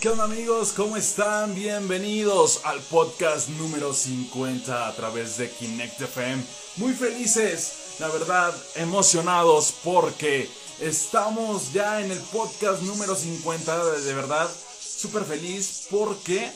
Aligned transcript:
¿qué 0.00 0.10
onda 0.10 0.24
amigos? 0.24 0.72
¿Cómo 0.76 0.96
están? 0.96 1.54
Bienvenidos 1.56 2.60
al 2.64 2.80
podcast 2.82 3.48
número 3.48 3.92
50 3.92 4.86
a 4.86 4.94
través 4.94 5.38
de 5.38 5.50
Kinect 5.50 6.00
FM. 6.00 6.42
Muy 6.76 6.92
felices, 6.92 7.96
la 7.98 8.08
verdad, 8.08 8.54
emocionados 8.76 9.74
porque 9.82 10.48
estamos 10.80 11.72
ya 11.72 12.00
en 12.00 12.12
el 12.12 12.18
podcast 12.18 12.82
número 12.82 13.16
50, 13.16 13.94
de 13.96 14.14
verdad, 14.14 14.48
súper 14.80 15.24
feliz 15.24 15.88
porque 15.90 16.48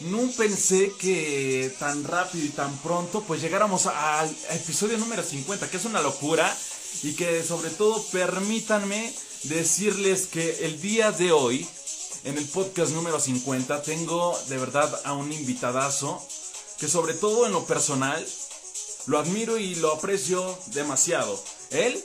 no 0.00 0.28
pensé 0.36 0.92
que 0.98 1.72
tan 1.78 2.02
rápido 2.02 2.44
y 2.44 2.50
tan 2.50 2.76
pronto 2.78 3.22
pues 3.22 3.40
llegáramos 3.40 3.86
al 3.86 4.28
episodio 4.50 4.98
número 4.98 5.22
50, 5.22 5.70
que 5.70 5.76
es 5.76 5.84
una 5.84 6.02
locura 6.02 6.56
y 7.04 7.12
que 7.14 7.44
sobre 7.44 7.70
todo 7.70 8.02
permítanme 8.10 9.14
decirles 9.44 10.26
que 10.26 10.64
el 10.64 10.80
día 10.80 11.12
de 11.12 11.30
hoy 11.30 11.68
en 12.24 12.38
el 12.38 12.44
podcast 12.46 12.92
número 12.92 13.20
50 13.20 13.82
tengo 13.82 14.38
de 14.48 14.56
verdad 14.56 15.00
a 15.04 15.12
un 15.12 15.30
invitadazo 15.30 16.26
que 16.78 16.88
sobre 16.88 17.12
todo 17.12 17.46
en 17.46 17.52
lo 17.52 17.64
personal 17.66 18.26
lo 19.06 19.18
admiro 19.18 19.58
y 19.58 19.74
lo 19.76 19.92
aprecio 19.92 20.58
demasiado. 20.68 21.38
Él, 21.70 22.02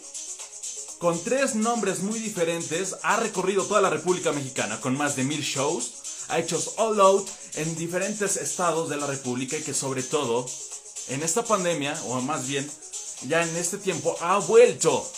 con 1.00 1.22
tres 1.24 1.56
nombres 1.56 2.00
muy 2.00 2.20
diferentes, 2.20 2.98
ha 3.04 3.18
recorrido 3.18 3.64
toda 3.64 3.82
la 3.82 3.90
República 3.90 4.34
Mexicana 4.34 4.82
con 4.82 4.98
más 4.98 5.16
de 5.16 5.24
mil 5.24 5.42
shows, 5.42 5.94
ha 6.28 6.38
hecho 6.38 6.62
all 6.76 7.00
out 7.00 7.28
en 7.56 7.76
diferentes 7.78 8.36
estados 8.36 8.90
de 8.90 8.98
la 8.98 9.08
República 9.08 9.58
y 9.58 9.64
que 9.64 9.74
sobre 9.74 10.04
todo 10.04 10.46
en 11.08 11.24
esta 11.24 11.44
pandemia, 11.44 12.00
o 12.08 12.20
más 12.22 12.48
bien 12.48 12.70
ya 13.28 13.44
en 13.44 13.56
este 13.56 13.78
tiempo, 13.78 14.18
ha 14.20 14.38
vuelto 14.40 15.10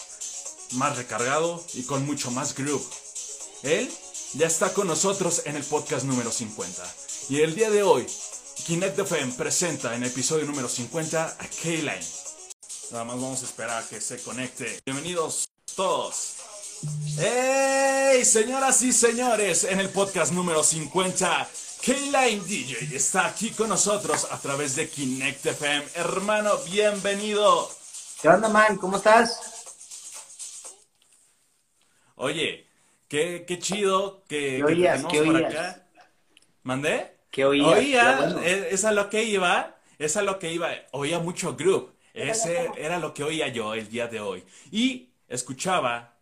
más 0.74 0.96
recargado 0.96 1.64
y 1.74 1.84
con 1.84 2.06
mucho 2.06 2.30
más 2.30 2.54
groove. 2.54 2.86
Él 3.64 3.92
ya 4.34 4.48
está 4.48 4.74
con 4.74 4.88
nosotros 4.88 5.44
en 5.46 5.56
el 5.56 5.64
podcast 5.64 6.06
número 6.06 6.32
50. 6.32 6.84
Y 7.30 7.42
el 7.42 7.56
día 7.56 7.70
de 7.70 7.84
hoy, 7.84 8.08
Kinect 8.66 9.00
FM 9.00 9.34
presenta 9.34 9.96
en 9.96 10.04
el 10.04 10.10
episodio 10.10 10.46
número 10.46 10.70
50 10.70 11.26
a 11.26 11.48
K-Line. 11.48 12.06
Nada 12.92 13.04
más 13.04 13.16
vamos 13.16 13.42
a 13.42 13.46
esperar 13.46 13.84
a 13.84 13.88
que 13.88 14.00
se 14.00 14.22
conecte. 14.22 14.80
Bienvenidos 14.86 15.50
todos. 15.76 16.36
¡Hey! 17.18 18.24
Señoras 18.26 18.82
y 18.82 18.94
señores, 18.94 19.66
en 19.66 19.80
el 19.80 19.90
podcast 19.90 20.32
número 20.32 20.64
50, 20.64 21.50
K-Line 21.86 22.44
DJ 22.46 22.96
está 22.96 23.28
aquí 23.28 23.52
con 23.52 23.70
nosotros 23.70 24.28
a 24.32 24.40
través 24.40 24.76
de 24.76 24.90
Kinect 24.90 25.46
FM. 25.46 25.86
Hermano, 25.96 26.58
bienvenido. 26.70 27.70
¿Qué 28.22 28.30
onda, 28.30 28.50
man? 28.50 28.78
¿Cómo 28.78 28.98
estás? 28.98 29.40
Oye, 32.16 32.71
Qué, 33.12 33.44
qué 33.46 33.60
chido 33.60 34.24
que, 34.30 34.56
¿Qué 34.56 34.64
oías? 34.64 35.04
¿Qué 35.04 35.22
por 35.22 35.36
oías? 35.36 35.54
acá. 35.54 35.86
¿Mandé? 36.64 37.18
¿Qué 37.30 37.44
oías? 37.44 37.68
Oía, 37.68 38.16
bueno. 38.16 38.40
es, 38.40 38.72
es 38.72 38.86
a 38.86 38.94
lo 38.94 39.10
que 39.10 39.26
iba, 39.26 39.76
es 40.00 40.16
a 40.16 40.22
lo 40.22 40.40
que 40.40 40.54
iba. 40.54 40.70
Oía 40.92 41.20
mucho 41.20 41.58
group. 41.58 41.94
Ese 42.14 42.70
era 42.78 43.00
lo 43.00 43.14
que 43.14 43.26
oía 43.26 43.50
yo 43.50 43.74
el 43.74 43.90
día 43.90 44.08
de 44.08 44.22
hoy. 44.22 44.46
Y 44.72 45.10
escuchaba 45.28 46.14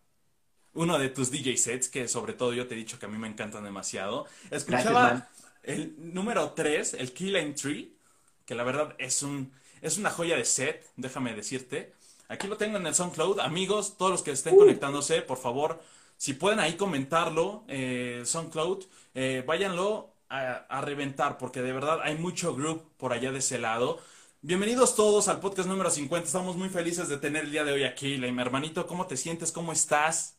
uno 0.73 0.97
de 0.97 1.09
tus 1.09 1.29
DJ 1.29 1.57
sets, 1.57 1.89
que 1.89 2.07
sobre 2.07 2.33
todo 2.33 2.53
yo 2.53 2.65
te 2.65 2.73
he 2.73 2.77
dicho 2.77 2.97
que 2.97 3.05
a 3.05 3.09
mí 3.09 3.19
me 3.19 3.27
encantan 3.27 3.63
demasiado. 3.63 4.25
Escuchaba 4.49 5.29
el 5.61 5.93
número 5.99 6.53
3, 6.53 6.95
el 6.95 7.13
Killing 7.13 7.53
Tree, 7.53 7.93
que 8.47 8.55
la 8.55 8.63
verdad 8.63 8.95
es 8.97 9.21
un 9.21 9.53
es 9.83 9.99
una 9.99 10.09
joya 10.09 10.37
de 10.37 10.43
set, 10.43 10.87
déjame 10.95 11.35
decirte. 11.35 11.93
Aquí 12.29 12.47
lo 12.47 12.57
tengo 12.57 12.77
en 12.77 12.87
el 12.87 12.95
SoundCloud. 12.95 13.41
Amigos, 13.41 13.95
todos 13.95 14.11
los 14.11 14.23
que 14.23 14.31
estén 14.31 14.55
conectándose, 14.55 15.21
por 15.21 15.37
favor, 15.37 15.79
si 16.19 16.33
pueden 16.33 16.59
ahí 16.59 16.73
comentarlo, 16.73 17.63
eh, 17.69 18.23
SoundCloud, 18.25 18.83
eh, 19.15 19.41
váyanlo 19.47 20.13
a, 20.27 20.81
reventar, 20.81 21.37
porque 21.37 21.61
de 21.61 21.71
verdad 21.71 22.01
hay 22.03 22.17
mucho 22.17 22.53
group 22.55 22.83
por 22.97 23.13
allá 23.13 23.31
de 23.31 23.39
ese 23.39 23.57
lado. 23.57 23.99
Bienvenidos 24.41 24.97
todos 24.97 25.29
al 25.29 25.39
podcast 25.39 25.69
número 25.69 25.89
50. 25.89 26.27
Estamos 26.27 26.57
muy 26.57 26.67
felices 26.67 27.07
de 27.07 27.17
tener 27.17 27.45
el 27.45 27.51
día 27.51 27.63
de 27.63 27.71
hoy 27.71 27.83
aquí. 27.85 28.17
Mi 28.17 28.41
hermanito, 28.41 28.85
¿cómo 28.85 29.07
te 29.07 29.15
sientes? 29.15 29.53
¿Cómo 29.53 29.71
estás? 29.71 30.35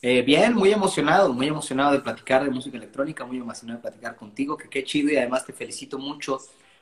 Eh, 0.00 0.22
bien, 0.22 0.54
muy 0.54 0.70
emocionado, 0.70 1.32
muy 1.32 1.48
emocionado 1.48 1.90
de 1.90 1.98
platicar 1.98 2.44
de 2.44 2.50
música 2.50 2.76
electrónica, 2.76 3.26
muy 3.26 3.38
emocionado 3.38 3.78
de 3.78 3.82
platicar 3.82 4.14
contigo, 4.14 4.56
que 4.56 4.68
qué 4.68 4.84
chido 4.84 5.10
y 5.10 5.16
además 5.16 5.44
te 5.44 5.52
felicito 5.52 5.98
mucho 5.98 6.38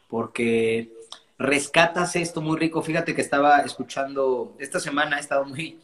porque 0.06 0.92
rescatas 1.38 2.14
esto 2.16 2.42
muy 2.42 2.58
rico. 2.58 2.82
Fíjate 2.82 3.14
que 3.14 3.22
estaba 3.22 3.60
escuchando, 3.60 4.54
esta 4.58 4.80
semana 4.80 5.16
he 5.16 5.20
estado 5.20 5.46
muy, 5.46 5.80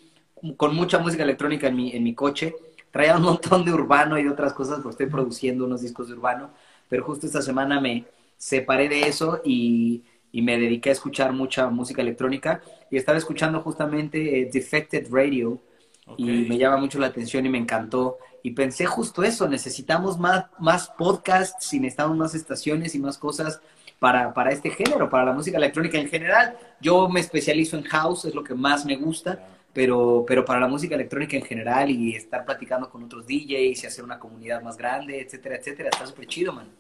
con 0.57 0.75
mucha 0.75 0.99
música 0.99 1.23
electrónica 1.23 1.69
en 1.69 1.77
mi, 1.77 1.93
en 1.93 2.03
mi 2.03 2.15
coche. 2.15 2.55
Traía 2.91 3.17
un 3.17 3.23
montón 3.23 3.65
de 3.65 3.73
urbano 3.73 4.19
y 4.19 4.25
de 4.25 4.31
otras 4.31 4.53
cosas, 4.53 4.77
porque 4.77 4.91
estoy 4.91 5.07
produciendo 5.07 5.65
unos 5.65 5.83
discos 5.83 6.09
de 6.09 6.15
urbano, 6.15 6.51
pero 6.89 7.05
justo 7.05 7.27
esta 7.27 7.43
semana 7.43 7.81
me 7.81 8.05
separé 8.37 8.89
de 8.89 9.03
eso 9.03 9.41
y, 9.45 10.03
y 10.33 10.43
me 10.43 10.59
dediqué 10.59 10.89
a 10.91 10.93
escuchar 10.93 11.33
mucha 11.33 11.69
música 11.69 12.03
electrónica 12.03 12.61
y 12.91 12.97
estaba 12.97 13.19
escuchando 13.19 13.61
justamente 13.61 14.41
eh, 14.41 14.51
Defected 14.53 15.09
Radio 15.11 15.61
y 16.17 16.25
me 16.25 16.59
llama 16.59 16.79
mucho 16.79 16.99
la 16.99 17.07
atención 17.07 17.47
y 17.47 17.49
me 17.49 17.59
encantó. 17.59 18.19
Y 18.43 18.51
pensé 18.51 18.87
justo 18.87 19.23
eso, 19.23 19.49
necesitamos 19.49 20.19
más, 20.19 20.47
más 20.59 20.89
podcasts 20.89 21.73
y 21.73 21.79
necesitamos 21.79 22.17
más 22.17 22.35
estaciones 22.35 22.95
y 22.95 22.99
más 22.99 23.19
cosas 23.19 23.61
para, 23.99 24.35
para 24.35 24.51
este 24.51 24.71
género, 24.71 25.09
para 25.09 25.27
la 25.27 25.33
música 25.33 25.59
electrónica 25.59 25.99
en 25.99 26.09
general. 26.09 26.57
Yo 26.81 27.09
me 27.09 27.21
especializo 27.21 27.77
en 27.77 27.85
house, 27.85 28.25
es 28.25 28.35
lo 28.35 28.43
que 28.43 28.55
más 28.55 28.85
me 28.85 28.97
gusta, 28.97 29.47
pero, 29.73 30.25
pero 30.27 30.45
para 30.45 30.61
la 30.61 30.69
música 30.69 30.95
electrónica 30.95 31.37
en 31.37 31.45
general 31.45 31.91
y 31.91 32.15
estar 32.17 32.45
platicando 32.45 32.91
con 32.91 33.05
otros 33.05 33.27
DJs 33.27 33.85
y 33.85 33.87
hacer 33.87 34.05
una 34.05 34.19
comunidad 34.19 34.63
más 34.63 34.77
grande, 34.77 35.21
etcétera, 35.21 35.57
etcétera, 35.57 35.91
está 35.91 36.07
súper 36.07 36.27
chido, 36.27 36.53
man. 36.53 36.75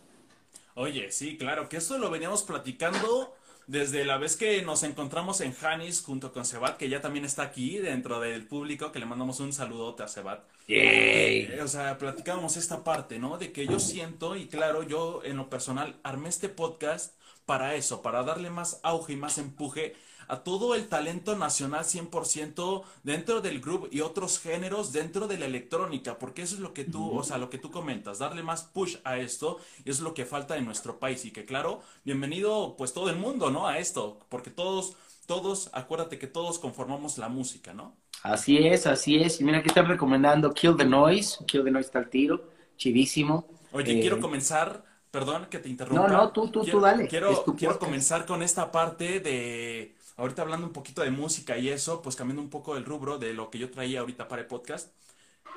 Oye, 0.75 1.11
sí, 1.11 1.37
claro, 1.37 1.69
que 1.69 1.77
eso 1.79 1.99
lo 1.99 2.11
veníamos 2.11 2.43
platicando 2.45 3.35
desde 3.67 4.05
la 4.05 4.17
vez 4.19 4.37
que 4.37 4.63
nos 4.63 4.83
encontramos 4.83 5.41
en 5.41 5.53
Janis 5.55 6.03
junto 6.03 6.33
con 6.33 6.45
Sebat, 6.45 6.77
que 6.79 6.89
ya 6.89 7.01
también 7.01 7.25
está 7.25 7.43
aquí 7.43 7.79
dentro 7.79 8.21
del 8.21 8.47
público, 8.47 8.91
que 8.93 8.99
le 8.99 9.07
mandamos 9.07 9.41
un 9.41 9.53
saludote 9.53 10.03
a 10.03 10.09
Sebat. 10.09 10.45
Eh, 10.69 11.59
O 11.63 11.69
sea, 11.69 11.99
platicábamos 11.99 12.57
esta 12.57 12.85
parte, 12.85 13.19
¿no? 13.19 13.39
De 13.39 13.53
que 13.53 13.69
yo 13.69 13.79
siento, 13.79 14.37
y 14.37 14.49
claro, 14.49 14.83
yo 14.83 15.23
en 15.25 15.37
lo 15.37 15.51
personal 15.51 15.99
armé 16.03 16.29
este 16.29 16.49
podcast 16.49 17.15
para 17.45 17.75
eso, 17.75 18.03
para 18.03 18.23
darle 18.23 18.51
más 18.51 18.81
auge 18.83 19.13
y 19.15 19.17
más 19.17 19.39
empuje 19.39 19.97
a 20.33 20.43
todo 20.45 20.75
el 20.75 20.89
talento 20.89 21.37
nacional 21.37 21.85
100% 21.85 22.85
dentro 23.03 23.41
del 23.41 23.61
grupo 23.61 23.89
y 23.91 24.01
otros 24.01 24.39
géneros 24.41 24.93
dentro 24.93 25.29
de 25.29 25.39
la 25.39 25.47
electrónica, 25.47 26.19
porque 26.19 26.43
eso 26.43 26.55
es 26.55 26.61
lo 26.61 26.73
que 26.73 26.85
tú, 26.85 27.13
o 27.19 27.23
sea, 27.23 27.39
lo 27.39 27.51
que 27.51 27.59
tú 27.59 27.71
comentas, 27.71 28.19
darle 28.19 28.43
más 28.43 28.63
push 28.65 28.97
a 29.05 29.19
esto 29.19 29.59
y 29.85 29.91
es 29.91 30.01
lo 30.01 30.15
que 30.15 30.25
falta 30.25 30.57
en 30.57 30.65
nuestro 30.65 30.99
país 30.99 31.25
y 31.25 31.31
que 31.33 31.45
claro, 31.45 31.83
bienvenido 32.05 32.75
pues 32.79 32.93
todo 32.95 33.11
el 33.11 33.17
mundo, 33.17 33.51
¿no? 33.51 33.67
A 33.69 33.79
esto, 33.79 34.19
porque 34.29 34.51
todos, 34.51 34.97
todos, 35.27 35.71
acuérdate 35.73 36.19
que 36.19 36.27
todos 36.27 36.59
conformamos 36.59 37.19
la 37.19 37.29
música, 37.29 37.75
¿no? 37.75 37.95
Así 38.23 38.59
es, 38.59 38.87
así 38.87 39.17
es. 39.17 39.41
Y 39.41 39.45
mira, 39.45 39.59
aquí 39.59 39.69
están 39.69 39.87
recomendando 39.89 40.53
Kill 40.55 40.77
the 40.77 40.85
Noise. 40.85 41.45
Kill 41.47 41.65
the 41.65 41.71
Noise 41.71 41.87
está 41.87 41.99
al 41.99 42.09
tiro, 42.11 42.45
chidísimo. 42.77 43.47
Oye, 43.71 43.99
Eh, 43.99 44.01
quiero 44.01 44.21
comenzar, 44.21 44.85
perdón 45.11 45.47
que 45.51 45.59
te 45.59 45.69
interrumpa. 45.69 46.03
No, 46.03 46.09
no, 46.09 46.33
tú, 46.33 46.49
tú, 46.51 46.65
tú 46.65 46.81
dale, 46.81 47.07
Quiero, 47.09 47.45
quiero 47.57 47.79
comenzar 47.79 48.27
con 48.27 48.43
esta 48.43 48.71
parte 48.71 49.21
de, 49.21 49.97
ahorita 50.17 50.43
hablando 50.43 50.67
un 50.67 50.73
poquito 50.73 51.03
de 51.03 51.11
música 51.11 51.59
y 51.59 51.69
eso, 51.69 52.03
pues 52.03 52.17
cambiando 52.17 52.43
un 52.43 52.51
poco 52.51 52.77
el 52.77 52.85
rubro 52.85 53.19
de 53.19 53.33
lo 53.35 53.51
que 53.51 53.59
yo 53.59 53.71
traía 53.71 54.01
ahorita 54.01 54.29
para 54.29 54.43
el 54.43 54.49
podcast. 54.49 54.93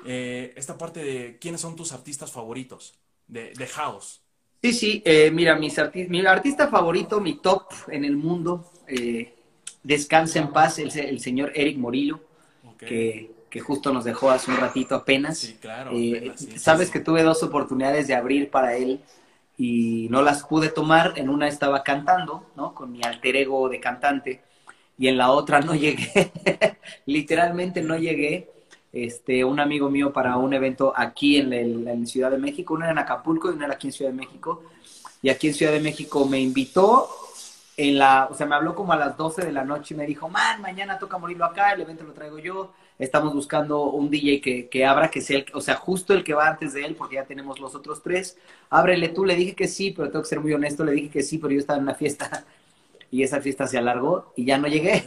Eh, 0.04 0.52
esta 0.56 0.76
parte 0.78 1.02
de 1.02 1.38
quiénes 1.38 1.60
son 1.60 1.76
tus 1.76 1.92
artistas 1.92 2.32
favoritos 2.32 2.94
de, 3.28 3.52
de 3.54 3.66
House. 3.66 4.22
Sí, 4.62 4.72
sí, 4.72 5.02
eh, 5.04 5.30
mira, 5.30 5.56
mis 5.56 5.78
arti- 5.78 6.08
mi 6.08 6.24
artista 6.26 6.68
favorito, 6.68 7.20
mi 7.20 7.34
top 7.34 7.64
en 7.88 8.04
el 8.04 8.16
mundo, 8.16 8.70
eh, 8.88 9.34
descansa 9.82 10.38
en 10.40 10.52
paz, 10.52 10.78
el, 10.78 10.96
el 10.98 11.20
señor 11.20 11.52
Eric 11.54 11.78
Morillo, 11.78 12.20
que, 12.78 13.30
que 13.48 13.60
justo 13.60 13.92
nos 13.92 14.04
dejó 14.04 14.30
hace 14.30 14.50
un 14.50 14.56
ratito 14.56 14.94
apenas. 14.96 15.38
Sí, 15.38 15.54
claro. 15.60 15.92
Eh, 15.92 16.16
apenas, 16.16 16.40
sí, 16.40 16.50
sí, 16.52 16.58
Sabes 16.58 16.88
sí. 16.88 16.92
que 16.94 17.00
tuve 17.00 17.22
dos 17.22 17.42
oportunidades 17.42 18.08
de 18.08 18.14
abrir 18.14 18.50
para 18.50 18.76
él 18.76 19.00
y 19.56 20.08
no 20.10 20.22
las 20.22 20.42
pude 20.44 20.68
tomar. 20.68 21.12
En 21.16 21.28
una 21.28 21.48
estaba 21.48 21.82
cantando, 21.84 22.46
¿no? 22.56 22.74
Con 22.74 22.92
mi 22.92 23.02
alter 23.04 23.36
ego 23.36 23.68
de 23.68 23.80
cantante 23.80 24.42
y 24.98 25.08
en 25.08 25.18
la 25.18 25.30
otra 25.30 25.60
no 25.60 25.74
llegué. 25.76 26.32
Literalmente 27.06 27.82
no 27.82 27.96
llegué. 27.96 28.50
Este, 28.92 29.44
un 29.44 29.60
amigo 29.60 29.90
mío 29.90 30.12
para 30.12 30.38
un 30.38 30.54
evento 30.54 30.92
aquí 30.96 31.36
en, 31.38 31.52
el- 31.52 31.86
en 31.86 32.06
Ciudad 32.06 32.30
de 32.30 32.38
México, 32.38 32.74
uno 32.74 32.84
era 32.84 32.92
en 32.92 32.98
Acapulco 32.98 33.50
y 33.50 33.54
uno 33.54 33.64
era 33.66 33.74
aquí 33.74 33.88
en 33.88 33.92
Ciudad 33.92 34.10
de 34.10 34.16
México. 34.16 34.62
Y 35.22 35.28
aquí 35.28 35.48
en 35.48 35.54
Ciudad 35.54 35.72
de 35.72 35.80
México 35.80 36.26
me 36.26 36.40
invitó 36.40 37.08
en 37.76 37.98
la, 37.98 38.28
o 38.30 38.34
sea, 38.34 38.46
me 38.46 38.54
habló 38.54 38.74
como 38.74 38.92
a 38.92 38.96
las 38.96 39.16
12 39.16 39.44
de 39.44 39.52
la 39.52 39.64
noche 39.64 39.94
y 39.94 39.96
me 39.98 40.06
dijo, 40.06 40.28
man, 40.28 40.62
mañana 40.62 40.98
toca 40.98 41.18
morirlo 41.18 41.44
acá, 41.44 41.72
el 41.72 41.82
evento 41.82 42.04
lo 42.04 42.14
traigo 42.14 42.38
yo, 42.38 42.72
estamos 42.98 43.34
buscando 43.34 43.84
un 43.90 44.08
DJ 44.08 44.40
que, 44.40 44.68
que 44.70 44.86
abra, 44.86 45.10
que 45.10 45.20
sea, 45.20 45.38
el, 45.38 45.46
o 45.52 45.60
sea, 45.60 45.74
justo 45.76 46.14
el 46.14 46.24
que 46.24 46.32
va 46.32 46.48
antes 46.48 46.72
de 46.72 46.86
él, 46.86 46.94
porque 46.96 47.16
ya 47.16 47.24
tenemos 47.26 47.60
los 47.60 47.74
otros 47.74 48.02
tres, 48.02 48.38
ábrele 48.70 49.10
tú, 49.10 49.26
le 49.26 49.36
dije 49.36 49.54
que 49.54 49.68
sí, 49.68 49.90
pero 49.94 50.08
tengo 50.10 50.22
que 50.22 50.28
ser 50.28 50.40
muy 50.40 50.54
honesto, 50.54 50.84
le 50.84 50.92
dije 50.92 51.10
que 51.10 51.22
sí, 51.22 51.36
pero 51.38 51.52
yo 51.52 51.58
estaba 51.60 51.76
en 51.78 51.82
una 51.84 51.94
fiesta 51.94 52.46
y 53.10 53.22
esa 53.22 53.40
fiesta 53.40 53.66
se 53.66 53.78
alargó 53.78 54.32
y 54.36 54.44
ya 54.44 54.58
no 54.58 54.68
llegué. 54.68 55.04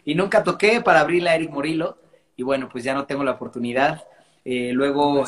Y 0.04 0.14
nunca 0.14 0.42
toqué 0.42 0.80
para 0.80 1.00
abrirle 1.00 1.28
a 1.28 1.34
Eric 1.34 1.50
Morillo. 1.50 1.98
Y 2.36 2.42
bueno, 2.42 2.68
pues 2.70 2.82
ya 2.82 2.94
no 2.94 3.04
tengo 3.04 3.24
la 3.24 3.32
oportunidad. 3.32 4.04
Eh, 4.44 4.70
luego, 4.72 5.24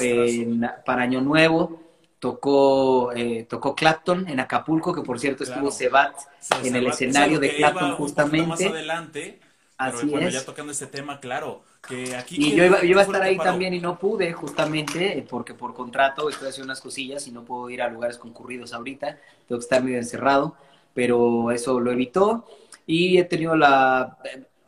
para 0.86 1.02
Año 1.02 1.20
Nuevo, 1.20 1.82
tocó, 2.18 3.12
eh, 3.12 3.46
tocó 3.48 3.74
Clapton 3.74 4.28
en 4.28 4.40
Acapulco, 4.40 4.94
que 4.94 5.02
por 5.02 5.18
cierto 5.18 5.44
estuvo 5.44 5.70
Sebat 5.70 6.16
en 6.62 6.76
el 6.76 6.86
escenario 6.86 7.38
de 7.38 7.56
Clapton 7.56 7.96
justamente. 7.96 8.46
más 8.46 8.62
adelante, 8.62 9.40
Así 9.80 10.06
bueno, 10.06 10.28
ya 10.28 10.44
tocando 10.44 10.72
este 10.72 10.86
tema, 10.88 11.20
claro, 11.20 11.64
que 11.88 12.14
aquí... 12.14 12.36
Y 12.36 12.54
yo 12.54 12.66
iba, 12.66 12.84
iba 12.84 13.00
a 13.00 13.04
estar 13.04 13.22
ahí 13.22 13.38
también 13.38 13.72
y 13.72 13.80
no 13.80 13.98
pude, 13.98 14.30
justamente, 14.34 15.24
porque 15.28 15.54
por 15.54 15.72
contrato 15.72 16.28
estoy 16.28 16.50
haciendo 16.50 16.66
unas 16.66 16.82
cosillas 16.82 17.26
y 17.26 17.32
no 17.32 17.44
puedo 17.44 17.70
ir 17.70 17.80
a 17.80 17.88
lugares 17.88 18.18
concurridos 18.18 18.74
ahorita, 18.74 19.18
tengo 19.48 19.58
que 19.58 19.64
estar 19.64 19.82
medio 19.82 19.96
encerrado, 19.96 20.54
pero 20.94 21.50
eso 21.50 21.80
lo 21.80 21.92
evitó. 21.92 22.46
Y 22.86 23.18
he 23.18 23.24
tenido 23.24 23.56
la 23.56 24.18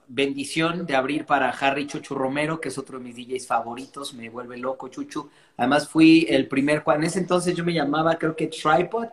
bendición 0.09 0.85
de 0.85 0.95
abrir 0.95 1.25
para 1.25 1.49
Harry 1.49 1.87
Chuchu 1.87 2.15
Romero, 2.15 2.61
que 2.61 2.69
es 2.69 2.77
otro 2.77 2.99
de 2.99 3.05
mis 3.05 3.17
DJs 3.17 3.47
favoritos, 3.47 4.13
me 4.13 4.29
vuelve 4.29 4.59
loco 4.59 4.89
Chuchu. 4.89 5.31
Además 5.57 5.89
fui 5.89 6.27
el 6.29 6.49
primer, 6.49 6.83
en 6.87 7.05
ese 7.05 7.19
entonces 7.19 7.57
yo 7.57 7.65
me 7.65 7.73
llamaba 7.73 8.17
creo 8.17 8.37
que 8.37 8.49
Tripod, 8.49 9.07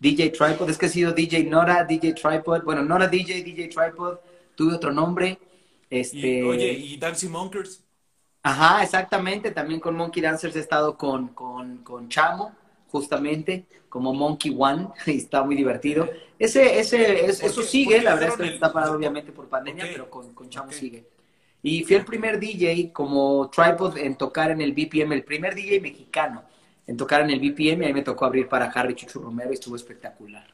DJ 0.00 0.30
Tripod, 0.30 0.68
es 0.68 0.78
que 0.78 0.86
he 0.86 0.88
sido 0.88 1.12
DJ 1.12 1.44
Nora, 1.44 1.84
DJ 1.84 2.14
Tripod, 2.14 2.62
bueno, 2.64 2.82
Nora 2.82 3.06
DJ, 3.06 3.44
DJ 3.44 3.68
Tripod, 3.68 4.18
tuve 4.56 4.74
otro 4.74 4.92
nombre. 4.92 5.38
Este... 5.88 6.42
oye, 6.42 6.72
¿y 6.72 6.96
Dancing 6.96 7.30
Monkers? 7.30 7.84
Ajá, 8.42 8.82
exactamente, 8.82 9.52
también 9.52 9.78
con 9.78 9.94
Monkey 9.94 10.20
Dancers 10.20 10.56
he 10.56 10.58
estado 10.58 10.96
con, 10.98 11.28
con, 11.28 11.84
con 11.84 12.08
Chamo, 12.08 12.52
justamente, 12.92 13.64
como 13.88 14.12
Monkey 14.12 14.54
One, 14.56 14.88
y 15.06 15.16
está 15.16 15.42
muy 15.42 15.56
divertido. 15.56 16.08
Ese, 16.38 16.78
ese, 16.78 17.24
eso 17.26 17.62
sigue, 17.62 18.00
la 18.02 18.14
verdad 18.14 18.30
es 18.30 18.36
que 18.36 18.54
está 18.54 18.72
parado 18.72 18.94
obviamente 18.94 19.32
por 19.32 19.48
pandemia, 19.48 19.86
pero 19.90 20.10
con, 20.10 20.34
con 20.34 20.48
Chamo 20.48 20.70
sigue. 20.70 21.08
Y 21.62 21.84
fui 21.84 21.96
el 21.96 22.04
primer 22.04 22.38
DJ 22.38 22.92
como 22.92 23.48
tripod 23.50 23.96
en 23.96 24.16
tocar 24.16 24.50
en 24.50 24.60
el 24.60 24.72
BPM, 24.72 25.12
el 25.12 25.24
primer 25.24 25.54
DJ 25.54 25.80
mexicano 25.80 26.44
en 26.86 26.96
tocar 26.96 27.22
en 27.22 27.30
el 27.30 27.38
BPM, 27.38 27.82
y 27.82 27.86
ahí 27.86 27.94
me 27.94 28.02
tocó 28.02 28.24
abrir 28.24 28.48
para 28.48 28.66
Harry 28.66 28.94
Chuchu 28.94 29.20
Romero 29.20 29.50
y 29.50 29.54
estuvo 29.54 29.76
espectacular. 29.76 30.46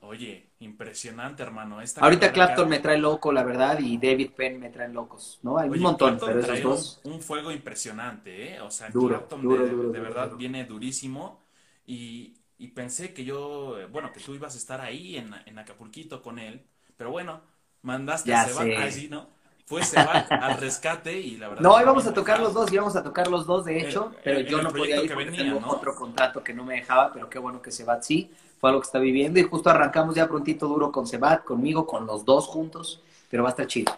Oye, 0.00 0.50
impresionante, 0.60 1.44
hermano. 1.44 1.78
Ahorita 2.00 2.32
Clapton 2.32 2.68
me 2.68 2.80
trae 2.80 2.98
loco, 2.98 3.32
la 3.32 3.44
verdad, 3.44 3.78
y 3.78 3.96
David 3.96 4.30
Penn 4.36 4.58
me 4.60 4.70
traen 4.70 4.92
locos, 4.92 5.38
¿no? 5.42 5.58
Hay 5.58 5.68
un 5.68 5.80
montón, 5.80 6.18
pero 6.18 6.40
esos 6.40 6.62
dos... 6.62 7.00
Un, 7.04 7.20
fuego 7.20 7.52
impresionante, 7.52 8.54
¿eh? 8.54 8.60
O 8.60 8.70
sea, 8.70 8.88
Clapton 8.88 9.48
de, 9.48 9.92
de 9.92 10.00
verdad 10.00 10.32
viene 10.36 10.64
durísimo 10.64 11.45
y, 11.86 12.34
y 12.58 12.68
pensé 12.68 13.14
que 13.14 13.24
yo, 13.24 13.76
bueno, 13.90 14.12
que 14.12 14.20
tú 14.20 14.34
ibas 14.34 14.54
a 14.54 14.58
estar 14.58 14.80
ahí 14.80 15.16
en, 15.16 15.34
en 15.46 15.58
Acapulquito 15.58 16.22
con 16.22 16.38
él, 16.38 16.66
pero 16.96 17.10
bueno, 17.10 17.42
mandaste 17.82 18.32
a 18.34 18.38
Seba, 18.38 18.70
así, 18.74 19.08
¿no? 19.08 19.28
Fue 19.64 19.82
Seba 19.82 20.12
al 20.38 20.58
rescate 20.60 21.18
y 21.20 21.36
la 21.36 21.48
verdad. 21.48 21.62
No, 21.62 21.80
íbamos 21.80 22.06
a 22.06 22.12
tocar 22.14 22.38
los 22.40 22.52
dos, 22.54 22.72
íbamos 22.72 22.96
a 22.96 23.02
tocar 23.02 23.28
los 23.28 23.46
dos, 23.46 23.64
de 23.64 23.80
hecho, 23.80 24.12
pero 24.22 24.40
yo 24.40 24.60
no 24.60 24.74
podía 24.74 25.00
ir 25.00 25.12
porque 25.12 25.32
tengo 25.32 25.62
otro 25.66 25.94
contrato 25.94 26.42
que 26.44 26.52
no 26.54 26.64
me 26.64 26.74
dejaba, 26.76 27.12
pero 27.12 27.30
qué 27.30 27.38
bueno 27.38 27.62
que 27.62 27.70
Sebat 27.70 28.02
sí, 28.02 28.30
fue 28.60 28.70
algo 28.70 28.80
que 28.82 28.86
está 28.86 28.98
viviendo 28.98 29.40
y 29.40 29.42
justo 29.44 29.70
arrancamos 29.70 30.14
ya 30.14 30.28
prontito 30.28 30.68
duro 30.68 30.92
con 30.92 31.06
Sebat, 31.06 31.44
conmigo, 31.44 31.86
con 31.86 32.06
los 32.06 32.24
dos 32.24 32.46
juntos, 32.46 33.00
pero 33.30 33.42
va 33.42 33.48
a 33.48 33.52
estar 33.52 33.66
chido. 33.66 33.92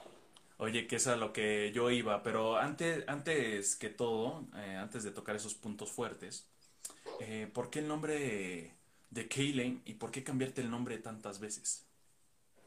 Oye, 0.58 0.86
que 0.88 0.96
es 0.96 1.06
a 1.06 1.16
lo 1.16 1.32
que 1.32 1.70
yo 1.72 1.90
iba, 1.90 2.22
pero 2.22 2.56
antes, 2.58 3.04
antes 3.08 3.76
que 3.76 3.90
todo, 3.90 4.44
eh, 4.56 4.76
antes 4.76 5.04
de 5.04 5.12
tocar 5.12 5.36
esos 5.36 5.54
puntos 5.54 5.90
fuertes, 5.90 6.48
eh, 7.20 7.48
¿por 7.52 7.70
qué 7.70 7.80
el 7.80 7.88
nombre 7.88 8.72
de 9.10 9.28
Kaylen 9.28 9.82
y 9.84 9.94
por 9.94 10.10
qué 10.10 10.22
cambiarte 10.22 10.60
el 10.60 10.70
nombre 10.70 10.98
tantas 10.98 11.40
veces? 11.40 11.84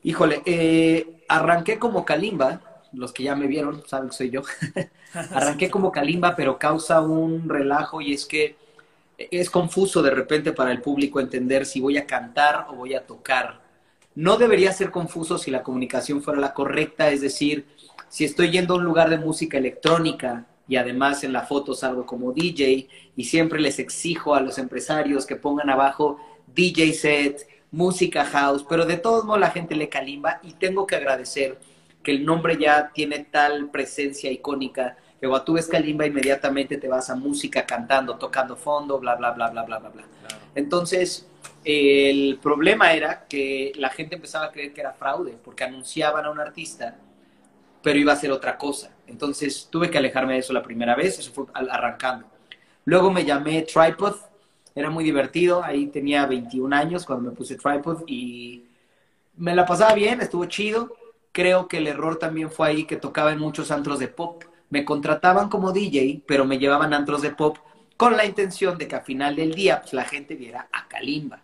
Híjole, 0.03 0.41
eh, 0.45 1.23
arranqué 1.27 1.77
como 1.77 2.05
Kalimba, 2.05 2.61
los 2.93 3.13
que 3.13 3.23
ya 3.23 3.35
me 3.35 3.47
vieron 3.47 3.83
saben 3.87 4.09
que 4.09 4.15
soy 4.15 4.29
yo. 4.31 4.41
arranqué 5.13 5.69
como 5.69 5.91
Kalimba, 5.91 6.35
pero 6.35 6.57
causa 6.57 7.01
un 7.01 7.47
relajo 7.47 8.01
y 8.01 8.13
es 8.13 8.25
que 8.25 8.55
es 9.17 9.49
confuso 9.49 10.01
de 10.01 10.11
repente 10.11 10.53
para 10.53 10.71
el 10.71 10.81
público 10.81 11.19
entender 11.19 11.65
si 11.65 11.79
voy 11.79 11.97
a 11.97 12.07
cantar 12.07 12.67
o 12.69 12.75
voy 12.75 12.95
a 12.95 13.05
tocar. 13.05 13.61
No 14.15 14.37
debería 14.37 14.73
ser 14.73 14.91
confuso 14.91 15.37
si 15.37 15.51
la 15.51 15.63
comunicación 15.63 16.21
fuera 16.21 16.39
la 16.39 16.53
correcta, 16.53 17.09
es 17.11 17.21
decir, 17.21 17.65
si 18.09 18.25
estoy 18.25 18.51
yendo 18.51 18.73
a 18.73 18.77
un 18.77 18.83
lugar 18.83 19.09
de 19.09 19.17
música 19.17 19.57
electrónica 19.57 20.47
y 20.71 20.77
además 20.77 21.25
en 21.25 21.33
la 21.33 21.41
foto 21.41 21.73
salgo 21.73 22.05
como 22.05 22.31
DJ 22.31 22.87
y 23.17 23.25
siempre 23.25 23.59
les 23.59 23.77
exijo 23.77 24.35
a 24.35 24.39
los 24.39 24.57
empresarios 24.57 25.25
que 25.25 25.35
pongan 25.35 25.69
abajo 25.69 26.17
DJ 26.55 26.93
set, 26.93 27.45
música 27.71 28.23
house, 28.23 28.65
pero 28.69 28.85
de 28.85 28.95
todos 28.95 29.25
modos 29.25 29.41
la 29.41 29.49
gente 29.49 29.75
le 29.75 29.89
calimba 29.89 30.39
y 30.41 30.53
tengo 30.53 30.87
que 30.87 30.95
agradecer 30.95 31.59
que 32.01 32.11
el 32.11 32.25
nombre 32.25 32.57
ya 32.57 32.89
tiene 32.93 33.19
tal 33.19 33.69
presencia 33.69 34.31
icónica 34.31 34.95
que 35.19 35.27
cuando 35.27 35.43
tú 35.43 35.53
ves 35.53 35.67
Kalimba 35.67 36.07
inmediatamente 36.07 36.77
te 36.77 36.87
vas 36.87 37.09
a 37.09 37.15
música 37.15 37.65
cantando, 37.65 38.15
tocando 38.15 38.55
fondo, 38.55 38.97
bla, 38.97 39.15
bla, 39.15 39.31
bla, 39.31 39.49
bla, 39.49 39.63
bla, 39.63 39.77
bla, 39.77 39.89
bla. 39.89 40.03
Entonces, 40.55 41.27
el 41.65 42.39
problema 42.41 42.93
era 42.93 43.25
que 43.27 43.73
la 43.75 43.89
gente 43.89 44.15
empezaba 44.15 44.45
a 44.45 44.51
creer 44.53 44.73
que 44.73 44.79
era 44.79 44.93
fraude 44.93 45.37
porque 45.43 45.65
anunciaban 45.65 46.23
a 46.23 46.31
un 46.31 46.39
artista 46.39 46.95
pero 47.81 47.99
iba 47.99 48.13
a 48.13 48.15
ser 48.15 48.31
otra 48.31 48.57
cosa. 48.57 48.91
Entonces 49.11 49.67
tuve 49.69 49.89
que 49.89 49.97
alejarme 49.97 50.33
de 50.33 50.39
eso 50.39 50.53
la 50.53 50.63
primera 50.63 50.95
vez, 50.95 51.19
eso 51.19 51.31
fue 51.31 51.45
arrancando. 51.53 52.25
Luego 52.85 53.11
me 53.11 53.25
llamé 53.25 53.61
Tripod, 53.63 54.15
era 54.73 54.89
muy 54.89 55.03
divertido, 55.03 55.63
ahí 55.63 55.87
tenía 55.87 56.25
21 56.25 56.75
años 56.75 57.05
cuando 57.05 57.29
me 57.29 57.35
puse 57.35 57.55
Tripod 57.55 58.03
y 58.07 58.63
me 59.37 59.55
la 59.55 59.65
pasaba 59.65 59.93
bien, 59.93 60.21
estuvo 60.21 60.45
chido. 60.45 60.95
Creo 61.31 61.67
que 61.67 61.77
el 61.77 61.87
error 61.87 62.17
también 62.17 62.49
fue 62.49 62.67
ahí 62.67 62.83
que 62.85 62.97
tocaba 62.97 63.31
en 63.31 63.39
muchos 63.39 63.71
antros 63.71 63.99
de 63.99 64.07
pop. 64.07 64.43
Me 64.69 64.85
contrataban 64.85 65.49
como 65.49 65.71
DJ, 65.71 66.23
pero 66.25 66.45
me 66.45 66.57
llevaban 66.57 66.93
antros 66.93 67.21
de 67.21 67.31
pop 67.31 67.57
con 67.97 68.17
la 68.17 68.25
intención 68.25 68.77
de 68.77 68.87
que 68.87 68.95
a 68.95 69.01
final 69.01 69.35
del 69.35 69.53
día 69.53 69.81
pues, 69.81 69.93
la 69.93 70.05
gente 70.05 70.35
viera 70.35 70.67
a 70.71 70.87
Kalimba. 70.87 71.43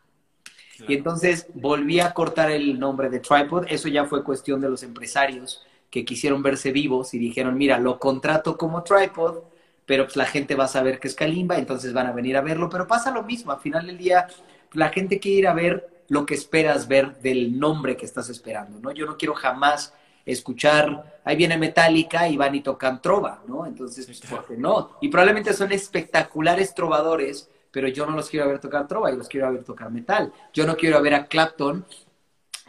Y 0.88 0.94
entonces 0.94 1.48
volví 1.54 2.00
a 2.00 2.14
cortar 2.14 2.52
el 2.52 2.80
nombre 2.80 3.10
de 3.10 3.20
Tripod, 3.20 3.66
eso 3.68 3.88
ya 3.88 4.06
fue 4.06 4.24
cuestión 4.24 4.62
de 4.62 4.70
los 4.70 4.84
empresarios 4.84 5.66
que 5.90 6.06
quisieron 6.06 6.44
verse 6.44 6.72
vivos 6.72 7.14
y 7.14 7.20
dijeron, 7.20 7.58
mira, 7.58 7.78
lo 7.80 8.00
contrato 8.00 8.58
como 8.58 8.84
tripod, 8.84 9.44
pero 9.86 10.04
pues 10.06 10.18
la 10.18 10.26
gente 10.26 10.56
va 10.56 10.66
a 10.66 10.70
saber 10.70 11.00
que 11.00 11.08
es 11.08 11.16
Kalimba, 11.16 11.58
entonces 11.58 11.94
van 11.94 12.08
a 12.08 12.12
venir 12.12 12.36
a 12.38 12.42
verlo, 12.42 12.70
pero 12.70 12.88
pasa 12.88 13.12
lo 13.12 13.24
mismo, 13.24 13.52
al 13.52 13.60
final 13.60 13.88
del 13.88 13.98
día 13.98 14.28
la 14.74 14.90
gente 14.90 15.20
quiere 15.20 15.40
ir 15.40 15.48
a 15.48 15.54
ver 15.54 16.04
lo 16.10 16.26
que 16.26 16.36
esperas 16.36 16.88
ver 16.88 17.18
del 17.20 17.58
nombre 17.58 17.96
que 17.96 18.06
estás 18.06 18.30
esperando, 18.30 18.80
¿no? 18.80 18.92
Yo 18.92 19.06
no 19.06 19.18
quiero 19.18 19.34
jamás 19.34 19.94
escuchar, 20.26 21.22
ahí 21.24 21.36
viene 21.38 21.58
Metallica 21.58 22.28
y 22.28 22.36
van 22.36 22.56
y 22.56 22.62
tocan 22.62 23.02
trova, 23.02 23.42
¿no? 23.48 23.66
Entonces, 23.66 24.06
pues, 24.06 24.20
¿por 24.22 24.46
qué 24.46 24.58
no? 24.58 24.98
Y 25.02 25.08
probablemente 25.08 25.54
son 25.54 25.72
espectaculares 25.72 26.74
trovadores, 26.74 27.50
pero 27.72 27.88
yo 27.88 28.06
no 28.06 28.16
los 28.16 28.30
quiero 28.30 28.48
ver 28.48 28.60
tocar 28.60 28.88
trova, 28.88 29.10
yo 29.10 29.18
los 29.18 29.30
quiero 29.30 29.52
ver 29.52 29.64
tocar 29.64 29.90
metal. 29.90 30.34
Yo 30.54 30.66
no 30.66 30.76
quiero 30.76 31.02
ver 31.02 31.14
a 31.14 31.28
Clapton 31.28 31.86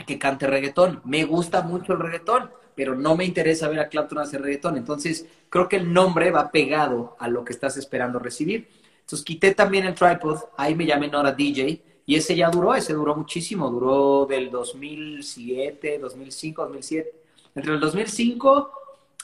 que 0.06 0.18
cante 0.18 0.46
reggaetón. 0.46 1.00
Me 1.04 1.24
gusta 1.24 1.62
mucho 1.62 1.94
el 1.94 1.98
reggaetón, 1.98 2.50
pero 2.78 2.94
no 2.94 3.16
me 3.16 3.24
interesa 3.24 3.66
ver 3.66 3.80
a 3.80 3.88
Clapton 3.88 4.18
hacer 4.18 4.40
reggaetón. 4.40 4.76
Entonces, 4.76 5.26
creo 5.50 5.68
que 5.68 5.74
el 5.74 5.92
nombre 5.92 6.30
va 6.30 6.52
pegado 6.52 7.16
a 7.18 7.26
lo 7.26 7.44
que 7.44 7.52
estás 7.52 7.76
esperando 7.76 8.20
recibir. 8.20 8.68
Entonces, 9.00 9.24
quité 9.24 9.52
también 9.52 9.84
el 9.84 9.96
tripod, 9.96 10.38
ahí 10.56 10.76
me 10.76 10.86
llamé 10.86 11.08
Nora 11.08 11.32
DJ, 11.32 11.82
y 12.06 12.14
ese 12.14 12.36
ya 12.36 12.48
duró, 12.50 12.76
ese 12.76 12.92
duró 12.92 13.16
muchísimo, 13.16 13.68
duró 13.68 14.26
del 14.26 14.48
2007, 14.52 15.98
2005, 15.98 16.62
2007, 16.62 17.12
entre 17.56 17.74
el 17.74 17.80
2005 17.80 18.70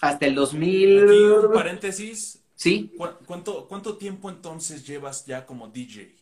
hasta 0.00 0.26
el 0.26 0.34
2000... 0.34 1.04
Aquí 1.04 1.46
un 1.46 1.52
paréntesis. 1.52 2.42
Sí. 2.56 2.92
¿Cuánto, 3.24 3.68
¿Cuánto 3.68 3.96
tiempo 3.96 4.30
entonces 4.30 4.84
llevas 4.84 5.26
ya 5.26 5.46
como 5.46 5.68
DJ? 5.68 6.12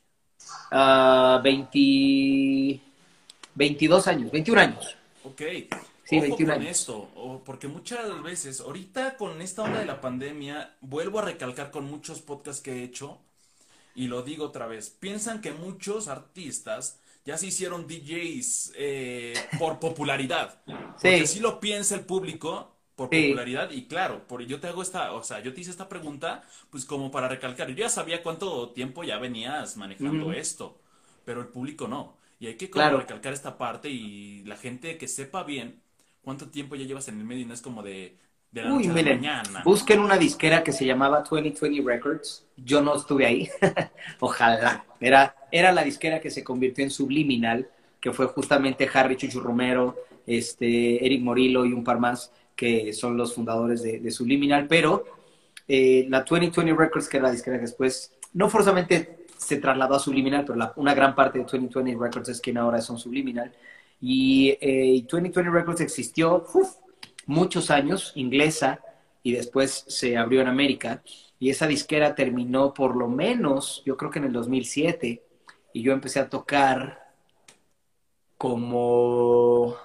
Uh, 0.71 1.43
20, 1.43 2.81
22 3.55 4.07
años, 4.07 4.31
21 4.31 4.61
años. 4.61 4.97
Ok. 5.25 5.41
Sí, 6.21 6.45
con 6.45 6.62
esto, 6.62 7.42
porque 7.45 7.69
muchas 7.69 8.23
veces, 8.23 8.61
ahorita 8.61 9.16
con 9.16 9.40
esta 9.40 9.62
onda 9.62 9.81
de 9.81 9.87
la 9.87 10.00
pandemia, 10.00 10.76
vuelvo 10.81 11.21
a 11.21 11.23
recalcar 11.23 11.71
con 11.71 11.85
muchos 11.85 12.21
podcasts 12.21 12.61
que 12.62 12.73
he 12.73 12.83
hecho, 12.85 13.21
y 13.95 14.09
lo 14.09 14.23
digo 14.23 14.47
otra 14.47 14.66
vez, 14.66 14.90
piensan 14.90 15.40
que 15.40 15.52
muchos 15.52 16.09
artistas 16.09 17.00
ya 17.25 17.38
se 17.38 17.47
hicieron 17.47 17.87
DJs 17.87 18.73
eh, 18.76 19.35
por 19.59 19.78
popularidad. 19.78 20.61
Porque 20.64 21.26
sí. 21.26 21.40
lo 21.40 21.61
piensa 21.61 21.95
el 21.95 22.02
público 22.02 22.76
por 22.97 23.09
popularidad 23.09 23.71
y 23.71 23.87
claro, 23.87 24.26
por, 24.26 24.42
yo 24.42 24.61
te 24.61 24.69
hago 24.69 24.83
esta, 24.83 25.12
o 25.12 25.23
sea, 25.23 25.40
yo 25.40 25.54
te 25.54 25.62
hice 25.62 25.71
esta 25.71 25.88
pregunta 25.88 26.45
pues 26.71 26.85
como 26.85 27.11
para 27.11 27.28
recalcar, 27.28 27.69
yo 27.69 27.75
ya 27.75 27.88
sabía 27.88 28.23
cuánto 28.23 28.71
tiempo 28.71 29.02
ya 29.02 29.19
venías 29.19 29.76
manejando 29.76 30.33
esto, 30.33 30.81
pero 31.25 31.40
el 31.40 31.49
público 31.49 31.88
no. 31.88 32.16
Y 32.38 32.49
hay 32.49 32.57
que 32.57 32.71
como 32.71 32.90
recalcar 32.90 33.33
esta 33.33 33.57
parte 33.57 33.88
y 33.88 34.42
la 34.45 34.57
gente 34.57 34.99
que 34.99 35.09
sepa 35.09 35.45
bien 35.45 35.82
¿Cuánto 36.23 36.49
tiempo 36.49 36.76
ya 36.76 36.87
llevas 36.87 37.09
en 37.09 37.19
el 37.19 37.25
medio? 37.25 37.47
No 37.47 37.55
es 37.55 37.62
como 37.62 37.83
de, 37.83 38.17
de 38.52 38.62
la 38.62 38.73
Uy, 38.73 38.87
mañana. 38.87 39.62
Busquen 39.64 39.99
una 39.99 40.17
disquera 40.17 40.62
que 40.62 40.73
se 40.73 40.87
llamaba 40.87 41.25
2020 41.29 41.83
Records. 41.85 42.47
Yo 42.57 42.81
no 42.81 42.95
estuve 42.95 43.26
ahí. 43.26 43.49
Ojalá. 44.21 44.85
Era, 45.00 45.35
era 45.50 45.73
la 45.73 45.83
disquera 45.83 46.21
que 46.21 46.31
se 46.31 46.45
convirtió 46.45 46.85
en 46.85 46.91
Subliminal, 46.91 47.69
que 48.00 48.12
fue 48.12 48.26
justamente 48.26 48.88
Harry 48.95 49.17
Chuchu 49.17 49.41
Romero, 49.41 49.97
este, 50.25 51.05
Eric 51.05 51.23
Morillo 51.23 51.64
y 51.64 51.73
un 51.73 51.83
par 51.83 51.99
más, 51.99 52.31
que 52.55 52.93
son 52.93 53.17
los 53.17 53.35
fundadores 53.35 53.83
de, 53.83 54.11
Subliminal. 54.12 54.69
Pero 54.69 55.05
eh, 55.67 56.07
la 56.09 56.21
2020 56.21 56.73
Records, 56.75 57.09
que 57.09 57.17
era 57.17 57.26
la 57.26 57.33
disquera 57.33 57.57
que 57.57 57.62
después, 57.62 58.12
no 58.33 58.49
forzosamente 58.49 59.26
se 59.38 59.57
trasladó 59.57 59.97
a 59.97 59.99
Subliminal, 59.99 60.45
pero 60.45 60.73
una 60.76 60.95
gran 60.95 61.17
parte 61.17 61.38
de 61.38 61.45
2020 61.45 61.97
Records 62.00 62.29
es 62.29 62.41
quien 62.41 62.59
ahora 62.59 62.81
son 62.81 62.97
Subliminal. 62.97 63.52
Y 64.04 64.50
2020 65.02 65.40
eh, 65.40 65.50
Records 65.50 65.80
existió 65.80 66.44
muchos 67.26 67.71
años, 67.71 68.12
inglesa, 68.16 68.80
y 69.23 69.32
después 69.32 69.85
se 69.87 70.16
abrió 70.16 70.40
en 70.40 70.49
América. 70.49 71.02
Y 71.38 71.50
esa 71.50 71.68
disquera 71.68 72.14
terminó 72.16 72.75
por 72.75 72.97
lo 72.97 73.09
menos, 73.09 73.80
yo 73.87 73.97
creo 73.97 74.11
que 74.11 74.18
en 74.18 74.26
el 74.26 74.32
2007, 74.32 75.23
y 75.73 75.82
yo 75.82 75.92
empecé 75.92 76.18
a 76.18 76.28
tocar 76.28 77.12
como 78.37 79.76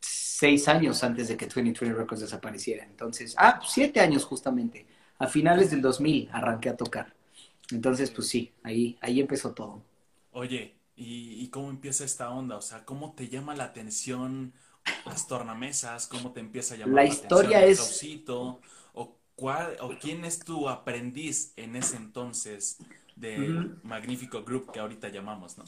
seis 0.00 0.68
años 0.68 1.02
antes 1.02 1.26
de 1.26 1.36
que 1.36 1.46
2020 1.46 1.94
Records 1.94 2.20
desapareciera. 2.20 2.84
Entonces, 2.84 3.34
ah, 3.36 3.60
siete 3.66 3.98
años 3.98 4.24
justamente. 4.24 4.86
A 5.18 5.26
finales 5.26 5.72
del 5.72 5.82
2000 5.82 6.28
arranqué 6.32 6.68
a 6.68 6.76
tocar. 6.76 7.12
Entonces, 7.72 8.12
pues 8.12 8.28
sí, 8.28 8.52
ahí, 8.62 8.96
ahí 9.00 9.18
empezó 9.18 9.52
todo. 9.52 9.82
Oye, 10.30 10.77
¿y, 10.98 11.48
cómo 11.50 11.70
empieza 11.70 12.04
esta 12.04 12.30
onda? 12.30 12.56
O 12.56 12.60
sea, 12.60 12.84
¿cómo 12.84 13.14
te 13.14 13.28
llama 13.28 13.54
la 13.54 13.64
atención 13.64 14.52
las 15.06 15.28
tornamesas? 15.28 16.06
¿Cómo 16.06 16.32
te 16.32 16.40
empieza 16.40 16.74
a 16.74 16.78
llamar 16.78 16.94
la, 16.94 17.04
historia 17.04 17.64
es... 17.64 18.02
¿O, 18.28 19.16
cuál, 19.36 19.76
¿O 19.80 19.90
quién 20.00 20.24
es 20.24 20.40
tu 20.40 20.68
aprendiz 20.68 21.52
en 21.56 21.76
ese 21.76 21.96
entonces 21.96 22.78
del 23.14 23.76
magnífico 23.82 24.42
grupo 24.42 24.72
que 24.72 24.80
ahorita 24.80 25.08
llamamos, 25.08 25.56
no? 25.58 25.64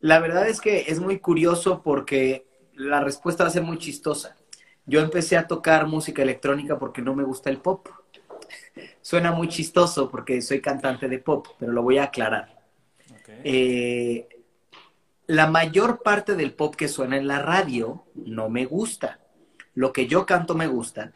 La 0.00 0.20
verdad 0.20 0.48
es 0.48 0.60
que 0.60 0.84
es 0.88 1.00
muy 1.00 1.18
curioso 1.18 1.82
porque 1.82 2.46
la 2.74 3.00
respuesta 3.00 3.42
va 3.42 3.48
a 3.48 3.52
ser 3.52 3.62
muy 3.62 3.78
chistosa. 3.78 4.36
Yo 4.86 5.00
empecé 5.00 5.36
a 5.36 5.46
tocar 5.46 5.86
música 5.86 6.22
electrónica 6.22 6.78
porque 6.78 7.02
no 7.02 7.14
me 7.14 7.24
gusta 7.24 7.50
el 7.50 7.58
pop. 7.58 7.88
Suena 9.02 9.32
muy 9.32 9.48
chistoso 9.48 10.08
porque 10.08 10.40
soy 10.40 10.60
cantante 10.60 11.08
de 11.08 11.18
pop, 11.18 11.48
pero 11.58 11.72
lo 11.72 11.82
voy 11.82 11.98
a 11.98 12.04
aclarar. 12.04 12.56
Eh, 13.44 14.28
la 15.28 15.46
mayor 15.46 16.02
parte 16.02 16.34
del 16.34 16.54
pop 16.54 16.74
que 16.74 16.88
suena 16.88 17.18
en 17.18 17.28
la 17.28 17.40
radio 17.40 18.04
no 18.14 18.48
me 18.48 18.64
gusta. 18.64 19.20
Lo 19.74 19.92
que 19.92 20.06
yo 20.06 20.24
canto 20.24 20.54
me 20.54 20.66
gusta. 20.66 21.12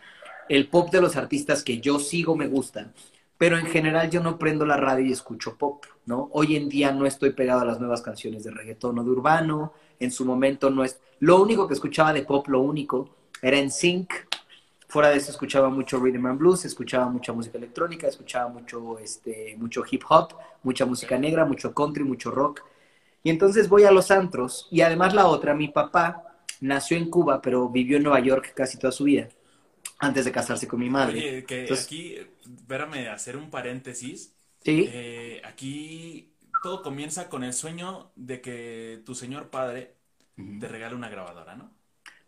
El 0.51 0.69
pop 0.69 0.91
de 0.91 1.01
los 1.01 1.17
artistas 1.17 1.65
que 1.65 1.81
yo 1.81 1.99
sigo 1.99 2.37
me 2.37 2.47
gusta. 2.47 2.93
Pero 3.39 3.59
en 3.59 3.65
general 3.65 4.11
yo 4.11 4.23
no 4.23 4.39
prendo 4.39 4.67
la 4.67 4.77
radio 4.77 5.07
y 5.07 5.13
escucho 5.13 5.57
pop, 5.57 5.87
¿no? 6.05 6.29
Hoy 6.33 6.57
en 6.57 6.69
día 6.69 6.93
no 6.93 7.07
estoy 7.07 7.31
pegado 7.31 7.63
a 7.63 7.65
las 7.65 7.81
nuevas 7.81 8.03
canciones 8.03 8.45
de 8.45 8.51
reggaetón 8.51 8.99
o 8.99 9.03
de 9.03 9.11
urbano. 9.11 9.73
En 9.99 10.11
su 10.11 10.27
momento 10.27 10.69
no 10.69 10.85
es... 10.85 11.01
Lo 11.19 11.41
único 11.41 11.67
que 11.67 11.75
escuchaba 11.75 12.13
de 12.13 12.23
pop, 12.23 12.47
lo 12.49 12.61
único, 12.61 13.09
era 13.41 13.59
en 13.59 13.71
Sync, 13.71 14.13
Fuera 14.93 15.09
de 15.09 15.17
eso 15.17 15.31
escuchaba 15.31 15.71
mucho 15.71 15.99
rhythm 15.99 16.27
and 16.27 16.39
blues, 16.39 16.67
escuchaba 16.67 17.09
mucha 17.09 17.33
música 17.33 17.57
electrónica, 17.57 18.09
escuchaba 18.09 18.51
mucho, 18.51 18.99
este, 18.99 19.57
mucho 19.57 19.83
hip 19.91 20.03
hop, 20.07 20.35
mucha 20.63 20.85
música 20.85 21.17
negra, 21.17 21.47
mucho 21.47 21.73
country, 21.73 22.05
mucho 22.05 22.31
rock. 22.31 22.63
Y 23.23 23.31
entonces 23.31 23.69
voy 23.69 23.85
a 23.85 23.93
los 23.93 24.11
antros. 24.11 24.69
Y 24.71 24.81
además 24.81 25.15
la 25.15 25.27
otra, 25.27 25.55
mi 25.55 25.69
papá 25.69 26.25
nació 26.61 26.97
en 26.97 27.11
Cuba, 27.11 27.41
pero 27.41 27.69
vivió 27.69 27.97
en 27.97 28.05
Nueva 28.05 28.21
York 28.21 28.53
casi 28.55 28.79
toda 28.79 28.93
su 28.93 29.05
vida, 29.05 29.29
antes 29.99 30.25
de 30.25 30.33
casarse 30.33 30.67
con 30.67 30.81
mi 30.81 30.91
madre. 30.91 31.19
Oye, 31.19 31.45
que 31.45 31.69
aquí, 31.73 32.17
espérame, 32.45 33.09
hacer 33.09 33.37
un 33.37 33.51
paréntesis. 33.51 34.35
Sí. 34.65 34.89
Eh, 34.93 35.43
aquí 35.45 36.33
todo 36.63 36.83
comienza 36.83 37.29
con 37.29 37.43
el 37.45 37.53
sueño 37.53 38.11
de 38.15 38.41
que 38.41 39.03
tu 39.05 39.15
señor 39.15 39.49
padre 39.51 39.95
te 40.61 40.69
regale 40.69 40.95
una 40.95 41.09
grabadora, 41.09 41.57
¿no? 41.57 41.71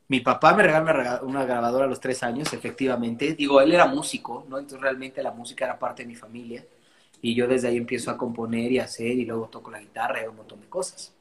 Mi 0.07 0.21
papá 0.21 0.55
me 0.55 0.63
regaló 0.63 1.27
una 1.27 1.45
grabadora 1.47 1.87
a 1.87 1.89
los 1.89 2.01
tres 2.01 2.23
años, 2.23 2.53
efectivamente. 2.53 3.35
Digo, 3.35 3.61
él 3.61 3.73
era 3.73 3.87
músico, 3.87 4.45
¿no? 4.49 4.59
Entonces 4.59 4.81
realmente 4.81 5.23
la 5.23 5.31
música 5.31 5.65
era 5.65 5.79
parte 5.79 6.03
de 6.03 6.09
mi 6.09 6.15
familia. 6.15 6.65
Y 7.25 7.35
yo 7.35 7.49
desde 7.49 7.69
ahí 7.69 7.79
empiezo 7.79 8.11
a 8.11 8.19
componer 8.19 8.71
y 8.71 8.79
a 8.79 8.85
hacer, 8.85 9.13
y 9.13 9.25
luego 9.25 9.49
toco 9.49 9.71
la 9.71 9.81
guitarra 9.81 10.23
y 10.23 10.29
un 10.29 10.37
montón 10.37 10.61
de 10.61 10.67
cosas. 10.67 11.15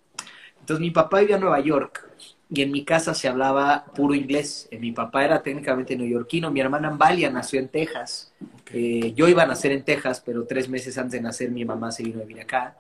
Entonces 0.60 0.82
mi 0.82 0.92
papá 0.92 1.22
vivía 1.22 1.36
en 1.36 1.42
Nueva 1.44 1.62
York 1.62 2.10
y 2.50 2.62
en 2.62 2.72
mi 2.72 2.84
casa 2.84 3.14
se 3.14 3.30
hablaba 3.30 3.86
puro 3.96 4.14
inglés. 4.14 4.68
Eh, 4.70 4.80
mi 4.80 4.92
papá 4.92 5.24
era 5.24 5.42
técnicamente 5.42 5.96
neoyorquino, 5.96 6.52
mi 6.52 6.60
hermana 6.60 6.90
Ambalia 6.90 7.30
nació 7.30 7.62
en 7.62 7.70
Texas. 7.70 8.34
Eh, 8.74 9.14
yo 9.16 9.30
iba 9.30 9.44
a 9.44 9.46
nacer 9.46 9.72
en 9.72 9.86
Texas, 9.86 10.22
pero 10.26 10.44
tres 10.46 10.68
meses 10.68 10.98
antes 10.98 11.14
de 11.14 11.22
nacer 11.22 11.50
mi 11.52 11.64
mamá 11.64 11.90
se 11.90 12.04
vino 12.04 12.20
a 12.20 12.26
vivir 12.26 12.42
acá. 12.42 12.76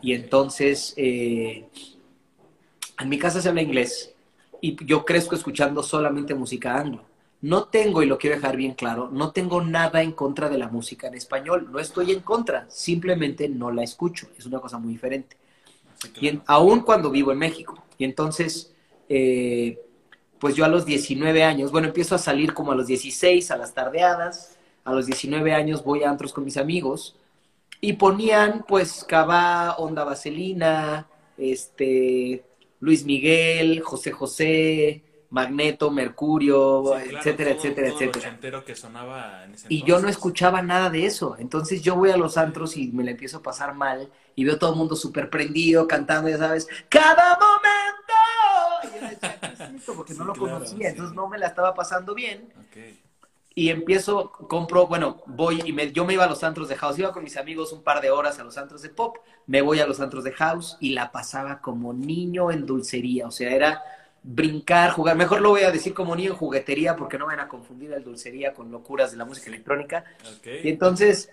Y 0.00 0.12
entonces 0.12 0.94
eh, 0.96 1.68
en 3.00 3.08
mi 3.08 3.18
casa 3.18 3.42
se 3.42 3.48
habla 3.48 3.62
inglés 3.62 4.14
y 4.60 4.76
yo 4.86 5.04
crezco 5.04 5.34
escuchando 5.34 5.82
solamente 5.82 6.36
música 6.36 6.78
anglo. 6.78 7.09
No 7.42 7.64
tengo, 7.64 8.02
y 8.02 8.06
lo 8.06 8.18
quiero 8.18 8.36
dejar 8.36 8.56
bien 8.56 8.74
claro, 8.74 9.08
no 9.10 9.32
tengo 9.32 9.62
nada 9.62 10.02
en 10.02 10.12
contra 10.12 10.50
de 10.50 10.58
la 10.58 10.68
música 10.68 11.06
en 11.06 11.14
español. 11.14 11.68
No 11.70 11.78
estoy 11.78 12.12
en 12.12 12.20
contra, 12.20 12.66
simplemente 12.68 13.48
no 13.48 13.70
la 13.70 13.82
escucho. 13.82 14.28
Es 14.38 14.44
una 14.46 14.60
cosa 14.60 14.78
muy 14.78 14.92
diferente. 14.92 15.36
Y 16.20 16.38
aún 16.46 16.80
cuando 16.80 17.10
vivo 17.10 17.32
en 17.32 17.38
México. 17.38 17.82
Y 17.96 18.04
entonces, 18.04 18.74
eh, 19.08 19.78
pues 20.38 20.54
yo 20.54 20.64
a 20.64 20.68
los 20.68 20.84
19 20.84 21.42
años, 21.42 21.72
bueno, 21.72 21.88
empiezo 21.88 22.14
a 22.14 22.18
salir 22.18 22.52
como 22.52 22.72
a 22.72 22.74
los 22.74 22.86
16, 22.86 23.50
a 23.50 23.56
las 23.56 23.72
tardeadas. 23.74 24.58
A 24.84 24.92
los 24.92 25.06
19 25.06 25.54
años 25.54 25.84
voy 25.84 26.02
a 26.02 26.10
antros 26.10 26.32
con 26.32 26.44
mis 26.44 26.56
amigos. 26.58 27.16
Y 27.80 27.94
ponían, 27.94 28.64
pues, 28.68 29.04
Cabá, 29.04 29.76
Onda 29.78 30.04
Vaselina, 30.04 31.08
este, 31.38 32.44
Luis 32.80 33.04
Miguel, 33.04 33.80
José 33.80 34.12
José, 34.12 35.02
Magneto, 35.30 35.90
Mercurio, 35.90 36.96
etcétera, 36.98 37.50
etcétera, 37.50 37.88
etcétera. 37.88 38.64
Que 38.64 38.74
sonaba 38.74 39.44
en 39.44 39.54
ese 39.54 39.66
y 39.68 39.82
yo 39.84 40.00
no 40.00 40.08
escuchaba 40.08 40.62
nada 40.62 40.90
de 40.90 41.06
eso. 41.06 41.36
Entonces 41.38 41.82
yo 41.82 41.96
voy 41.96 42.10
a 42.10 42.16
los 42.16 42.36
antros 42.36 42.76
y 42.76 42.92
me 42.92 43.04
la 43.04 43.12
empiezo 43.12 43.38
a 43.38 43.42
pasar 43.42 43.74
mal 43.74 44.10
y 44.34 44.44
veo 44.44 44.58
todo 44.58 44.72
el 44.72 44.78
mundo 44.78 44.96
súper 44.96 45.30
prendido, 45.30 45.86
cantando, 45.86 46.28
ya 46.28 46.38
sabes, 46.38 46.68
cada 46.88 47.38
momento. 47.38 48.12
Y 48.84 49.00
yo 49.00 49.08
decía, 49.08 49.82
Porque 49.96 50.14
no 50.14 50.24
lo 50.24 50.34
conocía, 50.34 50.90
entonces 50.90 51.14
no 51.14 51.28
me 51.28 51.38
la 51.38 51.46
estaba 51.46 51.74
pasando 51.74 52.14
bien. 52.14 52.52
Okay 52.68 53.00
y 53.54 53.68
empiezo, 53.68 54.30
compro, 54.30 54.86
bueno, 54.86 55.22
voy 55.26 55.60
y 55.64 55.72
me, 55.72 55.90
yo 55.92 56.04
me 56.04 56.14
iba 56.14 56.24
a 56.24 56.28
los 56.28 56.44
antros 56.44 56.68
de 56.68 56.76
house, 56.76 56.98
iba 56.98 57.12
con 57.12 57.24
mis 57.24 57.36
amigos 57.36 57.72
un 57.72 57.82
par 57.82 58.00
de 58.00 58.10
horas 58.10 58.38
a 58.38 58.44
los 58.44 58.56
antros 58.56 58.80
de 58.82 58.90
pop, 58.90 59.18
me 59.46 59.60
voy 59.60 59.80
a 59.80 59.86
los 59.86 60.00
antros 60.00 60.24
de 60.24 60.32
house 60.32 60.76
y 60.80 60.90
la 60.90 61.10
pasaba 61.10 61.60
como 61.60 61.92
niño 61.92 62.52
en 62.52 62.64
dulcería, 62.64 63.26
o 63.26 63.30
sea, 63.30 63.50
era 63.50 63.82
brincar, 64.22 64.90
jugar, 64.90 65.16
mejor 65.16 65.40
lo 65.40 65.50
voy 65.50 65.62
a 65.62 65.70
decir 65.70 65.94
como 65.94 66.14
niño 66.14 66.30
en 66.30 66.36
juguetería 66.36 66.96
porque 66.96 67.18
no 67.18 67.26
van 67.26 67.40
a 67.40 67.48
confundir 67.48 67.92
el 67.92 68.04
dulcería 68.04 68.52
con 68.52 68.70
locuras 68.70 69.12
de 69.12 69.16
la 69.16 69.24
música 69.24 69.48
electrónica. 69.48 70.04
Y 70.44 70.68
entonces 70.68 71.30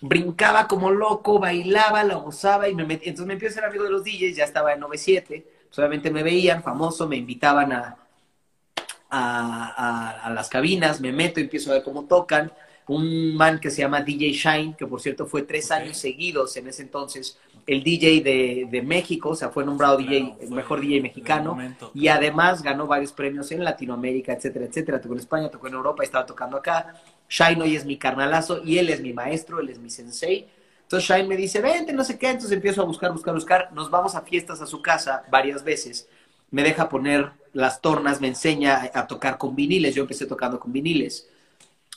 brincaba 0.00 0.68
como 0.68 0.90
loco, 0.90 1.38
bailaba, 1.38 2.04
la 2.04 2.16
gozaba 2.16 2.68
y 2.68 2.74
me 2.74 2.84
metí, 2.84 3.08
entonces 3.08 3.26
me 3.26 3.32
empiezo 3.34 3.54
a 3.54 3.60
ser 3.60 3.64
amigo 3.70 3.84
de 3.84 3.90
los 3.90 4.04
DJs, 4.04 4.36
ya 4.36 4.44
estaba 4.44 4.74
en 4.74 4.80
97, 4.80 5.46
solamente 5.70 6.10
me 6.10 6.22
veían 6.22 6.62
famoso, 6.62 7.08
me 7.08 7.16
invitaban 7.16 7.72
a 7.72 8.06
a, 9.10 10.32
las 10.34 10.48
cabinas, 10.48 11.00
me 11.00 11.12
meto 11.12 11.40
y 11.40 11.44
empiezo 11.44 11.70
a 11.70 11.74
ver 11.74 11.82
cómo 11.82 12.06
tocan. 12.06 12.52
Un 12.88 13.34
man 13.34 13.58
que 13.58 13.70
se 13.70 13.82
llama 13.82 14.00
DJ 14.00 14.32
Shine, 14.32 14.76
que 14.76 14.86
por 14.86 15.00
cierto 15.00 15.26
fue 15.26 15.42
tres 15.42 15.70
años 15.72 15.96
seguidos 15.96 16.56
en 16.56 16.68
ese 16.68 16.82
entonces, 16.82 17.38
el 17.66 17.82
DJ 17.82 18.20
de, 18.70 18.82
México, 18.82 19.30
o 19.30 19.34
sea, 19.34 19.48
fue 19.50 19.64
nombrado 19.64 19.96
DJ, 19.96 20.36
el 20.40 20.50
mejor 20.50 20.80
DJ 20.80 21.00
mexicano, 21.00 21.58
y 21.94 22.08
además 22.08 22.62
ganó 22.62 22.86
varios 22.86 23.12
premios 23.12 23.50
en 23.50 23.64
Latinoamérica, 23.64 24.32
etcétera, 24.32 24.66
etcétera. 24.66 25.00
Tocó 25.00 25.14
en 25.14 25.20
España, 25.20 25.50
tocó 25.50 25.66
en 25.66 25.74
Europa, 25.74 26.04
estaba 26.04 26.26
tocando 26.26 26.56
acá. 26.56 26.94
Shine 27.28 27.62
hoy 27.62 27.76
es 27.76 27.84
mi 27.84 27.96
carnalazo 27.96 28.62
y 28.64 28.78
él 28.78 28.88
es 28.90 29.00
mi 29.00 29.12
maestro, 29.12 29.60
él 29.60 29.68
es 29.68 29.78
mi 29.78 29.90
sensei. 29.90 30.46
Entonces 30.82 31.08
Shine 31.08 31.26
me 31.26 31.36
dice, 31.36 31.60
vente, 31.60 31.92
no 31.92 32.04
sé 32.04 32.16
qué, 32.16 32.28
entonces 32.28 32.52
empiezo 32.52 32.82
a 32.82 32.84
buscar, 32.84 33.12
buscar, 33.12 33.34
buscar. 33.34 33.72
Nos 33.72 33.90
vamos 33.90 34.14
a 34.14 34.22
fiestas 34.22 34.60
a 34.60 34.66
su 34.66 34.80
casa 34.80 35.24
varias 35.30 35.64
veces 35.64 36.08
me 36.50 36.62
deja 36.62 36.88
poner 36.88 37.32
las 37.52 37.80
tornas, 37.80 38.20
me 38.20 38.28
enseña 38.28 38.90
a 38.94 39.06
tocar 39.06 39.38
con 39.38 39.56
viniles, 39.56 39.94
yo 39.94 40.02
empecé 40.02 40.26
tocando 40.26 40.60
con 40.60 40.72
viniles, 40.72 41.28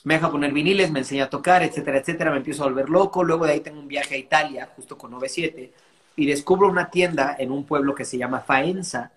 me 0.04 0.14
deja 0.14 0.30
poner 0.30 0.52
viniles, 0.52 0.90
me 0.90 1.00
enseña 1.00 1.24
a 1.24 1.30
tocar, 1.30 1.62
etcétera, 1.62 1.98
etcétera, 1.98 2.30
me 2.30 2.38
empiezo 2.38 2.62
a 2.62 2.66
volver 2.66 2.88
loco, 2.88 3.22
luego 3.22 3.46
de 3.46 3.52
ahí 3.52 3.60
tengo 3.60 3.80
un 3.80 3.88
viaje 3.88 4.14
a 4.14 4.18
Italia, 4.18 4.68
justo 4.74 4.96
con 4.96 5.10
97, 5.10 5.72
y 6.16 6.26
descubro 6.26 6.68
una 6.68 6.90
tienda 6.90 7.36
en 7.38 7.50
un 7.50 7.64
pueblo 7.64 7.94
que 7.94 8.04
se 8.04 8.18
llama 8.18 8.40
Faenza, 8.40 9.12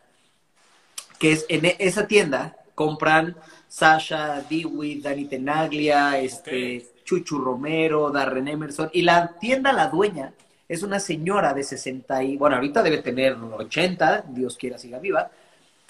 que 1.20 1.32
es 1.32 1.46
en 1.50 1.66
e, 1.66 1.76
esa 1.80 2.08
tienda 2.08 2.58
compran 2.76 3.36
Sasha, 3.68 4.42
Dewey, 4.50 5.00
Dani 5.00 5.26
Tenaglia, 5.26 6.20
este, 6.20 6.86
Chuchu 7.04 7.40
Romero, 7.40 8.12
Darren 8.12 8.48
Emerson, 8.48 8.90
y 8.94 9.04
la 9.04 9.36
tienda, 9.40 9.72
la 9.74 9.88
dueña, 9.88 10.34
es 10.68 10.84
una 10.84 11.00
señora 11.00 11.54
de 11.54 11.64
60 11.64 12.24
y, 12.24 12.38
bueno, 12.38 12.56
ahorita 12.56 12.82
debe 12.82 13.00
tener 13.00 13.36
80, 13.36 14.26
Dios 14.30 14.58
quiera 14.58 14.78
siga 14.78 15.00
viva, 15.00 15.30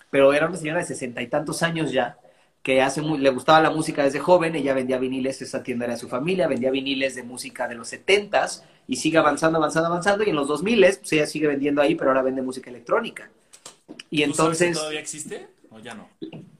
pero 0.10 0.34
era 0.34 0.48
una 0.48 0.58
señora 0.58 0.80
de 0.80 0.86
60 0.86 1.22
y 1.22 1.28
tantos 1.28 1.64
años 1.64 1.92
ya, 1.92 2.18
que 2.64 2.82
hace 2.82 3.02
muy, 3.02 3.20
le 3.20 3.30
gustaba 3.30 3.60
la 3.62 3.70
música 3.70 4.04
desde 4.04 4.20
joven, 4.20 4.56
ella 4.56 4.74
vendía 4.74 4.98
viniles, 4.98 5.42
esa 5.42 5.62
tienda 5.62 5.84
era 5.86 5.96
de 5.96 6.00
su 6.00 6.08
familia, 6.08 6.48
vendía 6.48 6.72
viniles 6.72 7.14
de 7.14 7.24
música 7.24 7.68
de 7.68 7.76
los 7.76 7.90
70 7.90 8.48
y 8.88 8.96
sigue 8.96 9.18
avanzando, 9.18 9.58
avanzando, 9.58 9.88
avanzando, 9.90 10.24
y 10.24 10.30
en 10.30 10.36
los 10.38 10.48
2000 10.48 10.80
pues 10.80 11.14
ella 11.14 11.28
sigue 11.28 11.48
vendiendo 11.48 11.82
ahí, 11.82 11.96
pero 11.96 12.12
ahora 12.12 12.24
vende 12.24 12.42
música 12.42 12.70
electrónica. 12.70 13.30
Y 14.10 14.24
entonces... 14.24 14.78
¿Todavía 14.78 15.02
existe 15.02 15.48
o 15.70 15.80
ya 15.80 15.94
no? 15.94 16.10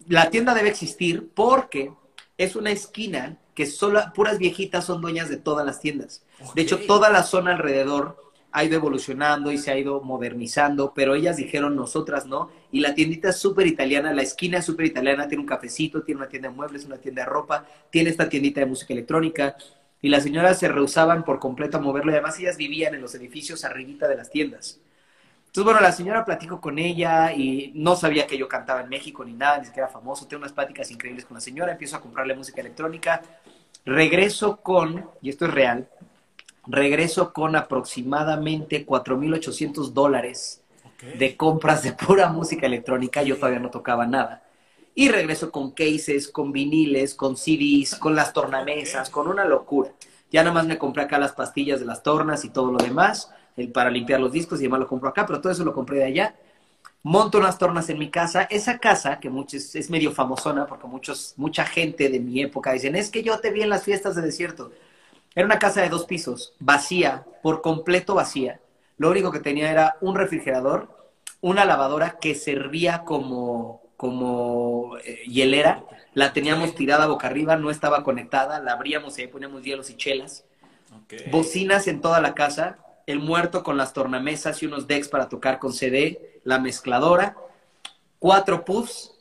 La 0.10 0.30
tienda 0.30 0.54
debe 0.54 0.70
existir 0.70 1.30
porque 1.34 1.92
es 2.38 2.58
una 2.58 2.72
esquina 2.72 3.38
que 3.56 3.66
solo 3.66 4.02
puras 4.14 4.40
viejitas 4.40 4.86
son 4.86 5.02
dueñas 5.02 5.30
de 5.30 5.38
todas 5.38 5.66
las 5.66 5.80
tiendas. 5.80 6.24
De 6.54 6.64
hecho, 6.64 6.80
toda 6.80 7.10
la 7.12 7.24
zona 7.24 7.52
alrededor 7.52 8.18
ha 8.54 8.64
ido 8.64 8.76
evolucionando 8.76 9.52
y 9.52 9.58
se 9.58 9.72
ha 9.72 9.78
ido 9.78 10.00
modernizando, 10.02 10.94
pero 10.94 11.16
ellas 11.16 11.38
dijeron 11.38 11.76
nosotras 11.76 12.28
no. 12.28 12.52
Y 12.72 12.82
la 12.82 12.94
tiendita 12.94 13.30
es 13.30 13.38
súper 13.38 13.66
italiana, 13.66 14.14
la 14.14 14.22
esquina 14.22 14.60
es 14.60 14.66
súper 14.66 14.86
italiana, 14.86 15.28
tiene 15.28 15.42
un 15.42 15.48
cafecito, 15.48 16.04
tiene 16.04 16.22
una 16.22 16.30
tienda 16.30 16.50
de 16.50 16.56
muebles, 16.56 16.86
una 16.86 16.98
tienda 16.98 17.24
de 17.24 17.30
ropa, 17.30 17.66
tiene 17.90 18.12
esta 18.12 18.30
tiendita 18.30 18.60
de 18.60 18.68
música 18.68 18.94
electrónica. 18.94 19.58
Y 20.02 20.10
las 20.10 20.22
señoras 20.22 20.60
se 20.60 20.68
rehusaban 20.68 21.26
por 21.26 21.40
completo 21.40 21.78
a 21.78 21.82
moverlo. 21.82 22.12
Y 22.12 22.14
además 22.14 22.40
ellas 22.40 22.56
vivían 22.56 22.94
en 22.94 23.02
los 23.02 23.16
edificios 23.16 23.66
arribita 23.66 24.08
de 24.08 24.18
las 24.18 24.30
tiendas. 24.30 24.80
Entonces, 25.48 25.66
bueno, 25.66 25.82
la 25.82 25.92
señora 25.92 26.24
platico 26.24 26.62
con 26.62 26.78
ella 26.78 27.34
y 27.34 27.72
no 27.74 27.96
sabía 27.96 28.28
que 28.28 28.38
yo 28.38 28.48
cantaba 28.48 28.82
en 28.82 28.90
México 28.90 29.26
ni 29.26 29.34
nada, 29.34 29.58
ni 29.58 29.66
siquiera 29.66 29.88
famoso. 29.88 30.28
Tengo 30.28 30.42
unas 30.42 30.54
pláticas 30.54 30.92
increíbles 30.92 31.26
con 31.26 31.36
la 31.36 31.42
señora, 31.42 31.72
empiezo 31.72 31.96
a 31.96 32.02
comprarle 32.02 32.36
música 32.36 32.62
electrónica. 32.62 33.22
Regreso 33.86 34.58
con, 34.58 35.10
y 35.22 35.30
esto 35.30 35.46
es 35.46 35.52
real, 35.52 35.88
regreso 36.68 37.34
con 37.34 37.56
aproximadamente 37.56 38.86
4.800 38.86 39.92
dólares 39.92 40.62
de 41.18 41.36
compras 41.36 41.84
de 41.84 41.94
pura 41.94 42.30
música 42.30 42.66
electrónica. 42.66 43.24
Yo 43.24 43.38
todavía 43.38 43.60
no 43.60 43.70
tocaba 43.70 44.06
nada. 44.06 44.44
Y 44.96 45.10
regreso 45.10 45.52
con 45.52 45.72
cases, 45.72 46.28
con 46.28 46.52
viniles, 46.52 47.16
con 47.16 47.36
CDs, 47.36 47.96
con 47.96 48.16
las 48.16 48.32
tornamesas, 48.32 49.10
con 49.10 49.28
una 49.28 49.46
locura. 49.46 49.92
Ya 50.32 50.44
nada 50.44 50.54
más 50.54 50.66
me 50.66 50.78
compré 50.78 51.04
acá 51.04 51.18
las 51.18 51.34
pastillas 51.34 51.80
de 51.80 51.86
las 51.86 52.04
tornas 52.04 52.46
y 52.46 52.50
todo 52.50 52.72
lo 52.72 52.78
demás 52.78 53.32
el, 53.58 53.72
para 53.72 53.90
limpiar 53.90 54.20
los 54.20 54.32
discos 54.32 54.60
y 54.60 54.64
demás 54.64 54.80
lo 54.80 54.88
compro 54.88 55.10
acá, 55.10 55.26
pero 55.26 55.42
todo 55.42 55.52
eso 55.52 55.64
lo 55.64 55.74
compré 55.74 55.98
de 55.98 56.06
allá. 56.06 56.36
Monto 57.04 57.38
unas 57.38 57.58
tornas 57.58 57.90
en 57.90 58.00
mi 58.00 58.10
casa. 58.10 58.44
Esa 58.44 58.80
casa, 58.80 59.20
que 59.20 59.30
muchos, 59.30 59.76
es 59.76 59.90
medio 59.90 60.12
famosona 60.12 60.66
porque 60.66 60.88
muchos, 60.88 61.34
mucha 61.38 61.66
gente 61.66 62.10
de 62.10 62.20
mi 62.20 62.42
época 62.42 62.72
dicen, 62.72 62.96
es 62.96 63.10
que 63.10 63.24
yo 63.24 63.40
te 63.40 63.52
vi 63.52 63.62
en 63.62 63.70
las 63.70 63.84
fiestas 63.84 64.16
de 64.16 64.22
desierto. 64.22 64.72
Era 65.36 65.46
una 65.46 65.60
casa 65.60 65.82
de 65.82 65.90
dos 65.90 66.06
pisos, 66.06 66.54
vacía, 66.60 67.26
por 67.42 67.62
completo 67.62 68.16
vacía. 68.16 68.60
Lo 68.98 69.10
único 69.10 69.32
que 69.32 69.40
tenía 69.40 69.72
era 69.72 69.98
un 70.02 70.16
refrigerador, 70.16 70.90
una 71.42 71.66
lavadora 71.66 72.20
que 72.20 72.36
servía 72.36 73.04
como, 73.04 73.82
como 73.98 74.98
eh, 75.04 75.24
hielera. 75.28 75.84
La 76.14 76.34
teníamos 76.34 76.76
tirada 76.76 77.08
boca 77.08 77.28
arriba, 77.28 77.58
no 77.58 77.72
estaba 77.72 78.04
conectada, 78.04 78.60
la 78.60 78.74
abríamos 78.74 79.18
y 79.18 79.22
ahí 79.22 79.28
poníamos 79.28 79.64
hielos 79.64 79.90
y 79.90 79.98
chelas. 79.98 80.46
Bocinas 81.32 81.88
en 81.88 82.02
toda 82.02 82.22
la 82.22 82.34
casa, 82.34 82.78
el 83.08 83.20
muerto 83.20 83.64
con 83.64 83.78
las 83.78 83.94
tornamesas 83.94 84.62
y 84.62 84.68
unos 84.68 84.88
decks 84.88 85.10
para 85.10 85.28
tocar 85.28 85.60
con 85.60 85.74
CD, 85.74 86.40
la 86.44 86.60
mezcladora, 86.60 87.36
cuatro 88.20 88.64
puffs, 88.64 89.12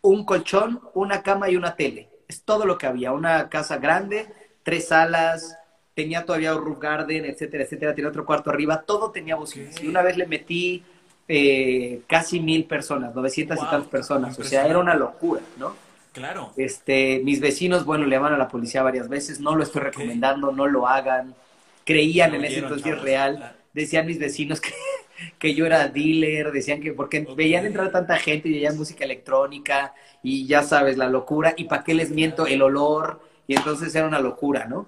un 0.00 0.24
colchón, 0.24 0.80
una 0.94 1.22
cama 1.22 1.50
y 1.50 1.56
una 1.56 1.74
tele. 1.74 2.08
Es 2.28 2.42
todo 2.42 2.64
lo 2.64 2.78
que 2.78 2.86
había. 2.86 3.12
Una 3.12 3.48
casa 3.48 3.78
grande, 3.78 4.32
tres 4.66 4.88
salas, 4.88 5.56
tenía 5.94 6.26
todavía 6.26 6.54
un 6.54 6.62
roof 6.62 6.78
garden, 6.78 7.24
etcétera, 7.24 7.64
etcétera. 7.64 7.94
Tenía 7.94 8.10
otro 8.10 8.26
cuarto 8.26 8.50
arriba, 8.50 8.82
todo 8.82 9.10
tenía 9.10 9.36
bocinas. 9.36 9.82
Y 9.82 9.86
una 9.86 10.02
vez 10.02 10.18
le 10.18 10.26
metí 10.26 10.82
eh, 11.26 12.02
casi 12.06 12.40
mil 12.40 12.64
personas, 12.64 13.14
900 13.14 13.56
y 13.56 13.60
tantas 13.60 13.88
personas. 13.88 14.38
O 14.38 14.44
sea, 14.44 14.66
era 14.66 14.78
una 14.78 14.94
locura, 14.94 15.40
¿no? 15.56 15.74
Claro. 16.12 16.52
Este, 16.58 17.22
mis 17.24 17.40
vecinos, 17.40 17.86
bueno, 17.86 18.04
le 18.04 18.18
van 18.18 18.34
a 18.34 18.36
la 18.36 18.48
policía 18.48 18.82
varias 18.82 19.08
veces. 19.08 19.40
No 19.40 19.54
lo 19.54 19.62
estoy 19.62 19.80
recomendando, 19.82 20.52
no 20.52 20.66
lo 20.66 20.86
hagan 20.86 21.34
creían 21.86 22.34
en 22.34 22.44
ese 22.44 22.58
entonces 22.58 23.00
real. 23.00 23.56
Decían 23.72 24.06
mis 24.06 24.18
vecinos 24.18 24.60
que, 24.60 24.72
que 25.38 25.54
yo 25.54 25.64
era 25.64 25.88
dealer, 25.88 26.52
decían 26.52 26.80
que 26.82 26.92
porque 26.92 27.26
veían 27.34 27.64
entrar 27.64 27.90
tanta 27.90 28.16
gente 28.18 28.48
y 28.48 28.52
veían 28.52 28.76
música 28.76 29.04
electrónica 29.04 29.94
y 30.22 30.46
ya 30.46 30.62
sabes, 30.62 30.98
la 30.98 31.08
locura. 31.08 31.54
¿Y 31.56 31.64
para 31.64 31.84
qué 31.84 31.94
les 31.94 32.10
miento? 32.10 32.46
El 32.46 32.60
olor. 32.60 33.20
Y 33.46 33.56
entonces 33.56 33.94
era 33.94 34.06
una 34.06 34.20
locura, 34.20 34.66
¿no? 34.66 34.86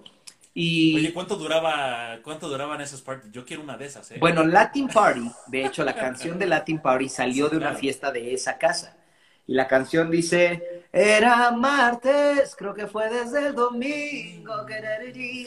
Y, 0.54 0.96
Oye, 0.96 1.14
¿cuánto 1.14 1.36
duraba, 1.36 2.18
cuánto 2.24 2.48
duraban 2.48 2.80
esas 2.80 3.00
parties? 3.00 3.32
Yo 3.32 3.44
quiero 3.44 3.62
una 3.62 3.76
de 3.76 3.86
esas, 3.86 4.10
¿eh? 4.10 4.16
Bueno, 4.18 4.44
Latin 4.44 4.88
Party, 4.88 5.30
de 5.46 5.64
hecho, 5.64 5.84
la 5.84 5.94
canción 5.94 6.38
de 6.38 6.46
Latin 6.46 6.80
Party 6.80 7.08
salió 7.08 7.48
de 7.48 7.56
una 7.56 7.74
fiesta 7.74 8.10
de 8.10 8.34
esa 8.34 8.58
casa. 8.58 8.96
Y 9.46 9.54
la 9.54 9.66
canción 9.66 10.10
dice, 10.10 10.84
era 10.92 11.50
martes, 11.52 12.54
creo 12.56 12.74
que 12.74 12.86
fue 12.86 13.08
desde 13.08 13.46
el 13.46 13.54
domingo. 13.54 14.52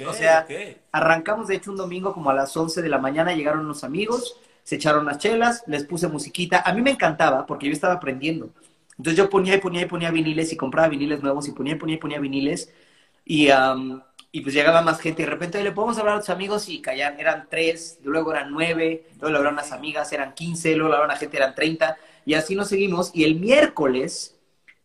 o 0.08 0.14
sea, 0.14 0.48
arrancamos 0.92 1.48
de 1.48 1.56
hecho 1.56 1.72
un 1.72 1.78
domingo 1.78 2.14
como 2.14 2.30
a 2.30 2.34
las 2.34 2.56
11 2.56 2.82
de 2.82 2.90
la 2.90 2.98
mañana, 2.98 3.36
llegaron 3.36 3.66
unos 3.66 3.84
amigos, 3.84 4.40
se 4.64 4.76
echaron 4.76 5.06
las 5.06 5.20
chelas, 5.20 5.64
les 5.68 5.84
puse 5.84 6.08
musiquita. 6.08 6.64
A 6.66 6.74
mí 6.74 6.82
me 6.82 6.92
encantaba 6.92 7.46
porque 7.46 7.68
yo 7.68 7.74
estaba 7.74 7.96
aprendiendo. 7.96 8.50
Entonces 8.98 9.18
yo 9.18 9.30
ponía 9.30 9.56
y 9.56 9.60
ponía 9.60 9.82
y 9.82 9.86
ponía 9.86 10.10
viniles 10.10 10.52
y 10.52 10.58
compraba 10.58 10.88
viniles 10.88 11.22
nuevos 11.22 11.48
y 11.48 11.52
ponía 11.52 11.74
y 11.74 11.78
ponía 11.78 11.96
y 11.96 12.00
ponía 12.00 12.20
viniles. 12.20 12.72
Y, 13.26 13.50
y 14.32 14.42
pues 14.42 14.54
llegaba 14.56 14.82
más 14.82 15.00
gente 15.02 15.22
y 15.22 15.26
de 15.26 15.32
repente 15.32 15.62
le 15.64 15.72
podemos 15.72 15.98
hablar 15.98 16.16
a 16.16 16.20
tus 16.20 16.30
amigos 16.30 16.70
y 16.70 16.82
callan, 16.82 17.20
eran 17.20 17.48
tres, 17.50 18.00
luego 18.04 18.32
eran 18.34 18.52
nueve, 18.52 19.06
luego 19.20 19.28
hablaron 19.38 19.54
unas 19.56 19.72
amigas, 19.72 20.12
eran 20.14 20.34
quince, 20.34 20.76
luego 20.76 20.94
hablaron 20.94 21.12
a 21.12 21.18
gente, 21.18 21.38
eran 21.38 21.54
treinta. 21.56 21.98
Y 22.26 22.36
así 22.36 22.56
nos 22.56 22.70
seguimos. 22.70 23.12
Y 23.14 23.24
el 23.26 23.36
miércoles, 23.36 24.38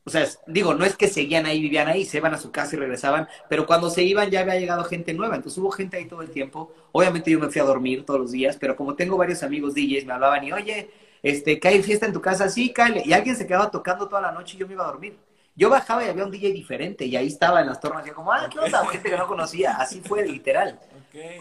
o 0.04 0.10
sea, 0.10 0.26
digo, 0.46 0.74
no 0.74 0.84
es 0.84 0.96
que 0.96 1.08
seguían 1.08 1.46
ahí, 1.46 1.60
vivían 1.60 1.88
ahí, 1.88 2.04
se 2.04 2.18
iban 2.18 2.34
a 2.34 2.38
su 2.38 2.50
casa 2.52 2.76
y 2.76 2.78
regresaban, 2.78 3.28
pero 3.48 3.66
cuando 3.66 3.90
se 3.90 4.02
iban 4.04 4.30
ya 4.30 4.40
había 4.40 4.58
llegado 4.58 4.84
gente 4.84 5.12
nueva. 5.14 5.36
Entonces 5.36 5.58
hubo 5.58 5.70
gente 5.70 5.96
ahí 5.96 6.06
todo 6.06 6.22
el 6.22 6.30
tiempo. 6.30 6.72
Obviamente 6.92 7.30
yo 7.30 7.38
me 7.40 7.48
fui 7.50 7.60
a 7.60 7.64
dormir 7.64 8.04
todos 8.04 8.20
los 8.20 8.32
días, 8.32 8.56
pero 8.58 8.76
como 8.76 8.94
tengo 8.96 9.16
varios 9.16 9.42
amigos 9.42 9.74
DJs, 9.74 10.06
me 10.06 10.12
hablaban 10.14 10.44
y, 10.44 10.52
oye, 10.52 10.90
este, 11.22 11.58
¿cae 11.60 11.82
fiesta 11.82 12.06
en 12.06 12.12
tu 12.12 12.20
casa? 12.20 12.48
Sí, 12.48 12.72
cae. 12.72 13.02
Y 13.04 13.12
alguien 13.12 13.36
se 13.36 13.46
quedaba 13.46 13.70
tocando 13.70 14.08
toda 14.08 14.20
la 14.22 14.32
noche 14.32 14.56
y 14.56 14.60
yo 14.60 14.66
me 14.66 14.74
iba 14.74 14.84
a 14.84 14.88
dormir. 14.92 15.16
Yo 15.56 15.70
bajaba 15.70 16.04
y 16.04 16.08
había 16.08 16.24
un 16.24 16.30
DJ 16.30 16.52
diferente 16.52 17.06
y 17.06 17.16
ahí 17.16 17.28
estaba 17.28 17.62
en 17.62 17.66
las 17.66 17.80
tornas 17.80 18.06
y 18.06 18.10
como, 18.10 18.30
ah, 18.30 18.48
¿qué 18.52 18.58
onda? 18.58 18.86
Gente 18.86 19.10
que 19.10 19.16
no 19.16 19.26
conocía. 19.26 19.72
Así 19.72 20.02
fue, 20.02 20.26
literal. 20.26 20.78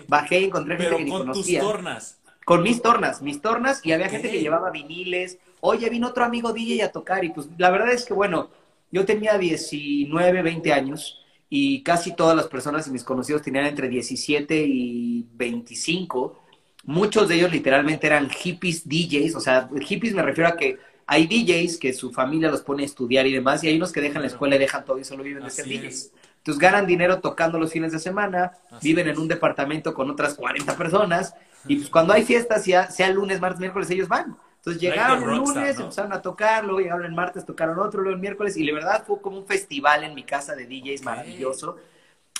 Bajé 0.08 0.39
y 0.39 0.45
encontré 0.45 0.78
gente 0.78 0.95
que 0.95 1.04
ni 1.04 1.12
conocía. 1.12 1.60
Tus 1.60 1.69
tornas. 1.69 2.19
Con 2.45 2.63
mis 2.63 2.82
tornas, 2.82 3.21
mis 3.21 3.41
tornas, 3.41 3.82
y 3.84 3.91
había 3.91 4.08
gente 4.08 4.30
que 4.30 4.39
llevaba 4.39 4.69
viniles, 4.69 5.39
oye, 5.62 5.89
vino 5.89 6.10
otro 6.10 6.23
amigo 6.23 6.54
DJ 6.54 6.84
a 6.84 6.91
tocar 6.91 7.25
y 7.25 7.30
pues 7.30 7.47
la 7.58 7.71
verdad 7.71 7.91
es 7.91 8.06
que 8.06 8.13
bueno, 8.13 8.51
yo 8.91 9.04
tenía 9.04 9.38
19, 9.38 10.43
20 10.43 10.71
años 10.71 11.25
y 11.49 11.82
casi 11.82 12.15
todas 12.15 12.38
las 12.38 12.47
personas 12.47 12.88
y 12.88 12.91
mis 12.91 13.04
conocidos 13.04 13.41
tenían 13.41 13.65
entre 13.65 13.89
17 13.89 14.63
y 14.67 15.25
25. 15.34 16.39
Muchos 16.84 17.28
de 17.28 17.36
ellos 17.36 17.51
literalmente 17.51 18.06
eran 18.06 18.30
hippies 18.30 18.88
DJs, 18.88 19.36
o 19.36 19.39
sea, 19.39 19.67
hippies 19.82 20.13
me 20.13 20.21
refiero 20.21 20.49
a 20.49 20.56
que 20.56 20.78
hay 21.08 21.28
DJs 21.28 21.78
que 21.78 21.94
su 21.94 22.12
familia 22.12 22.50
los 22.50 22.62
pone 22.62 22.84
a 22.84 22.86
estudiar 22.86 23.28
y 23.28 23.34
demás, 23.34 23.63
y 23.63 23.68
hay 23.68 23.78
unos 23.78 23.91
que 23.91 24.02
dejan 24.02 24.22
la 24.22 24.28
escuela 24.28 24.56
y 24.56 24.60
dejan 24.60 24.86
todo 24.86 24.98
y 24.98 25.04
solo 25.04 25.24
viven 25.24 25.44
de 25.44 25.50
ser 25.50 25.65
DJs. 25.65 26.12
Entonces 26.38 26.60
ganan 26.60 26.86
dinero 26.86 27.20
tocando 27.20 27.58
los 27.58 27.72
fines 27.72 27.91
de 27.91 28.00
semana, 28.00 28.52
viven 28.82 29.08
en 29.08 29.18
un 29.18 29.28
departamento 29.28 29.94
con 29.94 30.10
otras 30.10 30.36
40 30.36 30.76
personas, 30.78 31.34
y 31.68 31.78
pues 31.78 31.89
cuando 31.89 32.13
hay 32.13 32.24
fiestas, 32.24 32.63
sea, 32.63 32.89
sea 32.91 33.10
lunes, 33.10 33.39
martes, 33.39 33.60
miércoles, 33.60 33.89
ellos 33.89 34.08
van. 34.08 34.38
Entonces 34.58 34.82
llegaron 34.82 35.24
el 35.24 35.38
lunes, 35.38 35.80
empezaron 35.80 36.13
a 36.13 36.22
tocar, 36.22 36.63
luego 36.63 36.80
llegaron 36.80 37.06
el 37.06 37.13
martes, 37.13 37.46
tocaron 37.46 37.78
otro, 37.80 38.02
luego 38.02 38.15
el 38.15 38.22
miércoles, 38.22 38.58
y 38.58 38.65
de 38.65 38.74
verdad 38.74 39.04
fue 39.06 39.22
como 39.22 39.38
un 39.38 39.46
festival 39.46 40.04
en 40.04 40.15
mi 40.15 40.24
casa 40.24 40.56
de 40.56 40.65
DJs 40.65 41.04
maravilloso. 41.04 41.78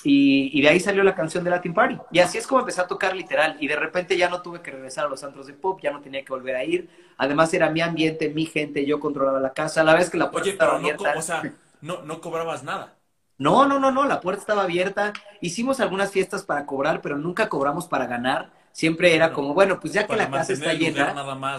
Y, 0.08 0.62
de 0.62 0.70
ahí 0.70 0.80
salió 0.80 1.04
la 1.04 1.16
canción 1.16 1.44
de 1.44 1.50
Latin 1.50 1.74
Party. 1.74 1.98
Y 2.12 2.20
así 2.20 2.38
es 2.38 2.46
como 2.46 2.60
empecé 2.60 2.80
a 2.80 2.88
tocar 2.88 3.16
literal. 3.16 3.58
Y 3.60 3.68
de 3.68 3.76
repente 3.76 4.16
ya 4.16 4.30
no 4.30 4.42
tuve 4.42 4.62
que 4.62 4.70
regresar 4.70 5.06
a 5.06 5.10
los 5.10 5.24
antros 5.24 5.48
de 5.48 5.54
pop, 5.54 5.80
ya 5.82 5.92
no 5.92 6.02
tenía 6.02 6.24
que 6.24 6.32
volver 6.32 6.56
a 6.56 6.64
ir. 6.64 6.90
Además 7.18 7.54
era 7.54 7.70
mi 7.72 7.82
ambiente, 7.82 8.30
mi 8.30 8.46
gente, 8.46 8.86
yo 8.86 9.00
controlaba 9.00 9.40
la 9.40 9.54
casa. 9.54 9.84
La 9.84 9.96
vez 9.96 10.10
que 10.10 10.18
la 10.18 10.30
puerta 10.30 10.50
estaba 10.50 10.76
abierta. 10.76 11.14
o 11.18 11.22
sea, 11.22 11.42
no, 11.82 12.04
no 12.04 12.22
cobrabas 12.22 12.64
nada. 12.64 12.94
No, 13.38 13.66
no, 13.66 13.80
no, 13.80 13.92
no, 13.92 14.06
la 14.06 14.22
puerta 14.22 14.42
estaba 14.42 14.64
abierta. 14.64 15.12
Hicimos 15.42 15.80
algunas 15.80 16.12
fiestas 16.12 16.44
para 16.44 16.66
cobrar, 16.66 17.02
pero 17.02 17.18
nunca 17.18 17.50
cobramos 17.50 17.88
para 17.88 18.06
ganar 18.06 18.52
siempre 18.72 19.16
era 19.16 19.32
como, 19.32 19.54
bueno, 19.54 19.80
pues 19.80 19.94
ya 19.94 20.06
que 20.06 20.18
la 20.18 20.30
casa 20.30 20.52
está 20.52 20.74
llena, 20.74 21.16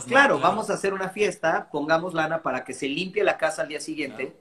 claro, 0.07 0.39
vamos 0.39 0.69
a 0.69 0.75
hacer 0.75 0.93
una 0.93 1.09
fiesta, 1.09 1.67
pongamos 1.73 2.13
lana 2.13 2.43
para 2.43 2.63
que 2.63 2.75
se 2.75 2.91
limpie 2.91 3.25
la 3.25 3.39
casa 3.39 3.63
al 3.63 3.69
día 3.69 3.81
siguiente 3.81 4.37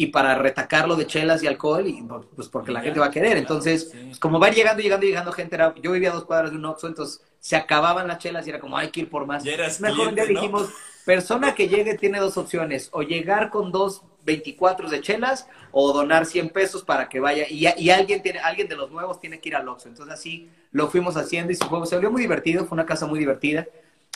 y 0.00 0.06
para 0.06 0.36
retacarlo 0.36 0.94
de 0.94 1.08
chelas 1.08 1.42
y 1.42 1.48
alcohol, 1.48 1.84
y 1.88 2.06
pues 2.36 2.48
porque 2.48 2.70
la 2.70 2.80
gente 2.80 3.00
va 3.00 3.06
a 3.06 3.10
querer. 3.10 3.36
Entonces, 3.36 3.90
pues, 3.92 4.20
como 4.20 4.38
va 4.38 4.48
llegando, 4.48 4.80
llegando, 4.80 5.04
llegando 5.04 5.32
gente, 5.32 5.56
era, 5.56 5.74
yo 5.82 5.90
vivía 5.90 6.10
a 6.10 6.14
dos 6.14 6.24
cuadras 6.24 6.52
de 6.52 6.56
un 6.56 6.66
Oxxo, 6.66 6.86
entonces 6.86 7.20
se 7.40 7.56
acababan 7.56 8.06
las 8.06 8.18
chelas 8.18 8.46
y 8.46 8.50
era 8.50 8.60
como, 8.60 8.78
hay 8.78 8.90
que 8.90 9.00
ir 9.00 9.10
por 9.10 9.26
más. 9.26 9.42
Mejor 9.80 10.08
un 10.08 10.14
día 10.14 10.24
dijimos, 10.24 10.70
persona 11.04 11.52
que 11.52 11.66
llegue 11.66 11.98
tiene 11.98 12.20
dos 12.20 12.36
opciones, 12.36 12.90
o 12.92 13.02
llegar 13.02 13.50
con 13.50 13.72
dos 13.72 14.02
24 14.24 14.88
de 14.88 15.00
chelas 15.00 15.48
o 15.72 15.92
donar 15.92 16.26
100 16.26 16.50
pesos 16.50 16.84
para 16.84 17.08
que 17.08 17.18
vaya. 17.18 17.46
Y, 17.50 17.66
y, 17.76 17.90
alguien, 17.90 18.22
tiene, 18.22 18.38
alguien 18.38 18.68
de 18.68 18.76
los 18.76 18.92
nuevos 18.92 19.18
tiene 19.18 19.40
que 19.40 19.48
ir 19.48 19.56
al 19.56 19.66
Oxxo. 19.66 19.88
Entonces 19.88 20.14
así 20.14 20.48
lo 20.70 20.88
fuimos 20.88 21.16
haciendo 21.16 21.50
y 21.50 21.56
se, 21.56 21.64
fue, 21.64 21.84
se 21.88 21.96
volvió 21.96 22.12
muy 22.12 22.22
divertido, 22.22 22.66
fue 22.66 22.76
una 22.76 22.86
casa 22.86 23.06
muy 23.06 23.18
divertida. 23.18 23.66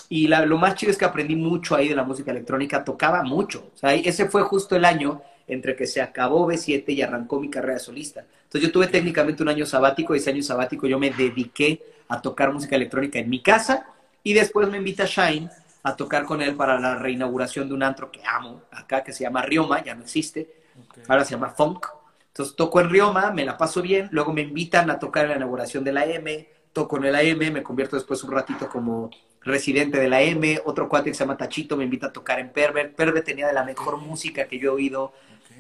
Y 0.08 0.28
lo 0.28 0.58
más 0.58 0.76
chido 0.76 0.92
es 0.92 0.98
que 0.98 1.06
aprendí 1.06 1.34
mucho 1.34 1.74
ahí 1.74 1.88
de 1.88 1.96
la 1.96 2.04
música 2.04 2.30
electrónica, 2.30 2.84
tocaba 2.84 3.24
mucho. 3.24 3.70
O 3.74 3.78
sea, 3.78 3.94
ese 3.94 4.28
fue 4.28 4.42
justo 4.42 4.76
el 4.76 4.84
año 4.84 5.22
entre 5.46 5.76
que 5.76 5.86
se 5.86 6.00
acabó 6.00 6.46
B7 6.46 6.84
y 6.88 7.02
arrancó 7.02 7.40
mi 7.40 7.50
carrera 7.50 7.78
solista. 7.78 8.24
Entonces 8.44 8.62
yo 8.62 8.72
tuve 8.72 8.86
técnicamente 8.86 9.42
un 9.42 9.48
año 9.48 9.66
sabático 9.66 10.14
y 10.14 10.18
ese 10.18 10.30
año 10.30 10.42
sabático 10.42 10.86
yo 10.86 10.98
me 10.98 11.10
dediqué 11.10 11.82
a 12.08 12.20
tocar 12.20 12.52
música 12.52 12.76
electrónica 12.76 13.18
en 13.18 13.30
mi 13.30 13.40
casa 13.40 13.86
y 14.22 14.34
después 14.34 14.68
me 14.68 14.78
invita 14.78 15.04
Shine 15.06 15.48
a 15.82 15.96
tocar 15.96 16.24
con 16.24 16.42
él 16.42 16.54
para 16.54 16.78
la 16.78 16.96
reinauguración 16.96 17.68
de 17.68 17.74
un 17.74 17.82
antro 17.82 18.10
que 18.10 18.20
amo 18.24 18.62
acá, 18.70 19.02
que 19.02 19.12
se 19.12 19.24
llama 19.24 19.42
Rioma, 19.42 19.82
ya 19.82 19.94
no 19.94 20.02
existe, 20.02 20.62
ahora 21.08 21.24
se 21.24 21.32
llama 21.32 21.50
Funk. 21.50 21.86
Entonces 22.28 22.54
toco 22.56 22.80
en 22.80 22.88
Rioma, 22.88 23.30
me 23.32 23.44
la 23.44 23.58
paso 23.58 23.82
bien, 23.82 24.08
luego 24.12 24.32
me 24.32 24.42
invitan 24.42 24.90
a 24.90 24.98
tocar 24.98 25.24
en 25.24 25.30
la 25.30 25.36
inauguración 25.36 25.84
de 25.84 25.92
la 25.92 26.06
M, 26.06 26.48
toco 26.72 26.96
en 26.96 27.04
el 27.04 27.14
AM, 27.14 27.52
me 27.52 27.62
convierto 27.62 27.96
después 27.96 28.22
un 28.24 28.32
ratito 28.32 28.68
como 28.68 29.10
residente 29.42 29.98
de 29.98 30.08
la 30.08 30.22
M, 30.22 30.60
otro 30.64 30.88
cuate 30.88 31.10
que 31.10 31.14
se 31.14 31.24
llama 31.24 31.36
Tachito 31.36 31.76
me 31.76 31.84
invita 31.84 32.06
a 32.06 32.12
tocar 32.12 32.38
en 32.38 32.50
Pervert. 32.50 32.94
Pervert 32.94 33.26
tenía 33.26 33.46
de 33.46 33.52
la 33.52 33.64
mejor 33.64 33.98
música 33.98 34.46
que 34.46 34.58
yo 34.58 34.70
he 34.70 34.74
oído, 34.74 35.12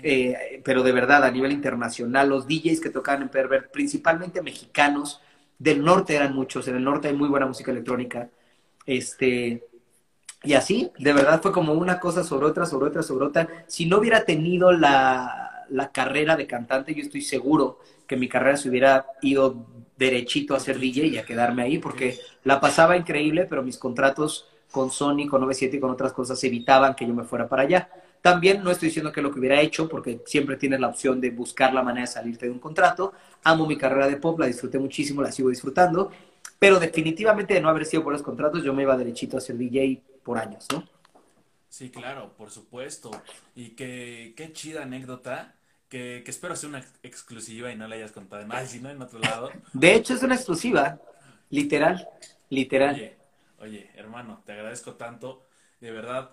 eh, 0.02 0.60
pero 0.64 0.82
de 0.82 0.92
verdad 0.92 1.24
a 1.24 1.30
nivel 1.30 1.52
internacional. 1.52 2.28
Los 2.28 2.46
DJs 2.46 2.80
que 2.80 2.90
tocaban 2.90 3.22
en 3.22 3.28
Pervert, 3.28 3.70
principalmente 3.70 4.42
mexicanos, 4.42 5.20
del 5.58 5.84
norte 5.84 6.16
eran 6.16 6.34
muchos, 6.34 6.66
en 6.66 6.76
el 6.76 6.84
norte 6.84 7.08
hay 7.08 7.14
muy 7.14 7.28
buena 7.28 7.46
música 7.46 7.70
electrónica. 7.70 8.28
Este, 8.84 9.64
y 10.42 10.54
así, 10.54 10.90
de 10.98 11.12
verdad 11.12 11.40
fue 11.40 11.52
como 11.52 11.72
una 11.72 12.00
cosa 12.00 12.24
sobre 12.24 12.46
otra, 12.46 12.66
sobre 12.66 12.88
otra, 12.88 13.02
sobre 13.02 13.26
otra. 13.26 13.48
Si 13.68 13.86
no 13.86 13.98
hubiera 13.98 14.24
tenido 14.24 14.72
la, 14.72 15.66
la 15.68 15.92
carrera 15.92 16.36
de 16.36 16.46
cantante, 16.46 16.94
yo 16.94 17.02
estoy 17.02 17.20
seguro 17.22 17.78
que 18.06 18.16
mi 18.16 18.28
carrera 18.28 18.56
se 18.56 18.68
hubiera 18.68 19.06
ido 19.22 19.66
derechito 20.02 20.54
a 20.54 20.60
ser 20.60 20.78
DJ 20.78 21.06
y 21.06 21.18
a 21.18 21.24
quedarme 21.24 21.62
ahí, 21.62 21.78
porque 21.78 22.18
la 22.44 22.60
pasaba 22.60 22.96
increíble, 22.96 23.46
pero 23.46 23.62
mis 23.62 23.78
contratos 23.78 24.48
con 24.70 24.90
Sony, 24.90 25.26
con 25.28 25.40
97 25.40 25.76
y 25.76 25.80
con 25.80 25.90
otras 25.90 26.12
cosas 26.12 26.42
evitaban 26.44 26.94
que 26.94 27.06
yo 27.06 27.14
me 27.14 27.24
fuera 27.24 27.48
para 27.48 27.62
allá. 27.62 27.88
También 28.20 28.62
no 28.62 28.70
estoy 28.70 28.88
diciendo 28.88 29.12
que 29.12 29.20
lo 29.20 29.30
que 29.32 29.40
hubiera 29.40 29.60
hecho, 29.60 29.88
porque 29.88 30.20
siempre 30.26 30.56
tienes 30.56 30.80
la 30.80 30.88
opción 30.88 31.20
de 31.20 31.30
buscar 31.30 31.74
la 31.74 31.82
manera 31.82 32.06
de 32.06 32.12
salirte 32.12 32.46
de 32.46 32.52
un 32.52 32.58
contrato. 32.58 33.12
Amo 33.44 33.66
mi 33.66 33.76
carrera 33.76 34.08
de 34.08 34.16
pop, 34.16 34.38
la 34.38 34.46
disfruté 34.46 34.78
muchísimo, 34.78 35.22
la 35.22 35.32
sigo 35.32 35.50
disfrutando, 35.50 36.10
pero 36.58 36.78
definitivamente 36.78 37.54
de 37.54 37.60
no 37.60 37.68
haber 37.68 37.84
sido 37.84 38.02
por 38.02 38.12
los 38.12 38.22
contratos, 38.22 38.62
yo 38.62 38.72
me 38.72 38.82
iba 38.82 38.96
derechito 38.96 39.36
a 39.36 39.40
ser 39.40 39.56
DJ 39.56 40.02
por 40.22 40.38
años, 40.38 40.66
¿no? 40.72 40.84
Sí, 41.68 41.90
claro, 41.90 42.32
por 42.36 42.50
supuesto. 42.50 43.10
Y 43.54 43.70
qué, 43.70 44.34
qué 44.36 44.52
chida 44.52 44.82
anécdota 44.82 45.54
que, 45.92 46.24
espero 46.26 46.56
sea 46.56 46.70
una 46.70 46.82
exclusiva 47.02 47.70
y 47.70 47.76
no 47.76 47.86
la 47.86 47.96
hayas 47.96 48.12
contado 48.12 48.40
en 48.40 48.82
no 48.82 48.90
en 48.90 49.02
otro 49.02 49.18
lado. 49.18 49.50
De 49.74 49.94
hecho, 49.94 50.14
es 50.14 50.22
una 50.22 50.36
exclusiva, 50.36 50.98
literal, 51.50 52.08
literal. 52.48 52.94
Oye, 52.94 53.16
oye, 53.58 53.90
hermano, 53.94 54.42
te 54.46 54.52
agradezco 54.52 54.94
tanto, 54.94 55.46
de 55.80 55.90
verdad. 55.90 56.30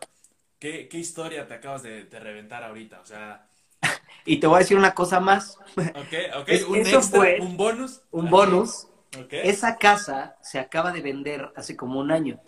¿Qué, 0.60 0.88
qué 0.88 0.98
historia 0.98 1.46
te 1.46 1.56
acabas 1.56 1.84
de, 1.84 2.08
reventar 2.10 2.64
ahorita? 2.64 3.02
O 3.02 3.06
sea... 3.06 3.50
y 4.26 4.38
te 4.38 4.48
voy 4.48 4.56
a 4.56 4.60
decir 4.60 4.78
una 4.78 4.94
cosa 4.94 5.20
más. 5.20 5.58
Ok, 5.76 6.14
ok, 6.38 6.50
un 6.70 6.78
extra, 6.78 7.22
un 7.42 7.58
bonus. 7.58 8.02
Un 8.12 8.30
bonus. 8.30 8.88
Esa 9.30 9.78
casa 9.78 10.38
se 10.42 10.60
acaba 10.60 10.94
de 10.94 11.02
vender 11.02 11.52
hace 11.58 11.76
como 11.76 12.00
un 12.00 12.12
año. 12.12 12.40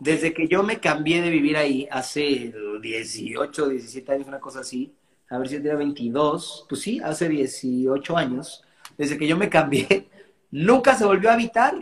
Desde 0.00 0.34
que 0.34 0.46
yo 0.46 0.62
me 0.62 0.78
cambié 0.78 1.22
de 1.22 1.30
vivir 1.30 1.56
ahí 1.56 1.88
hace 1.90 2.52
18, 2.82 3.68
17 3.68 4.12
años, 4.12 4.26
una 4.26 4.40
cosa 4.40 4.60
así, 4.60 4.92
a 5.34 5.38
ver 5.38 5.48
si 5.48 5.54
yo 5.54 5.62
tenía 5.62 5.76
22, 5.76 6.66
pues 6.68 6.80
sí, 6.80 7.00
hace 7.02 7.28
18 7.28 8.16
años, 8.16 8.62
desde 8.96 9.18
que 9.18 9.26
yo 9.26 9.36
me 9.36 9.48
cambié, 9.48 10.08
nunca 10.50 10.94
se 10.94 11.04
volvió 11.04 11.30
a 11.30 11.34
habitar. 11.34 11.74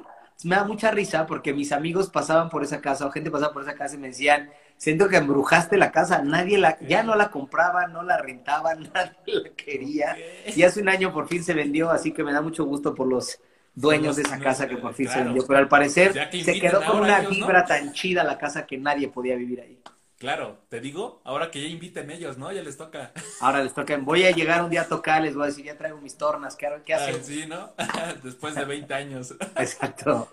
Me 0.44 0.56
da 0.56 0.64
mucha 0.64 0.90
risa 0.90 1.26
porque 1.26 1.52
mis 1.52 1.70
amigos 1.70 2.08
pasaban 2.08 2.48
por 2.48 2.64
esa 2.64 2.80
casa 2.80 3.06
o 3.06 3.10
gente 3.10 3.30
pasaba 3.30 3.52
por 3.52 3.62
esa 3.62 3.74
casa 3.74 3.94
y 3.94 3.98
me 3.98 4.08
decían, 4.08 4.50
siento 4.76 5.08
que 5.08 5.18
embrujaste 5.18 5.76
la 5.76 5.92
casa, 5.92 6.22
nadie 6.22 6.58
la, 6.58 6.78
ya 6.80 7.04
no 7.04 7.14
la 7.14 7.30
compraba, 7.30 7.86
no 7.86 8.02
la 8.02 8.16
rentaba, 8.16 8.74
nadie 8.94 9.12
la 9.26 9.50
quería. 9.50 10.16
Y 10.56 10.62
hace 10.64 10.80
un 10.80 10.88
año 10.88 11.12
por 11.12 11.28
fin 11.28 11.44
se 11.44 11.54
vendió, 11.54 11.90
así 11.90 12.10
que 12.12 12.24
me 12.24 12.32
da 12.32 12.40
mucho 12.40 12.64
gusto 12.64 12.94
por 12.94 13.06
los 13.06 13.38
dueños 13.74 14.16
de 14.16 14.22
esa 14.22 14.38
casa 14.38 14.66
que 14.66 14.78
por 14.78 14.94
fin 14.94 15.08
se 15.08 15.22
vendió. 15.22 15.46
Pero 15.46 15.58
al 15.58 15.68
parecer 15.68 16.12
se 16.42 16.58
quedó 16.58 16.82
con 16.84 17.00
una 17.00 17.20
vibra 17.20 17.64
tan 17.64 17.92
chida 17.92 18.24
la 18.24 18.38
casa 18.38 18.66
que 18.66 18.78
nadie 18.78 19.08
podía 19.08 19.36
vivir 19.36 19.60
ahí. 19.60 19.78
Claro, 20.22 20.60
te 20.68 20.80
digo, 20.80 21.20
ahora 21.24 21.50
que 21.50 21.60
ya 21.60 21.66
inviten 21.66 22.08
ellos, 22.08 22.38
¿no? 22.38 22.52
Ya 22.52 22.62
les 22.62 22.76
toca. 22.76 23.10
Ahora 23.40 23.60
les 23.60 23.74
toca. 23.74 23.96
Voy 23.96 24.22
a 24.24 24.30
llegar 24.30 24.62
un 24.62 24.70
día 24.70 24.82
a 24.82 24.86
tocar, 24.86 25.20
les 25.20 25.34
voy 25.34 25.42
a 25.42 25.46
decir, 25.46 25.64
ya 25.64 25.76
traigo 25.76 26.00
mis 26.00 26.16
tornas, 26.16 26.54
¿qué, 26.54 26.68
qué 26.86 26.94
hacen? 26.94 27.16
Ah, 27.18 27.24
sí, 27.24 27.46
¿no? 27.46 27.72
Después 28.22 28.54
de 28.54 28.64
20 28.64 28.94
años. 28.94 29.34
Exacto. 29.56 30.32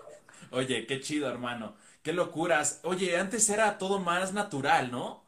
Oye, 0.52 0.86
qué 0.86 1.00
chido, 1.00 1.28
hermano. 1.28 1.74
Qué 2.04 2.12
locuras. 2.12 2.78
Oye, 2.84 3.18
antes 3.18 3.50
era 3.50 3.78
todo 3.78 3.98
más 3.98 4.32
natural, 4.32 4.92
¿no? 4.92 5.24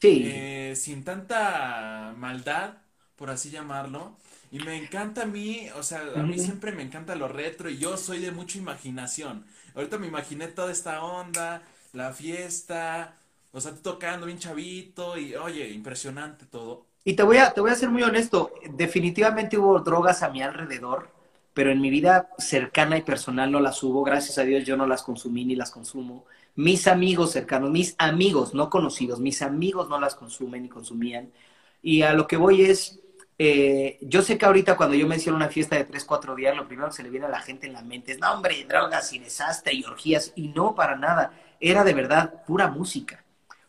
Sí. 0.00 0.22
Eh, 0.24 0.74
sin 0.76 1.02
tanta 1.02 2.14
maldad, 2.16 2.74
por 3.16 3.30
así 3.30 3.50
llamarlo. 3.50 4.16
Y 4.52 4.60
me 4.60 4.76
encanta 4.76 5.22
a 5.22 5.26
mí, 5.26 5.70
o 5.74 5.82
sea, 5.82 6.02
a 6.14 6.22
mí 6.22 6.38
siempre 6.38 6.70
me 6.70 6.84
encanta 6.84 7.16
lo 7.16 7.26
retro 7.26 7.68
y 7.68 7.78
yo 7.78 7.96
soy 7.96 8.20
de 8.20 8.30
mucha 8.30 8.58
imaginación. 8.58 9.44
Ahorita 9.74 9.98
me 9.98 10.06
imaginé 10.06 10.46
toda 10.46 10.70
esta 10.70 11.02
onda, 11.02 11.62
la 11.92 12.12
fiesta, 12.12 13.16
o 13.54 13.60
sea, 13.60 13.72
tocando 13.74 14.26
bien 14.26 14.38
chavito 14.38 15.16
y, 15.16 15.36
oye, 15.36 15.70
impresionante 15.70 16.44
todo. 16.44 16.86
Y 17.04 17.14
te 17.14 17.22
voy 17.22 17.36
a, 17.36 17.52
te 17.52 17.60
voy 17.60 17.70
a 17.70 17.76
ser 17.76 17.88
muy 17.88 18.02
honesto, 18.02 18.52
definitivamente 18.72 19.56
hubo 19.56 19.78
drogas 19.78 20.24
a 20.24 20.30
mi 20.30 20.42
alrededor, 20.42 21.08
pero 21.52 21.70
en 21.70 21.80
mi 21.80 21.88
vida 21.88 22.30
cercana 22.36 22.96
y 22.96 23.02
personal 23.02 23.52
no 23.52 23.60
las 23.60 23.80
hubo, 23.84 24.02
gracias 24.02 24.38
a 24.38 24.42
Dios 24.42 24.64
yo 24.64 24.76
no 24.76 24.86
las 24.86 25.04
consumí 25.04 25.44
ni 25.44 25.54
las 25.54 25.70
consumo. 25.70 26.24
Mis 26.56 26.88
amigos 26.88 27.30
cercanos, 27.30 27.70
mis 27.70 27.94
amigos 27.98 28.54
no 28.54 28.68
conocidos, 28.68 29.20
mis 29.20 29.40
amigos 29.40 29.88
no 29.88 30.00
las 30.00 30.16
consumen 30.16 30.62
ni 30.62 30.68
consumían. 30.68 31.30
Y 31.80 32.02
a 32.02 32.12
lo 32.12 32.26
que 32.26 32.36
voy 32.36 32.62
es, 32.62 33.00
eh, 33.38 33.98
yo 34.02 34.22
sé 34.22 34.36
que 34.36 34.46
ahorita 34.46 34.76
cuando 34.76 34.96
yo 34.96 35.06
menciono 35.06 35.36
una 35.36 35.48
fiesta 35.48 35.76
de 35.76 35.84
3, 35.84 36.04
4 36.04 36.34
días, 36.34 36.56
lo 36.56 36.66
primero 36.66 36.88
que 36.88 36.96
se 36.96 37.02
le 37.04 37.10
viene 37.10 37.26
a 37.26 37.30
la 37.30 37.40
gente 37.40 37.68
en 37.68 37.72
la 37.74 37.82
mente 37.82 38.12
es, 38.12 38.18
no 38.18 38.32
hombre, 38.32 38.64
drogas 38.68 39.12
y 39.12 39.20
desastre 39.20 39.74
y 39.74 39.84
orgías, 39.84 40.32
y 40.34 40.48
no 40.48 40.74
para 40.74 40.96
nada, 40.96 41.32
era 41.60 41.84
de 41.84 41.94
verdad 41.94 42.42
pura 42.46 42.68
música. 42.68 43.23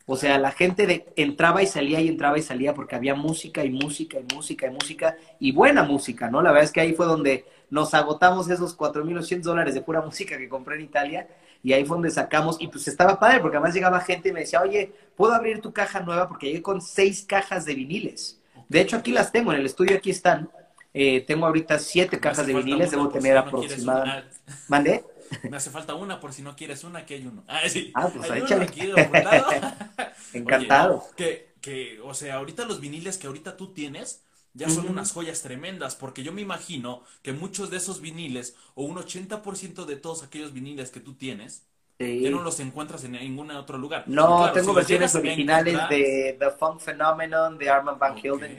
O 0.07 0.15
sea, 0.15 0.37
la 0.37 0.51
gente 0.51 0.85
de, 0.85 1.11
entraba 1.15 1.63
y 1.63 1.67
salía 1.67 1.99
y 1.99 2.07
entraba 2.07 2.37
y 2.37 2.43
salía 2.43 2.75
porque 2.75 2.95
había 2.95 3.15
música 3.15 3.63
y 3.65 3.71
música 3.71 4.19
y 4.19 4.35
música 4.35 4.67
y 4.67 4.71
música 4.71 5.17
y 5.39 5.51
buena 5.51 5.83
música, 5.83 6.29
¿no? 6.29 6.43
La 6.43 6.51
verdad 6.51 6.65
es 6.65 6.71
que 6.71 6.81
ahí 6.81 6.93
fue 6.93 7.07
donde 7.07 7.45
nos 7.71 7.93
agotamos 7.95 8.47
esos 8.49 8.77
4.800 8.77 9.41
dólares 9.41 9.73
de 9.73 9.81
pura 9.81 10.01
música 10.01 10.37
que 10.37 10.47
compré 10.47 10.75
en 10.75 10.81
Italia 10.81 11.27
y 11.63 11.73
ahí 11.73 11.83
fue 11.83 11.95
donde 11.95 12.11
sacamos 12.11 12.57
y 12.59 12.67
pues 12.67 12.87
estaba 12.87 13.19
padre 13.19 13.39
porque 13.39 13.57
además 13.57 13.73
llegaba 13.73 13.99
gente 13.99 14.29
y 14.29 14.31
me 14.31 14.41
decía, 14.41 14.61
oye, 14.61 14.93
¿puedo 15.15 15.33
abrir 15.33 15.59
tu 15.61 15.73
caja 15.73 16.01
nueva? 16.01 16.27
Porque 16.27 16.47
llegué 16.47 16.61
con 16.61 16.81
seis 16.81 17.25
cajas 17.27 17.65
de 17.65 17.73
viniles. 17.73 18.39
De 18.69 18.81
hecho, 18.81 18.97
aquí 18.97 19.11
las 19.11 19.31
tengo, 19.31 19.51
en 19.51 19.59
el 19.59 19.65
estudio 19.65 19.97
aquí 19.97 20.11
están. 20.11 20.49
Eh, 20.93 21.21
tengo 21.21 21.47
ahorita 21.47 21.79
siete 21.79 22.19
cajas 22.19 22.45
de 22.45 22.53
viniles, 22.53 22.91
debo 22.91 23.09
tener 23.09 23.37
aproximadamente... 23.37 24.29
¿Mandé? 24.67 25.03
Me 25.49 25.57
hace 25.57 25.69
falta 25.69 25.95
una 25.95 26.19
por 26.19 26.33
si 26.33 26.41
no 26.41 26.55
quieres 26.55 26.83
una, 26.83 26.99
aquí 26.99 27.15
hay 27.15 27.27
uno. 27.27 27.43
Ah, 27.47 27.61
sí. 27.67 27.91
Ah, 27.95 28.09
pues 28.13 28.29
ahí 28.29 28.43
Encantado. 30.33 31.05
que, 31.15 31.53
que, 31.61 31.99
o 32.03 32.13
sea, 32.13 32.35
ahorita 32.35 32.65
los 32.65 32.79
viniles 32.79 33.17
que 33.17 33.27
ahorita 33.27 33.57
tú 33.57 33.73
tienes 33.73 34.23
ya 34.55 34.69
son 34.69 34.87
unas 34.87 35.11
joyas 35.11 35.41
tremendas, 35.41 35.95
porque 35.95 36.23
yo 36.23 36.31
me 36.31 36.41
imagino 36.41 37.03
que 37.21 37.33
muchos 37.33 37.69
de 37.69 37.77
esos 37.77 37.99
viniles, 37.99 38.55
o 38.73 38.85
un 38.85 38.95
80% 38.95 39.85
de 39.85 39.97
todos 39.97 40.23
aquellos 40.23 40.53
viniles 40.53 40.91
que 40.91 41.01
tú 41.01 41.15
tienes, 41.15 41.67
ya 41.99 42.29
no 42.29 42.41
los 42.41 42.59
encuentras 42.61 43.03
en 43.03 43.13
ningún 43.13 43.51
otro 43.51 43.77
lugar. 43.77 44.05
No, 44.07 44.51
tengo 44.53 44.73
versiones 44.73 45.13
originales 45.15 45.77
de 45.89 46.37
The 46.39 46.51
Funk 46.51 46.79
Phenomenon 46.79 47.57
de 47.57 47.69
Armand 47.69 47.99
Van 47.99 48.17
Helden. 48.17 48.57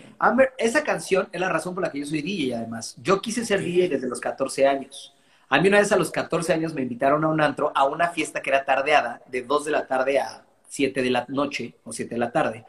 esa 0.58 0.84
canción 0.84 1.28
es 1.32 1.40
la 1.40 1.48
razón 1.48 1.74
por 1.74 1.82
la 1.82 1.90
que 1.90 2.00
yo 2.00 2.06
soy 2.06 2.20
DJ, 2.20 2.56
además. 2.56 2.94
Yo 2.98 3.20
quise 3.22 3.44
ser 3.44 3.60
DJ 3.62 3.88
desde 3.88 4.08
los 4.08 4.20
14 4.20 4.66
años. 4.66 5.15
A 5.48 5.60
mí 5.60 5.68
una 5.68 5.78
vez 5.78 5.92
a 5.92 5.96
los 5.96 6.10
14 6.10 6.52
años 6.52 6.74
me 6.74 6.82
invitaron 6.82 7.24
a 7.24 7.28
un 7.28 7.40
antro, 7.40 7.72
a 7.74 7.84
una 7.84 8.08
fiesta 8.08 8.42
que 8.42 8.50
era 8.50 8.64
tardeada, 8.64 9.22
de 9.26 9.42
2 9.42 9.64
de 9.66 9.70
la 9.70 9.86
tarde 9.86 10.18
a 10.18 10.44
7 10.68 11.02
de 11.02 11.10
la 11.10 11.24
noche 11.28 11.76
o 11.84 11.92
7 11.92 12.14
de 12.14 12.18
la 12.18 12.32
tarde. 12.32 12.64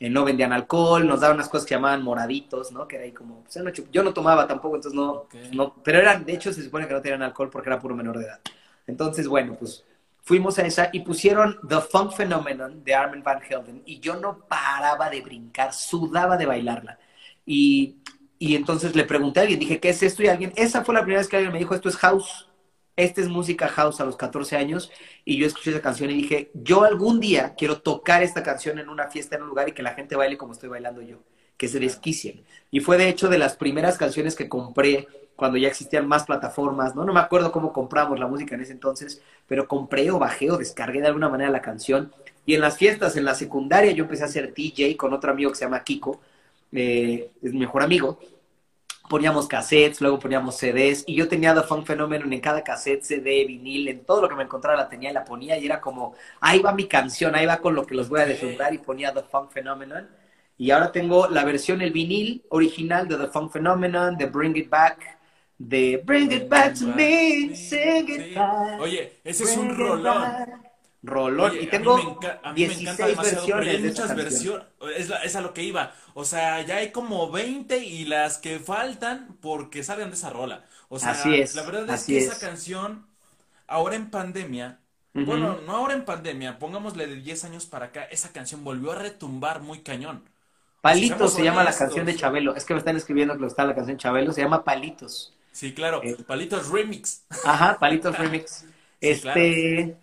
Eh, 0.00 0.10
no 0.10 0.24
vendían 0.24 0.52
alcohol, 0.52 1.06
nos 1.06 1.20
daban 1.20 1.36
unas 1.36 1.48
cosas 1.48 1.66
que 1.66 1.74
llamaban 1.74 2.02
moraditos, 2.02 2.72
¿no? 2.72 2.86
Que 2.86 2.96
era 2.96 3.04
ahí 3.04 3.12
como, 3.12 3.44
pues, 3.44 3.84
yo 3.90 4.02
no 4.02 4.12
tomaba 4.12 4.46
tampoco, 4.46 4.76
entonces 4.76 4.96
no, 4.96 5.26
no, 5.52 5.74
pero 5.82 5.98
eran, 5.98 6.24
de 6.24 6.34
hecho 6.34 6.52
se 6.52 6.62
supone 6.62 6.86
que 6.86 6.94
no 6.94 7.00
tenían 7.00 7.22
alcohol 7.22 7.50
porque 7.50 7.68
era 7.68 7.78
puro 7.78 7.94
menor 7.94 8.18
de 8.18 8.24
edad. 8.26 8.40
Entonces, 8.86 9.26
bueno, 9.28 9.54
pues 9.58 9.84
fuimos 10.22 10.58
a 10.58 10.66
esa 10.66 10.90
y 10.92 11.00
pusieron 11.00 11.58
The 11.68 11.80
Funk 11.80 12.12
Phenomenon 12.12 12.82
de 12.82 12.94
Armin 12.94 13.22
Van 13.22 13.40
Helden 13.42 13.82
y 13.86 14.00
yo 14.00 14.16
no 14.16 14.38
paraba 14.48 15.10
de 15.10 15.20
brincar, 15.20 15.72
sudaba 15.72 16.36
de 16.36 16.46
bailarla. 16.46 16.98
Y 17.46 17.96
y 18.38 18.56
entonces 18.56 18.96
le 18.96 19.04
pregunté 19.04 19.40
a 19.40 19.42
alguien, 19.42 19.60
dije, 19.60 19.80
¿qué 19.80 19.90
es 19.90 20.02
esto? 20.02 20.22
Y 20.22 20.28
alguien, 20.28 20.52
esa 20.56 20.84
fue 20.84 20.94
la 20.94 21.02
primera 21.02 21.20
vez 21.20 21.28
que 21.28 21.36
alguien 21.36 21.52
me 21.52 21.58
dijo, 21.58 21.74
esto 21.74 21.88
es 21.88 21.96
house. 21.96 22.48
Esta 22.96 23.20
es 23.20 23.28
música 23.28 23.66
house 23.68 24.00
a 24.00 24.04
los 24.04 24.16
14 24.16 24.56
años. 24.56 24.90
Y 25.24 25.38
yo 25.38 25.46
escuché 25.46 25.70
esa 25.70 25.80
canción 25.80 26.10
y 26.10 26.14
dije, 26.14 26.50
yo 26.54 26.84
algún 26.84 27.20
día 27.20 27.54
quiero 27.56 27.80
tocar 27.80 28.22
esta 28.22 28.42
canción 28.42 28.78
en 28.78 28.88
una 28.88 29.08
fiesta, 29.08 29.36
en 29.36 29.42
un 29.42 29.48
lugar 29.48 29.68
y 29.68 29.72
que 29.72 29.82
la 29.82 29.94
gente 29.94 30.16
baile 30.16 30.36
como 30.36 30.52
estoy 30.52 30.68
bailando 30.68 31.02
yo, 31.02 31.18
que 31.56 31.66
es 31.66 31.74
el 31.74 31.84
Esquician. 31.84 32.42
Y 32.70 32.80
fue 32.80 32.98
de 32.98 33.08
hecho 33.08 33.28
de 33.28 33.38
las 33.38 33.56
primeras 33.56 33.98
canciones 33.98 34.36
que 34.36 34.48
compré 34.48 35.08
cuando 35.36 35.58
ya 35.58 35.68
existían 35.68 36.06
más 36.06 36.24
plataformas, 36.24 36.94
¿no? 36.94 37.04
No 37.04 37.12
me 37.12 37.20
acuerdo 37.20 37.50
cómo 37.50 37.72
compramos 37.72 38.20
la 38.20 38.28
música 38.28 38.54
en 38.54 38.60
ese 38.60 38.72
entonces, 38.72 39.20
pero 39.48 39.66
compré 39.66 40.10
o 40.10 40.18
bajé 40.18 40.50
o 40.50 40.56
descargué 40.56 41.00
de 41.00 41.08
alguna 41.08 41.28
manera 41.28 41.50
la 41.50 41.62
canción. 41.62 42.12
Y 42.46 42.54
en 42.54 42.60
las 42.60 42.76
fiestas, 42.76 43.16
en 43.16 43.24
la 43.24 43.34
secundaria, 43.34 43.90
yo 43.92 44.04
empecé 44.04 44.22
a 44.22 44.26
hacer 44.26 44.54
DJ 44.54 44.96
con 44.96 45.12
otro 45.12 45.32
amigo 45.32 45.50
que 45.50 45.56
se 45.56 45.64
llama 45.64 45.82
Kiko, 45.82 46.20
eh, 46.74 47.30
es 47.42 47.52
mi 47.52 47.60
mejor 47.60 47.82
amigo, 47.82 48.18
poníamos 49.08 49.46
cassettes, 49.46 50.00
luego 50.00 50.18
poníamos 50.18 50.56
CDs, 50.56 51.04
y 51.06 51.14
yo 51.14 51.28
tenía 51.28 51.54
The 51.54 51.62
Funk 51.62 51.86
Phenomenon 51.86 52.32
en 52.32 52.40
cada 52.40 52.62
cassette, 52.64 53.02
CD, 53.02 53.44
vinil, 53.46 53.88
en 53.88 54.04
todo 54.04 54.22
lo 54.22 54.28
que 54.28 54.34
me 54.34 54.42
encontrara 54.42 54.76
la 54.76 54.88
tenía 54.88 55.10
y 55.10 55.14
la 55.14 55.24
ponía, 55.24 55.58
y 55.58 55.66
era 55.66 55.80
como, 55.80 56.14
ahí 56.40 56.60
va 56.60 56.72
mi 56.72 56.86
canción, 56.86 57.34
ahí 57.34 57.46
va 57.46 57.58
con 57.58 57.74
lo 57.74 57.86
que 57.86 57.94
los 57.94 58.08
voy 58.08 58.20
a 58.20 58.26
deslumbrar, 58.26 58.72
y 58.74 58.78
ponía 58.78 59.12
The 59.12 59.22
Funk 59.22 59.50
Phenomenon. 59.52 60.08
Y 60.56 60.70
ahora 60.70 60.92
tengo 60.92 61.28
la 61.28 61.44
versión, 61.44 61.82
el 61.82 61.90
vinil 61.90 62.44
original 62.48 63.08
de 63.08 63.16
The 63.16 63.26
Funk 63.26 63.52
Phenomenon, 63.52 64.16
de 64.16 64.26
Bring 64.26 64.56
It 64.56 64.70
Back, 64.70 65.18
de 65.58 66.02
Bring 66.04 66.32
It 66.32 66.48
Back 66.48 66.78
to 66.78 66.86
Me, 66.86 67.54
Sing 67.54 68.08
It. 68.08 68.34
Back. 68.34 68.80
Oye, 68.80 69.20
ese 69.24 69.44
es 69.44 69.56
un 69.56 69.76
rolón. 69.76 70.22
Rolón. 71.04 71.50
Oye, 71.50 71.62
y 71.64 71.66
a 71.66 71.70
tengo 71.70 71.96
mí 71.96 72.18
me 72.20 72.28
a 72.42 72.52
mí 72.52 72.64
me 72.66 72.74
16 72.74 73.00
encanta 73.00 73.22
versiones 73.22 73.68
hay 73.68 73.78
muchas 73.78 74.14
versiones. 74.14 74.66
Es, 74.96 75.08
la- 75.08 75.22
es 75.22 75.36
a 75.36 75.40
lo 75.40 75.52
que 75.54 75.62
iba. 75.62 75.94
O 76.14 76.24
sea, 76.24 76.62
ya 76.62 76.76
hay 76.76 76.92
como 76.92 77.30
20 77.30 77.78
y 77.84 78.04
las 78.06 78.38
que 78.38 78.58
faltan 78.60 79.36
porque 79.40 79.82
salgan 79.84 80.10
de 80.10 80.16
esa 80.16 80.30
rola. 80.30 80.64
O 80.88 80.98
sea, 80.98 81.12
Así 81.12 81.34
es, 81.34 81.54
la 81.54 81.62
verdad 81.62 81.88
es 81.90 82.04
que 82.04 82.18
es. 82.18 82.26
esa 82.26 82.38
canción, 82.38 83.06
ahora 83.66 83.96
en 83.96 84.10
pandemia, 84.10 84.80
bueno, 85.14 85.60
no 85.66 85.76
ahora 85.76 85.94
en 85.94 86.04
pandemia, 86.04 86.58
pongámosle 86.58 87.06
de 87.06 87.16
10 87.16 87.44
años 87.44 87.66
para 87.66 87.86
acá, 87.86 88.04
esa 88.04 88.32
canción 88.32 88.64
volvió 88.64 88.92
a 88.92 88.96
retumbar 88.96 89.60
muy 89.62 89.80
cañón. 89.82 90.24
Palitos 90.80 91.32
se 91.34 91.42
llama 91.42 91.64
la 91.64 91.76
canción 91.76 92.04
de 92.06 92.14
Chabelo. 92.14 92.54
Es 92.54 92.64
que 92.64 92.74
me 92.74 92.78
están 92.78 92.96
escribiendo 92.96 93.34
que 93.34 93.40
lo 93.40 93.46
está 93.46 93.64
la 93.64 93.74
canción 93.74 93.96
Chabelo. 93.96 94.32
Se 94.32 94.42
llama 94.42 94.64
Palitos. 94.64 95.32
Sí, 95.52 95.72
claro, 95.72 96.02
Eh. 96.02 96.16
Palitos 96.26 96.68
Remix. 96.68 97.24
Ajá, 97.44 97.78
Palitos 97.78 98.16
Remix. 98.18 98.66
este. 99.00 99.96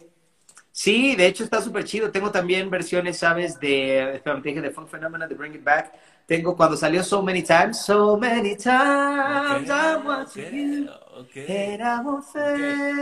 Sí, 0.71 1.15
de 1.15 1.27
hecho 1.27 1.43
está 1.43 1.61
súper 1.61 1.83
chido. 1.83 2.11
Tengo 2.11 2.31
también 2.31 2.69
versiones, 2.69 3.17
¿sabes? 3.17 3.59
De. 3.59 4.21
De 4.23 4.71
Funk 4.71 4.87
Phenomena, 4.89 5.27
de 5.27 5.35
Bring 5.35 5.55
It 5.55 5.63
Back. 5.63 5.93
Tengo 6.25 6.55
cuando 6.55 6.77
salió 6.77 7.03
So 7.03 7.21
Many 7.21 7.43
Times. 7.43 7.77
So 7.77 8.17
Many 8.17 8.55
Times 8.55 9.69
I 9.69 9.95
want 10.05 10.29
Ok, 10.29 10.35
you. 10.35 10.87
ok. 11.19 11.35
Éramos 11.47 12.25
Ok. 12.35 12.57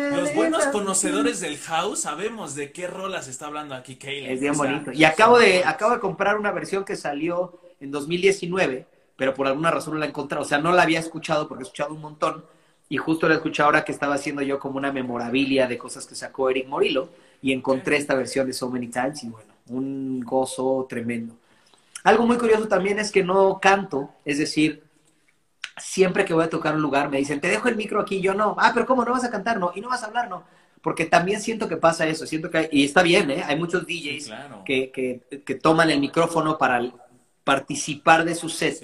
Los 0.10 0.34
buenos 0.34 0.66
conocedores 0.68 1.40
del 1.40 1.58
house 1.60 2.02
sabemos 2.02 2.56
de 2.56 2.72
qué 2.72 2.88
rolas 2.88 3.28
está 3.28 3.48
hablando 3.48 3.76
aquí 3.76 3.96
Kayla. 3.98 4.30
Es 4.30 4.40
bien 4.40 4.58
bonito. 4.58 4.92
Y 4.92 5.04
acabo 5.04 5.38
de, 5.40 5.64
acabo 5.64 5.94
de 5.94 6.00
comprar 6.00 6.38
una 6.38 6.52
versión 6.52 6.84
que 6.86 6.96
salió 6.96 7.60
en 7.80 7.92
2019, 7.92 8.88
pero 9.16 9.34
por 9.34 9.48
alguna 9.48 9.72
razón 9.72 9.94
no 9.94 10.00
la 10.00 10.06
he 10.06 10.10
encontrado. 10.10 10.44
O 10.44 10.48
sea, 10.48 10.58
no 10.60 10.72
la 10.72 10.84
había 10.84 11.00
escuchado 11.00 11.48
porque 11.48 11.64
he 11.64 11.66
escuchado 11.66 11.94
un 11.94 12.02
montón. 12.02 12.46
Y 12.90 12.98
justo 12.98 13.28
la 13.30 13.36
escuché 13.36 13.62
ahora 13.62 13.86
que 13.86 13.92
estaba 13.92 14.16
haciendo 14.16 14.42
yo 14.42 14.60
como 14.60 14.78
una 14.78 14.92
memorabilia 14.92 15.68
de 15.68 15.78
cosas 15.78 16.08
que 16.08 16.16
sacó 16.16 16.50
Eric 16.50 16.68
Morillo. 16.68 17.10
Y 17.42 17.54
encontré 17.54 17.98
esta 17.98 18.16
versión 18.16 18.48
de 18.48 18.54
So 18.54 18.70
Many 18.70 18.88
Times. 18.88 19.24
Y 19.24 19.30
bueno, 19.30 19.54
un 19.68 20.20
gozo 20.22 20.86
tremendo. 20.90 21.36
Algo 22.04 22.26
muy 22.28 22.38
curioso 22.38 22.68
también 22.68 23.00
es 23.00 23.12
que 23.12 23.24
no 23.24 23.60
canto. 23.62 24.12
Es 24.26 24.38
decir, 24.40 24.84
siempre 25.78 26.26
que 26.26 26.34
voy 26.34 26.44
a 26.44 26.50
tocar 26.50 26.76
un 26.76 26.82
lugar 26.82 27.10
me 27.10 27.18
dicen, 27.18 27.40
te 27.42 27.48
dejo 27.48 27.68
el 27.70 27.76
micro 27.76 28.02
aquí. 28.02 28.22
Yo 28.22 28.34
no. 28.34 28.56
Ah, 28.60 28.72
pero 28.74 28.86
¿cómo? 28.86 29.06
¿No 29.06 29.12
vas 29.12 29.24
a 29.24 29.32
cantar? 29.32 29.60
No. 29.60 29.72
¿Y 29.76 29.82
no 29.82 29.90
vas 29.90 30.04
a 30.04 30.08
hablar? 30.08 30.30
No. 30.30 30.44
Porque 30.82 31.06
también 31.06 31.42
siento 31.42 31.68
que 31.68 31.78
pasa 31.78 32.08
eso. 32.08 32.26
Siento 32.26 32.50
que, 32.50 32.58
hay- 32.60 32.70
y 32.72 32.86
está 32.86 33.04
bien, 33.04 33.32
¿eh? 33.32 33.44
Hay 33.46 33.58
muchos 33.58 33.86
DJs 33.86 34.26
claro. 34.28 34.64
que, 34.66 34.92
que, 34.92 35.22
que 35.46 35.56
toman 35.56 35.90
el 35.90 36.00
micrófono 36.00 36.58
para 36.58 36.82
participar 37.44 38.26
de 38.26 38.36
su 38.36 38.50
set. 38.50 38.82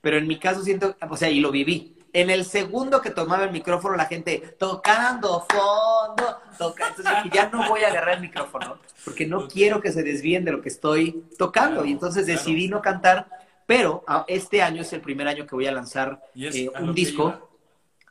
Pero 0.00 0.18
en 0.18 0.26
mi 0.26 0.38
caso 0.38 0.62
siento, 0.62 0.96
o 1.08 1.16
sea, 1.16 1.30
y 1.30 1.40
lo 1.40 1.50
viví. 1.50 1.95
En 2.20 2.30
el 2.30 2.44
segundo 2.46 3.02
que 3.02 3.10
tomaba 3.10 3.44
el 3.44 3.50
micrófono, 3.50 3.94
la 3.94 4.06
gente 4.06 4.56
tocando 4.58 5.46
fondo, 5.50 6.38
toca. 6.56 6.88
Entonces 6.88 7.12
dije, 7.24 7.36
ya 7.36 7.50
no 7.50 7.68
voy 7.68 7.82
a 7.82 7.88
agarrar 7.88 8.14
el 8.14 8.20
micrófono 8.22 8.78
porque 9.04 9.26
no 9.26 9.46
quiero 9.48 9.80
que 9.82 9.92
se 9.92 10.02
desvíen 10.02 10.44
de 10.44 10.52
lo 10.52 10.62
que 10.62 10.70
estoy 10.70 11.24
tocando. 11.36 11.76
Claro, 11.76 11.86
y 11.88 11.92
entonces 11.92 12.24
claro. 12.24 12.38
decidí 12.40 12.68
no 12.68 12.80
cantar. 12.80 13.28
Pero 13.66 14.02
ah, 14.06 14.24
este 14.28 14.62
año 14.62 14.80
es 14.82 14.92
el 14.94 15.00
primer 15.02 15.28
año 15.28 15.46
que 15.46 15.54
voy 15.54 15.66
a 15.66 15.72
lanzar 15.72 16.22
eh, 16.34 16.70
un 16.80 16.94
disco. 16.94 17.50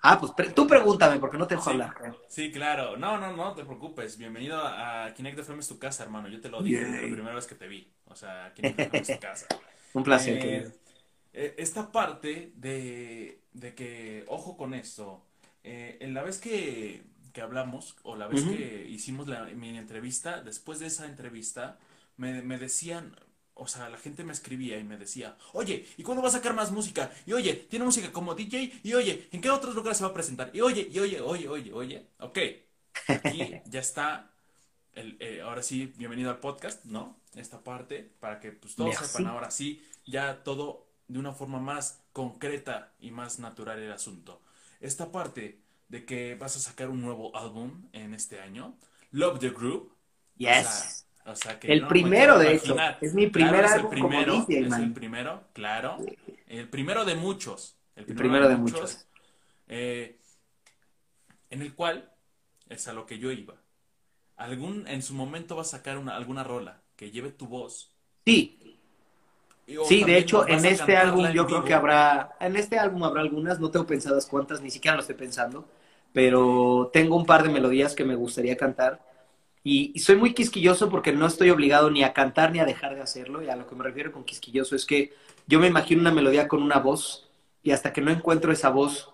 Ah, 0.03 0.19
pues 0.19 0.33
pre- 0.33 0.51
tú 0.51 0.67
pregúntame 0.67 1.17
porque 1.17 1.37
no 1.37 1.47
te 1.47 1.55
dejo 1.55 1.63
Sí. 1.63 1.71
hablar. 1.71 1.95
Sí, 2.27 2.51
claro. 2.51 2.97
No, 2.97 3.17
no, 3.17 3.35
no 3.35 3.55
te 3.55 3.63
preocupes. 3.65 4.17
Bienvenido 4.19 4.61
a 4.61 5.11
Kinect 5.15 5.39
FM 5.39 5.61
es 5.61 5.67
tu 5.67 5.79
casa, 5.79 6.03
hermano. 6.03 6.27
Yo 6.27 6.39
te 6.39 6.49
lo 6.49 6.61
dije 6.61 6.81
la 6.81 6.99
primera 7.11 7.33
vez 7.33 7.47
que 7.47 7.55
te 7.55 7.67
vi. 7.67 7.91
O 8.05 8.15
sea, 8.15 8.51
Kinect 8.53 8.79
FM 8.81 8.97
es 9.01 9.07
tu 9.07 9.19
casa. 9.27 9.47
Un 9.93 10.03
placer. 10.03 10.37
Eh, 10.37 10.39
querido. 10.39 10.71
Eh, 11.35 11.55
esta 11.57 11.91
parte 11.91 12.53
de, 12.55 13.41
de 13.53 13.75
que, 13.75 14.23
ojo 14.27 14.55
con 14.57 14.73
esto, 14.73 15.25
eh, 15.63 15.97
en 15.99 16.13
la 16.13 16.23
vez 16.23 16.39
que, 16.39 17.03
que 17.33 17.41
hablamos, 17.41 17.97
o 18.03 18.15
la 18.15 18.27
vez 18.27 18.43
que 18.43 18.87
hicimos 18.89 19.27
la, 19.27 19.43
mi 19.45 19.77
entrevista, 19.77 20.41
después 20.41 20.79
de 20.79 20.87
esa 20.87 21.05
entrevista, 21.05 21.77
me, 22.17 22.41
me 22.41 22.57
decían, 22.57 23.15
o 23.53 23.67
sea, 23.67 23.89
la 23.89 23.97
gente 23.97 24.23
me 24.23 24.33
escribía 24.33 24.77
y 24.79 24.83
me 24.85 24.97
decía, 24.97 25.37
oye, 25.53 25.85
¿y 25.97 26.03
cuándo 26.03 26.21
va 26.21 26.29
a 26.29 26.31
sacar 26.31 26.53
más 26.53 26.71
música? 26.71 27.11
Y 27.25 27.33
oye, 27.33 27.53
¿tiene 27.69 27.85
música 27.85 28.11
como 28.13 28.35
DJ? 28.35 28.81
Y 28.83 28.93
oye, 28.93 29.27
¿en 29.31 29.41
qué 29.41 29.49
otros 29.49 29.75
lugares 29.75 29.97
se 29.97 30.03
va 30.03 30.11
a 30.11 30.13
presentar? 30.13 30.51
Y 30.53 30.61
oye, 30.61 30.87
y 30.91 30.99
oye, 30.99 31.19
oye, 31.21 31.47
oye, 31.49 31.73
oye, 31.73 32.07
ok, 32.19 32.39
aquí 33.07 33.61
ya 33.65 33.79
está, 33.79 34.31
el, 34.93 35.17
eh, 35.19 35.41
ahora 35.41 35.63
sí, 35.63 35.93
bienvenido 35.97 36.29
al 36.31 36.39
podcast, 36.39 36.85
¿no? 36.85 37.17
Esta 37.35 37.63
parte, 37.63 38.13
para 38.19 38.39
que 38.39 38.51
pues 38.51 38.75
todos 38.75 38.99
Merci. 38.99 39.05
sepan 39.05 39.27
ahora 39.27 39.51
sí, 39.51 39.81
ya 40.05 40.43
todo 40.43 40.84
de 41.07 41.19
una 41.19 41.33
forma 41.33 41.59
más 41.59 42.03
concreta 42.13 42.93
y 42.99 43.11
más 43.11 43.39
natural 43.39 43.79
el 43.79 43.91
asunto. 43.91 44.41
Esta 44.79 45.11
parte 45.11 45.61
de 45.87 46.05
que 46.05 46.35
vas 46.35 46.55
a 46.57 46.59
sacar 46.59 46.89
un 46.89 47.01
nuevo 47.01 47.35
álbum 47.35 47.89
en 47.93 48.13
este 48.13 48.39
año, 48.41 48.77
Love 49.11 49.39
the 49.39 49.49
Group. 49.51 49.93
Yes. 50.37 51.05
O 51.25 51.25
sea, 51.25 51.31
o 51.33 51.35
sea 51.35 51.59
que 51.59 51.73
El 51.73 51.81
no 51.81 51.87
primero, 51.87 52.37
de 52.39 52.53
hecho. 52.55 52.87
Es 53.01 53.13
mi 53.13 53.27
primer 53.27 53.63
Claro, 53.63 53.65
es 53.65 53.75
el 53.75 53.79
álbum 53.79 53.97
como 53.97 54.09
primero, 54.09 54.33
DJ, 54.45 54.59
es 54.59 54.69
man. 54.69 54.83
el 54.83 54.93
primero, 54.93 55.47
claro. 55.53 55.97
El 56.47 56.69
primero 56.69 57.05
de 57.05 57.15
muchos. 57.15 57.77
El 57.95 58.05
El 58.05 58.15
primero 58.15 58.47
de 58.49 58.55
muchos. 58.57 59.07
eh, 59.67 60.19
en 61.49 61.61
el 61.61 61.73
cual 61.75 62.11
es 62.69 62.87
a 62.87 62.93
lo 62.93 63.05
que 63.05 63.19
yo 63.19 63.31
iba. 63.31 63.55
Algún, 64.37 64.87
en 64.87 65.01
su 65.03 65.13
momento 65.15 65.55
vas 65.55 65.69
a 65.73 65.77
sacar 65.77 65.97
una, 65.97 66.15
alguna 66.15 66.43
rola 66.43 66.83
que 66.95 67.11
lleve 67.11 67.31
tu 67.31 67.47
voz. 67.47 67.95
Sí, 68.25 68.57
Sí, 69.87 70.03
de 70.03 70.17
hecho, 70.17 70.47
en 70.47 70.63
este 70.65 70.95
álbum 70.95 71.31
yo 71.31 71.45
creo 71.47 71.63
que 71.63 71.73
habrá, 71.73 72.35
en 72.39 72.55
este 72.55 72.77
álbum 72.77 73.03
habrá 73.03 73.21
algunas, 73.21 73.59
no 73.59 73.71
tengo 73.71 73.87
pensadas 73.87 74.27
cuántas, 74.27 74.61
ni 74.61 74.69
siquiera 74.69 74.95
lo 74.95 75.01
estoy 75.01 75.15
pensando, 75.15 75.67
pero 76.13 76.89
tengo 76.93 77.15
un 77.15 77.25
par 77.25 77.43
de 77.43 77.49
melodías 77.49 77.95
que 77.95 78.05
me 78.05 78.15
gustaría 78.15 78.57
cantar 78.57 79.01
y, 79.63 79.91
y 79.95 79.99
soy 79.99 80.17
muy 80.17 80.33
quisquilloso 80.33 80.89
porque 80.89 81.11
no 81.11 81.25
estoy 81.25 81.49
obligado 81.49 81.89
ni 81.89 82.03
a 82.03 82.13
cantar 82.13 82.51
ni 82.51 82.59
a 82.59 82.65
dejar 82.65 82.95
de 82.95 83.01
hacerlo 83.01 83.41
y 83.41 83.49
a 83.49 83.55
lo 83.55 83.67
que 83.67 83.75
me 83.75 83.83
refiero 83.83 84.11
con 84.11 84.23
quisquilloso 84.23 84.75
es 84.75 84.85
que 84.85 85.13
yo 85.47 85.59
me 85.59 85.67
imagino 85.67 86.01
una 86.01 86.11
melodía 86.11 86.47
con 86.47 86.61
una 86.61 86.79
voz 86.79 87.27
y 87.63 87.71
hasta 87.71 87.91
que 87.91 88.01
no 88.01 88.11
encuentro 88.11 88.51
esa 88.51 88.69
voz, 88.69 89.11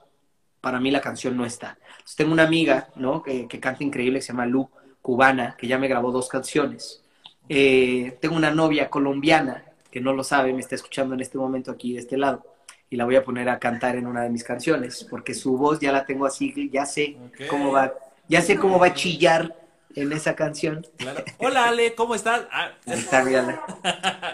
para 0.60 0.80
mí 0.80 0.92
la 0.92 1.02
canción 1.02 1.38
no 1.38 1.46
está. 1.46 1.78
Entonces, 1.82 2.16
tengo 2.18 2.34
una 2.34 2.44
amiga, 2.44 2.90
¿no? 2.96 3.24
Que, 3.24 3.48
que 3.48 3.60
canta 3.62 3.84
increíble, 3.84 4.20
que 4.20 4.24
se 4.24 4.34
llama 4.34 4.46
Lu, 4.46 4.70
cubana, 5.02 5.56
que 5.58 5.68
ya 5.68 5.80
me 5.80 5.88
grabó 5.88 6.12
dos 6.12 6.28
canciones. 6.28 7.02
Eh, 7.48 8.18
tengo 8.22 8.36
una 8.36 8.52
novia 8.52 8.90
colombiana 8.90 9.71
que 9.92 10.02
no 10.02 10.14
lo 10.14 10.24
sabe, 10.24 10.54
me 10.54 10.62
está 10.62 10.76
escuchando 10.76 11.14
en 11.14 11.22
este 11.22 11.38
momento 11.38 11.72
aquí 11.72 11.94
de 11.94 12.00
este 12.00 12.18
lado 12.18 12.46
y 12.90 12.96
la 12.96 13.06
voy 13.06 13.16
a 13.16 13.24
poner 13.24 13.50
a 13.50 13.60
cantar 13.60 13.96
en 13.96 14.08
una 14.08 14.24
de 14.24 14.30
mis 14.30 14.44
canciones 14.44 15.06
porque 15.10 15.34
su 15.34 15.58
voz 15.58 15.80
ya 15.80 15.92
la 15.92 16.06
tengo 16.06 16.26
así, 16.26 16.70
ya 16.72 16.86
sé 16.86 17.18
cómo 17.50 17.72
va, 17.72 17.94
ya 18.28 18.42
sé 18.42 18.58
cómo 18.58 18.80
va 18.80 18.88
a 18.88 18.94
chillar 18.94 19.56
en 19.96 20.12
esa 20.12 20.36
canción. 20.36 20.86
Claro. 20.98 21.24
Hola 21.38 21.70
Ale, 21.70 21.96
¿cómo 21.96 22.16
estás? 22.16 22.44
Ah, 22.52 22.72
está. 22.86 23.24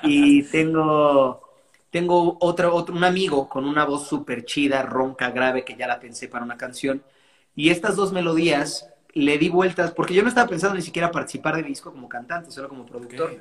Y 0.04 0.43
tengo, 0.43 1.41
tengo 1.89 2.38
otro, 2.39 2.74
otro, 2.74 2.96
un 2.96 3.04
amigo 3.04 3.48
con 3.50 3.65
una 3.65 3.86
voz 3.86 4.08
súper 4.08 4.46
chida, 4.46 4.84
ronca, 4.84 5.32
grave, 5.32 5.65
que 5.65 5.76
ya 5.76 5.88
la 5.88 6.00
pensé 6.00 6.28
para 6.28 6.46
una 6.46 6.58
canción. 6.58 7.04
Y 7.56 7.70
estas 7.70 7.96
dos 7.96 8.12
melodías 8.12 8.88
le 9.13 9.38
di 9.38 9.50
vueltas, 9.50 9.91
porque 9.91 10.13
yo 10.13 10.22
no 10.22 10.30
estaba 10.30 10.48
pensando 10.48 10.76
ni 10.76 10.84
siquiera 10.84 11.12
participar 11.12 11.56
del 11.56 11.65
disco 11.65 11.91
como 11.91 12.08
cantante, 12.08 12.52
solo 12.52 12.70
como 12.70 12.86
productor. 12.86 13.38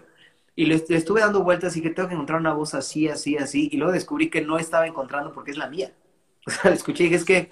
Y 0.56 0.64
le, 0.64 0.82
le 0.88 0.96
estuve 0.96 1.20
dando 1.20 1.44
vueltas 1.44 1.76
y 1.76 1.82
que 1.82 1.90
tengo 1.90 2.08
que 2.08 2.14
encontrar 2.14 2.40
una 2.40 2.54
voz 2.54 2.74
así, 2.74 3.08
así, 3.08 3.36
así. 3.36 3.68
Y 3.70 3.76
luego 3.76 3.92
descubrí 3.92 4.30
que 4.30 4.40
no 4.40 4.58
estaba 4.58 4.86
encontrando 4.86 5.32
porque 5.32 5.52
es 5.52 5.58
la 5.58 5.68
mía. 5.68 5.92
O 6.46 6.50
sea, 6.50 6.70
la 6.70 6.76
escuché 6.76 7.02
y 7.02 7.06
dije, 7.06 7.16
es 7.16 7.24
que 7.24 7.50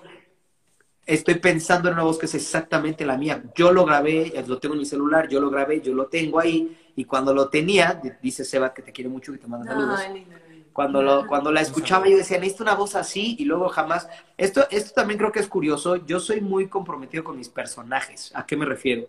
estoy 1.06 1.34
pensando 1.36 1.88
en 1.88 1.94
una 1.94 2.04
voz 2.04 2.18
que 2.18 2.26
es 2.26 2.34
exactamente 2.34 3.04
la 3.04 3.16
mía. 3.16 3.42
Yo 3.54 3.72
lo 3.72 3.84
grabé, 3.84 4.32
lo 4.46 4.58
tengo 4.58 4.74
en 4.74 4.80
mi 4.80 4.86
celular, 4.86 5.28
yo 5.28 5.40
lo 5.40 5.50
grabé, 5.50 5.80
yo 5.80 5.94
lo 5.94 6.06
tengo 6.06 6.38
ahí. 6.38 6.76
Y 6.96 7.04
cuando 7.04 7.34
lo 7.34 7.48
tenía, 7.48 8.00
dice 8.22 8.44
Seba 8.44 8.72
que 8.72 8.82
te 8.82 8.92
quiere 8.92 9.10
mucho 9.10 9.34
y 9.34 9.38
te 9.38 9.46
manda 9.46 9.72
saludos. 9.72 10.00
Ay. 10.00 10.26
Cuando, 10.72 11.02
lo, 11.02 11.26
cuando 11.28 11.52
la 11.52 11.60
escuchaba 11.60 12.08
yo 12.08 12.16
decía, 12.16 12.38
necesito 12.38 12.64
una 12.64 12.74
voz 12.74 12.96
así 12.96 13.36
y 13.38 13.44
luego 13.44 13.68
jamás... 13.68 14.08
Esto, 14.36 14.66
esto 14.70 14.92
también 14.92 15.18
creo 15.18 15.30
que 15.30 15.38
es 15.38 15.46
curioso. 15.46 15.96
Yo 15.96 16.18
soy 16.18 16.40
muy 16.40 16.68
comprometido 16.68 17.22
con 17.22 17.36
mis 17.36 17.48
personajes. 17.48 18.32
¿A 18.34 18.44
qué 18.44 18.56
me 18.56 18.64
refiero? 18.64 19.06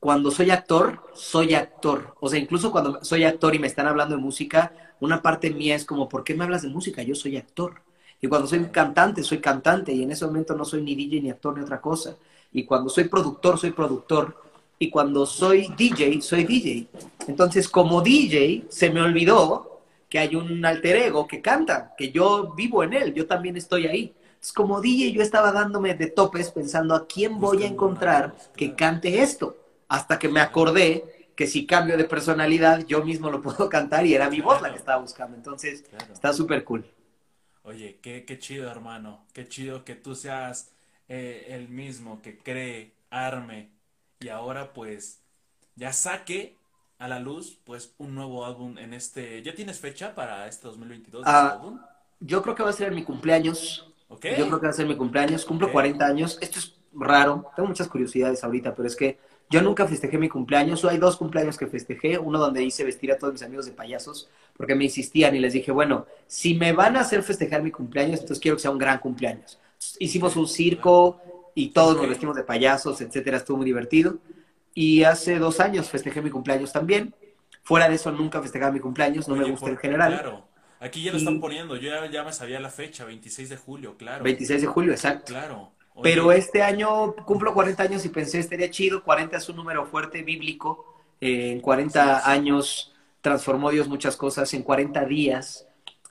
Cuando 0.00 0.30
soy 0.30 0.50
actor, 0.50 1.02
soy 1.14 1.54
actor. 1.54 2.14
O 2.20 2.28
sea, 2.28 2.38
incluso 2.38 2.70
cuando 2.70 3.02
soy 3.04 3.24
actor 3.24 3.54
y 3.54 3.58
me 3.58 3.66
están 3.66 3.86
hablando 3.86 4.16
de 4.16 4.22
música, 4.22 4.72
una 5.00 5.22
parte 5.22 5.50
mía 5.50 5.74
es 5.74 5.84
como, 5.84 6.08
¿por 6.08 6.24
qué 6.24 6.34
me 6.34 6.44
hablas 6.44 6.62
de 6.62 6.68
música? 6.68 7.02
Yo 7.02 7.14
soy 7.14 7.36
actor. 7.36 7.82
Y 8.20 8.28
cuando 8.28 8.46
soy 8.46 8.64
cantante, 8.66 9.22
soy 9.22 9.38
cantante. 9.38 9.92
Y 9.92 10.02
en 10.02 10.12
ese 10.12 10.26
momento 10.26 10.54
no 10.54 10.64
soy 10.64 10.82
ni 10.82 10.94
DJ, 10.94 11.20
ni 11.20 11.30
actor, 11.30 11.56
ni 11.56 11.64
otra 11.64 11.80
cosa. 11.80 12.16
Y 12.52 12.64
cuando 12.64 12.88
soy 12.88 13.04
productor, 13.04 13.58
soy 13.58 13.72
productor. 13.72 14.36
Y 14.78 14.90
cuando 14.90 15.26
soy 15.26 15.72
DJ, 15.76 16.20
soy 16.22 16.44
DJ. 16.44 16.86
Entonces, 17.26 17.68
como 17.68 18.00
DJ, 18.00 18.66
se 18.68 18.90
me 18.90 19.00
olvidó 19.00 19.80
que 20.08 20.18
hay 20.18 20.36
un 20.36 20.64
alter 20.64 20.96
ego 20.96 21.26
que 21.26 21.42
canta, 21.42 21.94
que 21.96 22.10
yo 22.10 22.54
vivo 22.54 22.82
en 22.82 22.94
él, 22.94 23.12
yo 23.12 23.26
también 23.26 23.56
estoy 23.56 23.86
ahí. 23.86 24.14
Entonces, 24.26 24.52
como 24.52 24.80
DJ, 24.80 25.12
yo 25.12 25.22
estaba 25.22 25.52
dándome 25.52 25.94
de 25.94 26.06
topes 26.06 26.50
pensando 26.50 26.94
a 26.94 27.06
quién 27.06 27.40
voy 27.40 27.64
a 27.64 27.66
encontrar 27.66 28.36
que 28.56 28.74
cante 28.74 29.20
esto. 29.20 29.56
Hasta 29.88 30.18
que 30.18 30.28
me 30.28 30.40
acordé 30.40 31.30
que 31.34 31.46
si 31.46 31.66
cambio 31.66 31.96
de 31.96 32.04
personalidad, 32.04 32.84
yo 32.86 33.04
mismo 33.04 33.30
lo 33.30 33.40
puedo 33.40 33.68
cantar 33.70 34.04
y 34.06 34.14
era 34.14 34.28
mi 34.28 34.40
voz 34.40 34.60
la 34.60 34.70
que 34.70 34.78
estaba 34.78 35.00
buscando. 35.00 35.36
Entonces, 35.36 35.82
Claro. 35.88 36.12
está 36.12 36.32
súper 36.32 36.64
cool. 36.64 36.84
Oye, 37.62 37.98
qué, 38.02 38.24
qué 38.24 38.38
chido, 38.38 38.70
hermano. 38.70 39.24
Qué 39.32 39.46
chido 39.46 39.84
que 39.84 39.94
tú 39.94 40.14
seas 40.14 40.70
eh, 41.08 41.46
el 41.50 41.68
mismo 41.68 42.22
que 42.22 42.38
cree, 42.38 42.92
arme 43.10 43.70
y 44.20 44.28
ahora 44.28 44.72
pues 44.72 45.20
ya 45.76 45.92
saque 45.92 46.56
a 46.98 47.08
la 47.08 47.20
luz 47.20 47.58
pues 47.64 47.94
un 47.98 48.14
nuevo 48.14 48.44
álbum 48.44 48.76
en 48.78 48.92
este... 48.92 49.42
¿Ya 49.42 49.54
tienes 49.54 49.78
fecha 49.78 50.14
para 50.14 50.48
este 50.48 50.66
2022 50.66 51.24
de 51.24 51.30
Ah, 51.30 51.50
álbum? 51.50 51.78
Yo 52.20 52.42
creo 52.42 52.54
que 52.54 52.62
va 52.64 52.70
a 52.70 52.72
ser 52.72 52.92
mi 52.92 53.04
cumpleaños. 53.04 53.86
Yo 54.10 54.18
creo 54.18 54.58
que 54.60 54.66
va 54.66 54.70
a 54.70 54.72
ser 54.72 54.86
mi 54.86 54.96
cumpleaños. 54.96 55.44
Cumplo 55.44 55.68
Ok. 55.68 55.72
40 55.74 56.04
años. 56.06 56.38
Esto 56.40 56.58
es 56.58 56.74
raro. 56.92 57.50
Tengo 57.54 57.68
muchas 57.68 57.86
curiosidades 57.88 58.42
ahorita, 58.42 58.74
pero 58.74 58.88
es 58.88 58.96
que 58.96 59.18
yo 59.50 59.62
nunca 59.62 59.86
festejé 59.86 60.18
mi 60.18 60.28
cumpleaños. 60.28 60.84
Hay 60.84 60.98
dos 60.98 61.16
cumpleaños 61.16 61.56
que 61.56 61.66
festejé. 61.66 62.18
Uno 62.18 62.38
donde 62.38 62.62
hice 62.62 62.84
vestir 62.84 63.10
a 63.12 63.18
todos 63.18 63.32
mis 63.32 63.42
amigos 63.42 63.66
de 63.66 63.72
payasos 63.72 64.28
porque 64.56 64.74
me 64.74 64.84
insistían 64.84 65.34
y 65.34 65.38
les 65.38 65.52
dije, 65.52 65.70
bueno, 65.72 66.06
si 66.26 66.54
me 66.54 66.72
van 66.72 66.96
a 66.96 67.00
hacer 67.00 67.22
festejar 67.22 67.62
mi 67.62 67.70
cumpleaños, 67.70 68.20
entonces 68.20 68.40
quiero 68.40 68.56
que 68.56 68.62
sea 68.62 68.70
un 68.70 68.78
gran 68.78 68.98
cumpleaños. 68.98 69.58
Entonces, 69.74 69.96
hicimos 70.00 70.36
un 70.36 70.48
circo 70.48 71.20
y 71.54 71.68
todos 71.68 71.96
nos 71.96 72.08
vestimos 72.08 72.36
de 72.36 72.42
payasos, 72.44 73.00
etcétera. 73.00 73.36
Estuvo 73.38 73.56
muy 73.58 73.66
divertido. 73.66 74.18
Y 74.74 75.04
hace 75.04 75.38
dos 75.38 75.60
años 75.60 75.88
festejé 75.88 76.20
mi 76.22 76.30
cumpleaños 76.30 76.72
también. 76.72 77.14
Fuera 77.62 77.88
de 77.88 77.94
eso, 77.96 78.10
nunca 78.12 78.40
festejaba 78.42 78.72
mi 78.72 78.80
cumpleaños. 78.80 79.28
No 79.28 79.34
me 79.36 79.44
gusta 79.44 79.60
por- 79.60 79.70
en 79.70 79.76
general. 79.78 80.12
Claro. 80.12 80.48
Aquí 80.80 81.02
ya 81.02 81.10
lo 81.10 81.18
Y- 81.18 81.20
están 81.20 81.40
poniendo. 81.40 81.74
Yo 81.76 81.90
ya, 81.90 82.06
ya 82.10 82.22
me 82.22 82.32
sabía 82.32 82.60
la 82.60 82.70
fecha, 82.70 83.04
26 83.04 83.48
de 83.48 83.56
julio, 83.56 83.96
claro. 83.96 84.22
26 84.22 84.60
de 84.60 84.66
julio, 84.68 84.92
exacto. 84.92 85.32
Claro. 85.32 85.72
Pero 86.02 86.32
este 86.32 86.62
año 86.62 87.14
cumplo 87.24 87.54
40 87.54 87.82
años 87.82 88.04
y 88.04 88.08
pensé, 88.08 88.38
estaría 88.38 88.70
chido. 88.70 89.02
40 89.02 89.36
es 89.36 89.48
un 89.48 89.56
número 89.56 89.86
fuerte 89.86 90.22
bíblico. 90.22 90.84
Eh, 91.20 91.52
en 91.52 91.60
40 91.60 92.20
Sí, 92.20 92.24
sí. 92.24 92.30
años 92.30 92.94
transformó 93.20 93.70
Dios 93.70 93.88
muchas 93.88 94.16
cosas. 94.16 94.52
En 94.54 94.62
40 94.62 95.04
días 95.06 95.66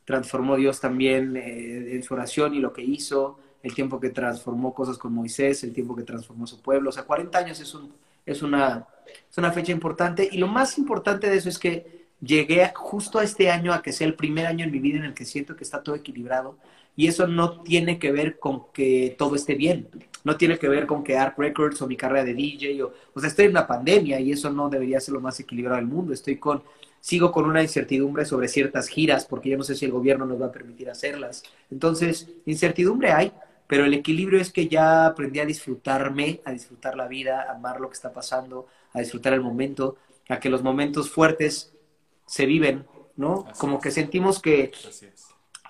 transformó 0.05 0.55
Dios 0.55 0.79
también 0.79 1.35
eh, 1.37 1.95
en 1.95 2.03
su 2.03 2.13
oración 2.13 2.53
y 2.53 2.59
lo 2.59 2.73
que 2.73 2.81
hizo. 2.83 3.39
El 3.63 3.73
tiempo 3.73 3.99
que 3.99 4.09
transformó 4.09 4.73
cosas 4.73 4.97
con 4.97 5.13
Moisés, 5.13 5.63
el 5.63 5.73
tiempo 5.73 5.95
que 5.95 6.03
transformó 6.03 6.47
su 6.47 6.61
pueblo. 6.61 6.89
O 6.89 6.93
sea, 6.93 7.03
40 7.03 7.37
años 7.37 7.59
es, 7.59 7.73
un, 7.73 7.93
es, 8.25 8.41
una, 8.41 8.87
es 9.29 9.37
una 9.37 9.51
fecha 9.51 9.71
importante. 9.71 10.27
Y 10.31 10.37
lo 10.37 10.47
más 10.47 10.77
importante 10.77 11.29
de 11.29 11.37
eso 11.37 11.49
es 11.49 11.57
que 11.59 12.07
llegué 12.21 12.71
justo 12.75 13.19
a 13.19 13.23
este 13.23 13.49
año 13.51 13.73
a 13.73 13.81
que 13.81 13.91
sea 13.93 14.07
el 14.07 14.15
primer 14.15 14.45
año 14.47 14.63
en 14.65 14.71
mi 14.71 14.79
vida 14.79 14.97
en 14.99 15.05
el 15.05 15.13
que 15.13 15.25
siento 15.25 15.55
que 15.55 15.63
está 15.63 15.83
todo 15.83 15.95
equilibrado. 15.95 16.57
Y 16.97 17.07
eso 17.07 17.27
no 17.27 17.61
tiene 17.63 17.99
que 17.99 18.11
ver 18.11 18.39
con 18.39 18.73
que 18.73 19.15
todo 19.17 19.35
esté 19.37 19.55
bien. 19.55 19.89
No 20.25 20.37
tiene 20.37 20.59
que 20.59 20.67
ver 20.67 20.87
con 20.87 21.03
que 21.05 21.17
Arc 21.17 21.39
Records 21.39 21.81
o 21.81 21.87
mi 21.87 21.97
carrera 21.97 22.25
de 22.25 22.33
DJ 22.35 22.83
o, 22.83 22.93
o 23.13 23.19
sea, 23.21 23.29
estoy 23.29 23.45
en 23.45 23.51
una 23.51 23.67
pandemia 23.67 24.19
y 24.19 24.33
eso 24.33 24.51
no 24.51 24.69
debería 24.69 24.99
ser 24.99 25.13
lo 25.15 25.21
más 25.21 25.39
equilibrado 25.39 25.77
del 25.77 25.87
mundo. 25.87 26.13
Estoy 26.13 26.37
con, 26.37 26.63
sigo 26.99 27.31
con 27.31 27.45
una 27.45 27.61
incertidumbre 27.63 28.25
sobre 28.25 28.49
ciertas 28.49 28.89
giras 28.89 29.25
porque 29.25 29.49
yo 29.51 29.57
no 29.57 29.63
sé 29.63 29.75
si 29.75 29.85
el 29.85 29.91
gobierno 29.91 30.25
nos 30.25 30.41
va 30.41 30.47
a 30.47 30.51
permitir 30.51 30.89
hacerlas. 30.89 31.43
Entonces, 31.71 32.29
incertidumbre 32.45 33.11
hay, 33.13 33.31
pero 33.67 33.85
el 33.85 33.93
equilibrio 33.93 34.39
es 34.41 34.51
que 34.51 34.67
ya 34.67 35.05
aprendí 35.07 35.39
a 35.39 35.45
disfrutarme, 35.45 36.41
a 36.45 36.51
disfrutar 36.51 36.97
la 36.97 37.07
vida, 37.07 37.43
a 37.43 37.53
amar 37.55 37.79
lo 37.81 37.89
que 37.89 37.95
está 37.95 38.13
pasando, 38.13 38.67
a 38.93 38.99
disfrutar 38.99 39.33
el 39.33 39.41
momento, 39.41 39.97
a 40.29 40.39
que 40.39 40.49
los 40.49 40.63
momentos 40.63 41.09
fuertes 41.09 41.73
se 42.25 42.45
viven, 42.45 42.85
¿no? 43.15 43.45
Así 43.45 43.53
Como 43.57 43.79
es. 43.79 43.81
que 43.81 43.91
sentimos 43.91 44.41
que. 44.41 44.71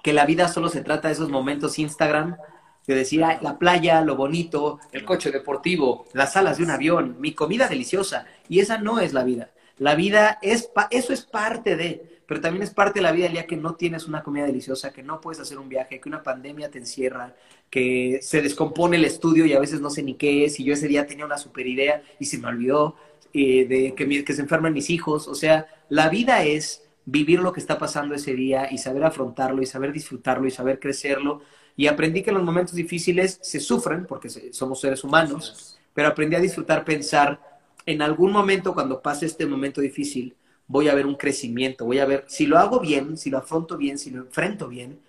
Que 0.04 0.14
la 0.14 0.26
vida 0.26 0.48
solo 0.48 0.70
se 0.70 0.82
trata 0.82 1.08
de 1.08 1.14
esos 1.14 1.30
momentos 1.30 1.80
Instagram, 1.80 2.38
de 2.86 2.96
decir, 2.96 3.24
"Ay, 3.24 3.38
la 3.42 3.60
playa, 3.60 4.02
lo 4.02 4.16
bonito, 4.16 4.80
el 4.92 5.04
coche 5.04 5.32
deportivo, 5.32 6.06
las 6.14 6.38
alas 6.38 6.58
de 6.58 6.64
un 6.64 6.72
avión, 6.72 7.18
mi 7.20 7.34
comida 7.34 7.68
deliciosa. 7.68 8.26
Y 8.48 8.60
esa 8.60 8.78
no 8.78 9.00
es 9.00 9.14
la 9.14 9.24
vida. 9.24 9.52
La 9.78 9.96
vida 9.96 10.40
es, 10.42 10.70
eso 10.90 11.14
es 11.14 11.22
parte 11.24 11.76
de, 11.76 12.22
pero 12.26 12.42
también 12.42 12.64
es 12.64 12.74
parte 12.74 13.00
de 13.00 13.04
la 13.04 13.12
vida 13.12 13.28
el 13.28 13.34
día 13.34 13.46
que 13.46 13.58
no 13.58 13.76
tienes 13.76 14.08
una 14.08 14.24
comida 14.24 14.46
deliciosa, 14.46 14.92
que 14.92 15.04
no 15.04 15.22
puedes 15.22 15.40
hacer 15.40 15.60
un 15.60 15.70
viaje, 15.70 16.00
que 16.00 16.10
una 16.10 16.24
pandemia 16.24 16.72
te 16.72 16.80
encierra, 16.80 17.36
que 17.70 18.20
se 18.22 18.42
descompone 18.42 18.98
el 18.98 19.06
estudio 19.06 19.46
y 19.46 19.54
a 19.54 19.60
veces 19.60 19.82
no 19.82 19.90
sé 19.90 20.02
ni 20.02 20.16
qué 20.16 20.46
es, 20.46 20.60
y 20.60 20.64
yo 20.64 20.74
ese 20.74 20.88
día 20.88 21.06
tenía 21.06 21.26
una 21.26 21.38
super 21.38 21.68
idea 21.68 22.02
y 22.20 22.26
se 22.26 22.38
me 22.38 22.48
olvidó, 22.48 22.96
eh, 23.34 23.66
de 23.66 23.94
que, 23.94 24.24
que 24.26 24.34
se 24.34 24.42
enferman 24.42 24.74
mis 24.74 24.90
hijos. 24.90 25.28
O 25.28 25.36
sea, 25.36 25.68
la 25.90 26.10
vida 26.10 26.44
es 26.44 26.87
vivir 27.08 27.40
lo 27.40 27.54
que 27.54 27.62
está 27.62 27.78
pasando 27.78 28.14
ese 28.14 28.34
día 28.34 28.68
y 28.70 28.78
saber 28.78 29.06
afrontarlo 29.06 29.62
y 29.62 29.66
saber 29.66 29.94
disfrutarlo 29.94 30.46
y 30.46 30.52
saber 30.52 30.78
crecerlo. 30.78 31.42
Y 31.78 31.88
aprendí 31.88 32.22
que 32.22 32.32
en 32.32 32.36
los 32.36 32.46
momentos 32.46 32.76
difíciles 32.76 33.40
se 33.42 33.62
sufren 33.62 34.06
porque 34.06 34.30
somos 34.52 34.82
seres 34.82 35.04
humanos, 35.06 35.80
pero 35.94 36.10
aprendí 36.10 36.36
a 36.36 36.42
disfrutar, 36.42 36.84
pensar, 36.84 37.40
en 37.86 38.02
algún 38.02 38.34
momento 38.34 38.74
cuando 38.74 39.02
pase 39.02 39.26
este 39.26 39.46
momento 39.46 39.80
difícil, 39.80 40.36
voy 40.68 40.90
a 40.90 40.96
ver 40.96 41.06
un 41.06 41.16
crecimiento, 41.16 41.86
voy 41.86 42.00
a 42.00 42.06
ver, 42.06 42.26
si 42.28 42.46
lo 42.46 42.58
hago 42.58 42.82
bien, 42.82 43.16
si 43.16 43.30
lo 43.30 43.38
afronto 43.38 43.78
bien, 43.78 43.98
si 43.98 44.12
lo 44.12 44.24
enfrento 44.24 44.68
bien, 44.68 45.00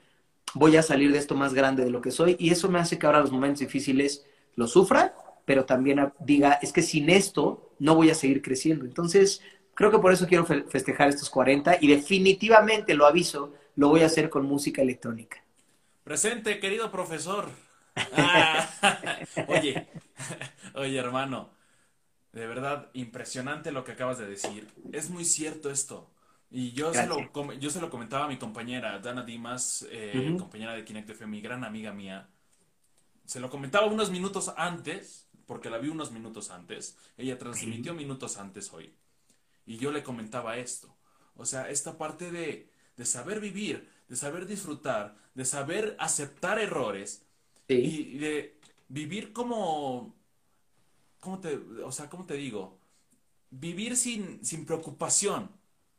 voy 0.54 0.76
a 0.76 0.82
salir 0.82 1.10
de 1.10 1.18
esto 1.18 1.34
más 1.34 1.52
grande 1.52 1.84
de 1.84 1.90
lo 1.90 2.00
que 2.00 2.12
soy 2.12 2.36
y 2.38 2.50
eso 2.50 2.70
me 2.70 2.78
hace 2.78 2.96
que 2.96 3.06
ahora 3.06 3.20
los 3.20 3.32
momentos 3.32 3.58
difíciles 3.58 4.24
lo 4.54 4.68
sufra, 4.68 5.16
pero 5.44 5.64
también 5.64 6.12
diga, 6.20 6.60
es 6.62 6.72
que 6.72 6.82
sin 6.82 7.10
esto 7.10 7.72
no 7.80 7.96
voy 7.96 8.10
a 8.10 8.14
seguir 8.14 8.40
creciendo. 8.40 8.84
Entonces, 8.84 9.40
creo 9.78 9.90
que 9.90 9.98
por 9.98 10.12
eso 10.12 10.26
quiero 10.26 10.44
fe- 10.44 10.64
festejar 10.64 11.08
estos 11.08 11.30
40 11.30 11.78
y 11.80 11.86
definitivamente 11.88 12.94
lo 12.94 13.06
aviso, 13.06 13.54
lo 13.76 13.88
voy 13.88 14.02
a 14.02 14.06
hacer 14.06 14.28
con 14.28 14.44
música 14.44 14.82
electrónica. 14.82 15.38
Presente, 16.04 16.58
querido 16.60 16.90
profesor. 16.90 17.50
Ah, 18.16 18.68
oye, 19.48 19.88
oye, 20.74 20.98
hermano, 20.98 21.50
de 22.32 22.46
verdad, 22.46 22.90
impresionante 22.94 23.72
lo 23.72 23.84
que 23.84 23.92
acabas 23.92 24.18
de 24.18 24.26
decir. 24.26 24.68
Es 24.92 25.10
muy 25.10 25.24
cierto 25.24 25.70
esto. 25.70 26.10
Y 26.50 26.72
yo 26.72 26.94
se 26.94 27.06
lo, 27.06 27.18
yo 27.58 27.70
se 27.70 27.80
lo 27.80 27.90
comentaba 27.90 28.26
a 28.26 28.28
mi 28.28 28.38
compañera, 28.38 28.98
Dana 29.00 29.24
Dimas, 29.24 29.86
eh, 29.90 30.34
compañera 30.38 30.74
de 30.74 30.84
Kinect 30.84 31.10
FM, 31.10 31.32
mi 31.32 31.40
gran 31.42 31.64
amiga 31.64 31.92
mía. 31.92 32.28
Se 33.26 33.40
lo 33.40 33.50
comentaba 33.50 33.86
unos 33.86 34.10
minutos 34.10 34.52
antes, 34.56 35.28
porque 35.46 35.70
la 35.70 35.78
vi 35.78 35.88
unos 35.88 36.12
minutos 36.12 36.50
antes. 36.50 36.96
Ella 37.16 37.38
transmitió 37.38 37.94
minutos 37.94 38.38
antes 38.38 38.72
hoy. 38.72 38.94
Y 39.68 39.78
yo 39.78 39.92
le 39.92 40.04
comentaba 40.04 40.58
esto. 40.58 40.96
O 41.36 41.46
sea, 41.46 41.70
esta 41.70 41.98
parte 41.98 42.32
de, 42.32 42.72
de 42.98 43.06
saber 43.06 43.40
vivir, 43.40 43.90
de 44.08 44.16
saber 44.16 44.46
disfrutar, 44.46 45.16
de 45.34 45.46
saber 45.46 45.96
aceptar 46.00 46.58
errores 46.60 47.24
Sí, 47.68 48.02
y 48.04 48.18
de 48.18 48.58
vivir 48.88 49.32
como, 49.34 50.16
¿cómo 51.20 51.40
te, 51.40 51.56
o 51.84 51.92
sea, 51.92 52.08
cómo 52.08 52.26
te 52.26 52.34
digo? 52.34 52.78
Vivir 53.50 53.96
sin, 53.96 54.44
sin 54.44 54.66
preocupación, 54.66 55.50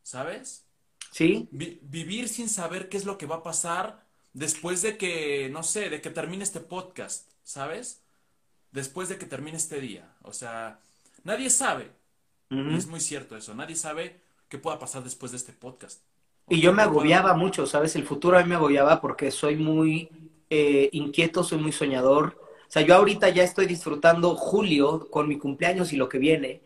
¿sabes? 0.03 0.65
sí, 1.11 1.49
Vi- 1.51 1.79
vivir 1.83 2.29
sin 2.29 2.49
saber 2.49 2.89
qué 2.89 2.97
es 2.97 3.05
lo 3.05 3.17
que 3.17 3.27
va 3.27 3.37
a 3.37 3.43
pasar 3.43 4.05
después 4.33 4.81
de 4.81 4.97
que, 4.97 5.49
no 5.51 5.63
sé, 5.63 5.89
de 5.89 6.01
que 6.01 6.11
termine 6.11 6.43
este 6.43 6.61
podcast, 6.61 7.29
¿sabes? 7.43 8.03
Después 8.71 9.09
de 9.09 9.17
que 9.19 9.25
termine 9.27 9.57
este 9.57 9.81
día. 9.81 10.15
O 10.23 10.33
sea, 10.33 10.81
nadie 11.23 11.49
sabe. 11.49 11.91
Y 12.49 12.75
es 12.75 12.87
muy 12.87 12.99
cierto 12.99 13.37
eso. 13.37 13.53
Nadie 13.53 13.75
sabe 13.75 14.19
qué 14.47 14.57
pueda 14.57 14.79
pasar 14.79 15.03
después 15.03 15.31
de 15.31 15.37
este 15.37 15.53
podcast. 15.53 16.01
Y 16.49 16.61
yo 16.61 16.71
me 16.71 16.77
pueda- 16.77 16.89
agobiaba 16.89 17.33
mucho, 17.35 17.65
¿sabes? 17.67 17.95
El 17.95 18.05
futuro 18.05 18.37
a 18.37 18.41
mí 18.43 18.49
me 18.49 18.55
agobiaba 18.55 18.99
porque 19.01 19.29
soy 19.31 19.55
muy 19.55 20.09
eh, 20.49 20.89
inquieto, 20.93 21.43
soy 21.43 21.59
muy 21.59 21.71
soñador. 21.71 22.35
O 22.67 22.71
sea, 22.71 22.81
yo 22.81 22.95
ahorita 22.95 23.29
ya 23.29 23.43
estoy 23.43 23.67
disfrutando 23.67 24.35
julio 24.35 25.07
con 25.11 25.27
mi 25.27 25.37
cumpleaños 25.37 25.93
y 25.93 25.97
lo 25.97 26.09
que 26.09 26.17
viene, 26.17 26.61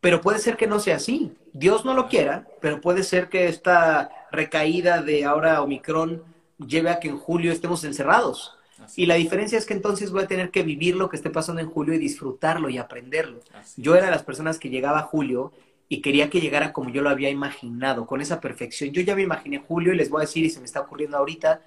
pero 0.00 0.20
puede 0.20 0.38
ser 0.38 0.56
que 0.56 0.66
no 0.68 0.78
sea 0.78 0.96
así. 0.96 1.32
Dios 1.52 1.84
no 1.84 1.94
lo 1.94 2.08
quiera, 2.08 2.46
pero 2.60 2.80
puede 2.80 3.02
ser 3.02 3.28
que 3.28 3.48
esta 3.48 4.10
recaída 4.30 5.02
de 5.02 5.24
ahora 5.24 5.62
Omicron 5.62 6.22
lleve 6.58 6.90
a 6.90 7.00
que 7.00 7.08
en 7.08 7.18
julio 7.18 7.50
estemos 7.52 7.82
encerrados. 7.84 8.52
Así 8.84 9.02
Y 9.02 9.06
la 9.06 9.14
diferencia 9.14 9.58
es 9.58 9.66
que 9.66 9.74
entonces 9.74 10.10
voy 10.10 10.22
a 10.22 10.26
tener 10.26 10.50
que 10.50 10.62
vivir 10.62 10.96
lo 10.96 11.08
que 11.08 11.16
esté 11.16 11.30
pasando 11.30 11.60
en 11.60 11.68
julio 11.68 11.94
y 11.94 11.98
disfrutarlo 11.98 12.68
y 12.68 12.78
aprenderlo. 12.78 13.40
así 13.54 13.82
Yo 13.82 13.94
era 13.96 14.06
de 14.06 14.10
las 14.12 14.22
personas 14.22 14.58
que 14.58 14.70
llegaba 14.70 15.00
a 15.00 15.02
julio 15.02 15.52
y 15.88 16.00
quería 16.00 16.30
que 16.30 16.40
llegara 16.40 16.72
como 16.72 16.90
yo 16.90 17.02
lo 17.02 17.10
había 17.10 17.30
imaginado, 17.30 18.06
con 18.06 18.20
esa 18.20 18.40
perfección. 18.40 18.90
Yo 18.90 19.02
ya 19.02 19.14
me 19.14 19.22
imaginé 19.22 19.58
julio 19.58 19.92
y 19.92 19.96
les 19.96 20.10
voy 20.10 20.20
a 20.20 20.26
decir, 20.26 20.44
y 20.44 20.50
se 20.50 20.58
me 20.58 20.66
está 20.66 20.80
ocurriendo 20.80 21.16
ahorita, 21.16 21.60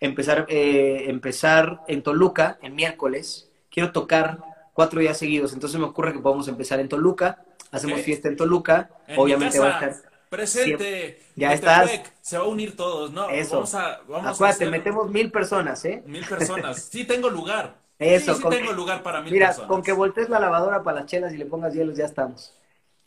empezar, 0.00 0.46
eh, 0.48 1.04
empezar 1.08 1.82
en 1.88 2.02
Toluca, 2.02 2.58
el 2.62 2.72
miércoles. 2.72 3.50
Quiero 3.70 3.92
tocar 3.92 4.38
cuatro 4.72 5.00
días 5.00 5.16
seguidos, 5.16 5.52
entonces 5.52 5.78
me 5.78 5.86
ocurre 5.86 6.12
que 6.12 6.18
podemos 6.18 6.48
empezar 6.48 6.80
en 6.80 6.88
Toluca, 6.88 7.44
hacemos 7.70 8.00
fiesta 8.00 8.28
en 8.28 8.36
Toluca, 8.36 8.90
En 9.06 9.18
obviamente 9.18 9.58
va 9.58 9.78
a 9.78 9.86
estar... 9.86 10.13
presente. 10.36 11.22
Ya 11.36 11.52
estás. 11.52 11.90
Se 12.20 12.38
va 12.38 12.44
a 12.44 12.48
unir 12.48 12.76
todos, 12.76 13.12
¿no? 13.12 13.28
Eso. 13.30 13.56
Vamos 13.56 13.74
a, 13.74 14.00
vamos 14.08 14.26
a 14.26 14.30
Acuérdate, 14.30 14.64
hacer 14.64 14.70
metemos 14.70 15.10
mil 15.10 15.30
personas, 15.30 15.84
¿eh? 15.84 16.02
mil 16.06 16.24
personas. 16.26 16.82
Sí 16.90 17.04
tengo 17.04 17.28
lugar. 17.30 17.76
Eso, 17.98 18.32
sí, 18.32 18.36
sí 18.38 18.42
con 18.42 18.50
tengo 18.50 18.70
que- 18.70 18.76
lugar 18.76 19.02
para 19.02 19.20
mil 19.20 19.32
Mira, 19.32 19.46
personas. 19.48 19.68
con 19.68 19.82
que 19.82 19.92
voltees 19.92 20.28
la 20.28 20.40
lavadora 20.40 20.82
para 20.82 21.00
las 21.00 21.06
chelas 21.06 21.32
y 21.32 21.36
le 21.36 21.46
pongas 21.46 21.74
hielos, 21.74 21.96
ya 21.96 22.04
estamos. 22.06 22.54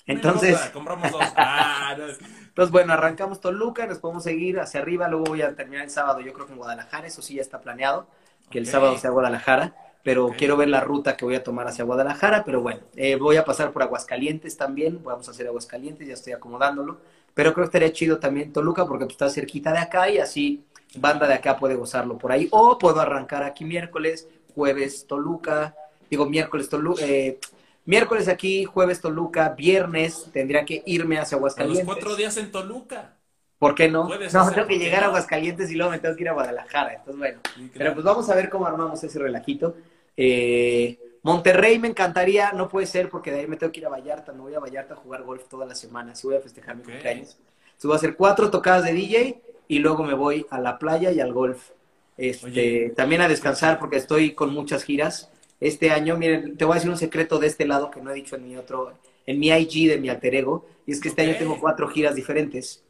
Entonces... 0.05 0.57
compramos 0.73 1.11
dos. 1.11 1.21
Ah, 1.35 1.95
no. 1.97 2.05
Entonces, 2.07 2.71
bueno, 2.71 2.93
arrancamos 2.93 3.39
Toluca, 3.41 3.85
nos 3.85 3.99
podemos 3.99 4.23
seguir 4.23 4.59
hacia 4.59 4.79
arriba, 4.81 5.07
luego 5.07 5.25
voy 5.25 5.41
a 5.43 5.55
terminar 5.55 5.83
el 5.83 5.91
sábado, 5.91 6.21
yo 6.21 6.33
creo 6.33 6.47
que 6.47 6.53
en 6.53 6.57
Guadalajara, 6.57 7.05
eso 7.07 7.21
sí 7.21 7.35
ya 7.35 7.41
está 7.41 7.61
planeado, 7.61 8.07
que 8.49 8.57
el 8.57 8.65
sábado 8.65 8.97
sea 8.97 9.11
Guadalajara, 9.11 9.75
pero 10.03 10.29
quiero 10.37 10.57
ver 10.57 10.69
la 10.69 10.79
ruta 10.79 11.17
que 11.17 11.25
voy 11.25 11.35
a 11.35 11.43
tomar 11.43 11.67
hacia 11.67 11.83
Guadalajara, 11.85 12.43
pero 12.45 12.61
bueno, 12.61 12.79
eh, 12.95 13.15
voy 13.17 13.37
a 13.37 13.45
pasar 13.45 13.71
por 13.73 13.83
Aguascalientes 13.83 14.57
también, 14.57 15.03
vamos 15.03 15.27
a 15.27 15.31
hacer 15.31 15.45
Aguascalientes, 15.47 16.07
ya 16.07 16.13
estoy 16.15 16.33
acomodándolo, 16.33 16.99
pero 17.37 17.53
creo 17.53 17.65
que 17.65 17.67
estaría 17.67 17.93
chido 17.93 18.17
también 18.17 18.51
Toluca 18.51 18.87
porque 18.87 19.05
tú 19.05 19.11
estás 19.11 19.35
cerquita 19.35 19.71
de 19.71 19.77
acá 19.77 20.09
y 20.09 20.17
así 20.17 20.63
banda 20.95 21.27
de 21.27 21.35
acá 21.35 21.55
puede 21.55 21.75
gozarlo 21.75 22.17
por 22.17 22.31
ahí, 22.31 22.47
o 22.49 22.79
puedo 22.79 22.99
arrancar 22.99 23.43
aquí 23.43 23.63
miércoles, 23.63 24.27
jueves 24.55 25.05
Toluca, 25.07 25.75
digo 26.09 26.25
miércoles 26.25 26.67
Toluca, 26.67 27.05
eh, 27.05 27.37
miércoles 27.85 28.27
aquí, 28.27 28.65
jueves 28.65 29.01
Toluca, 29.01 29.49
viernes 29.49 30.31
tendría 30.33 30.65
que 30.65 30.81
irme 30.87 31.19
hacia 31.19 31.37
Aguascalientes. 31.37 31.85
los 31.85 31.95
cuatro 31.95 32.15
días 32.15 32.35
en 32.37 32.51
Toluca. 32.51 33.13
¿Por 33.59 33.75
qué 33.75 33.87
no? 33.87 34.09
No, 34.09 34.51
tengo 34.51 34.67
que 34.67 34.79
llegar 34.79 35.03
a 35.03 35.07
Aguascalientes 35.07 35.69
y 35.69 35.75
luego 35.75 35.91
me 35.91 35.99
tengo 35.99 36.15
que 36.15 36.23
ir 36.23 36.29
a 36.29 36.33
Guadalajara. 36.33 36.93
Entonces, 36.93 37.19
bueno. 37.19 37.39
Pero 37.75 37.93
pues 37.93 38.03
vamos 38.03 38.27
a 38.31 38.35
ver 38.35 38.49
cómo 38.49 38.65
armamos 38.65 39.03
ese 39.03 39.19
relajito. 39.19 39.75
Eh, 40.15 40.97
Monterrey 41.23 41.79
me 41.79 41.87
encantaría, 41.87 42.51
no 42.53 42.69
puede 42.69 42.87
ser 42.87 43.09
porque 43.09 43.31
de 43.31 43.39
ahí 43.39 43.47
me 43.47 43.57
tengo 43.57 43.71
que 43.71 43.79
ir 43.79 43.85
a 43.85 43.89
Vallarta. 43.89 44.31
No 44.31 44.43
voy 44.43 44.53
a 44.55 44.59
Vallarta 44.59 44.93
a 44.93 44.97
jugar 44.97 45.23
golf 45.23 45.47
toda 45.47 45.65
la 45.65 45.75
semana. 45.75 46.15
Sí 46.15 46.27
voy 46.27 46.37
a 46.37 46.41
festejar 46.41 46.75
mi 46.75 46.83
cumpleaños. 46.83 47.37
Entonces 47.65 47.83
voy 47.83 47.93
a 47.93 47.97
hacer 47.97 48.15
cuatro 48.15 48.49
tocadas 48.49 48.85
de 48.85 48.93
DJ 48.93 49.41
y 49.67 49.79
luego 49.79 50.03
me 50.03 50.13
voy 50.13 50.45
a 50.49 50.59
la 50.59 50.79
playa 50.79 51.11
y 51.11 51.19
al 51.19 51.33
golf. 51.33 51.71
Este, 52.17 52.93
también 52.95 53.21
a 53.21 53.27
descansar 53.27 53.79
porque 53.79 53.97
estoy 53.97 54.33
con 54.33 54.53
muchas 54.53 54.83
giras. 54.83 55.29
Este 55.59 55.91
año, 55.91 56.17
miren, 56.17 56.57
te 56.57 56.65
voy 56.65 56.73
a 56.73 56.75
decir 56.75 56.89
un 56.89 56.97
secreto 56.97 57.39
de 57.39 57.47
este 57.47 57.65
lado 57.65 57.91
que 57.91 58.01
no 58.01 58.11
he 58.11 58.13
dicho 58.13 58.35
en 58.35 58.47
mi 58.47 58.57
otro, 58.57 58.93
en 59.25 59.39
mi 59.39 59.49
IG 59.49 59.89
de 59.89 59.97
mi 59.97 60.09
alter 60.09 60.35
ego, 60.35 60.65
y 60.85 60.91
es 60.91 61.01
que 61.01 61.09
este 61.09 61.23
año 61.23 61.35
tengo 61.37 61.59
cuatro 61.59 61.87
giras 61.87 62.15
diferentes. 62.15 62.83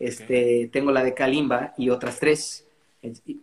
Este, 0.00 0.70
Tengo 0.72 0.90
la 0.90 1.04
de 1.04 1.14
Kalimba 1.14 1.74
y 1.76 1.90
otras 1.90 2.18
tres. 2.18 2.66